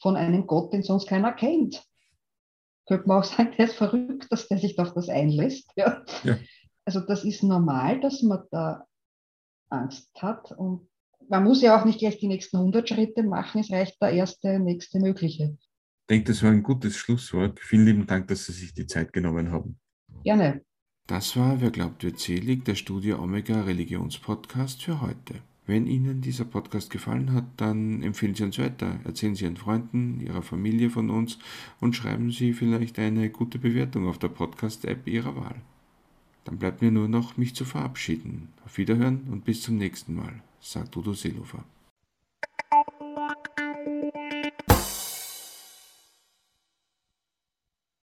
von 0.00 0.16
einem 0.16 0.46
Gott, 0.46 0.72
den 0.72 0.82
sonst 0.82 1.08
keiner 1.08 1.32
kennt. 1.32 1.84
Könnte 2.86 3.08
man 3.08 3.18
auch 3.18 3.24
sagen, 3.24 3.50
der 3.58 3.66
ist 3.66 3.74
verrückt, 3.74 4.28
dass 4.30 4.48
der 4.48 4.58
sich 4.58 4.78
auf 4.78 4.94
das 4.94 5.08
einlässt. 5.08 5.70
Ja. 5.76 6.02
ja. 6.22 6.38
Also 6.84 7.00
das 7.00 7.24
ist 7.24 7.42
normal, 7.42 8.00
dass 8.00 8.22
man 8.22 8.44
da 8.50 8.87
Angst 9.70 10.10
hat 10.16 10.52
und 10.52 10.88
man 11.28 11.44
muss 11.44 11.62
ja 11.62 11.78
auch 11.78 11.84
nicht 11.84 11.98
gleich 11.98 12.18
die 12.18 12.28
nächsten 12.28 12.56
100 12.56 12.88
Schritte 12.88 13.22
machen, 13.22 13.60
es 13.60 13.70
reicht 13.70 14.00
der 14.00 14.10
erste, 14.10 14.58
nächste 14.58 14.98
mögliche. 14.98 15.56
Ich 15.60 16.06
denke, 16.08 16.32
das 16.32 16.42
war 16.42 16.50
ein 16.50 16.62
gutes 16.62 16.96
Schlusswort. 16.96 17.60
Vielen 17.60 17.84
lieben 17.84 18.06
Dank, 18.06 18.28
dass 18.28 18.46
Sie 18.46 18.52
sich 18.52 18.72
die 18.72 18.86
Zeit 18.86 19.12
genommen 19.12 19.52
haben. 19.52 19.78
Gerne. 20.24 20.62
Das 21.06 21.36
war 21.36 21.60
Wer 21.60 21.70
glaubt 21.70 22.02
wird 22.02 22.18
selig, 22.18 22.64
der 22.64 22.74
Studio 22.74 23.22
Omega 23.22 23.62
Religionspodcast 23.62 24.82
für 24.82 25.00
heute. 25.00 25.34
Wenn 25.66 25.86
Ihnen 25.86 26.22
dieser 26.22 26.46
Podcast 26.46 26.88
gefallen 26.88 27.34
hat, 27.34 27.44
dann 27.58 28.02
empfehlen 28.02 28.34
Sie 28.34 28.44
uns 28.44 28.58
weiter, 28.58 29.00
erzählen 29.04 29.34
Sie 29.34 29.44
Ihren 29.44 29.58
Freunden, 29.58 30.18
Ihrer 30.20 30.40
Familie 30.40 30.88
von 30.88 31.10
uns 31.10 31.38
und 31.78 31.94
schreiben 31.94 32.30
Sie 32.30 32.54
vielleicht 32.54 32.98
eine 32.98 33.28
gute 33.28 33.58
Bewertung 33.58 34.08
auf 34.08 34.18
der 34.18 34.28
Podcast-App 34.28 35.06
Ihrer 35.06 35.36
Wahl. 35.36 35.60
Dann 36.48 36.56
bleibt 36.56 36.80
mir 36.80 36.90
nur 36.90 37.08
noch, 37.08 37.36
mich 37.36 37.54
zu 37.54 37.66
verabschieden. 37.66 38.48
Auf 38.64 38.78
Wiederhören 38.78 39.26
und 39.30 39.44
bis 39.44 39.60
zum 39.60 39.76
nächsten 39.76 40.14
Mal, 40.14 40.32
sagt 40.62 40.96
Udo 40.96 41.12
Seelofer. 41.12 41.62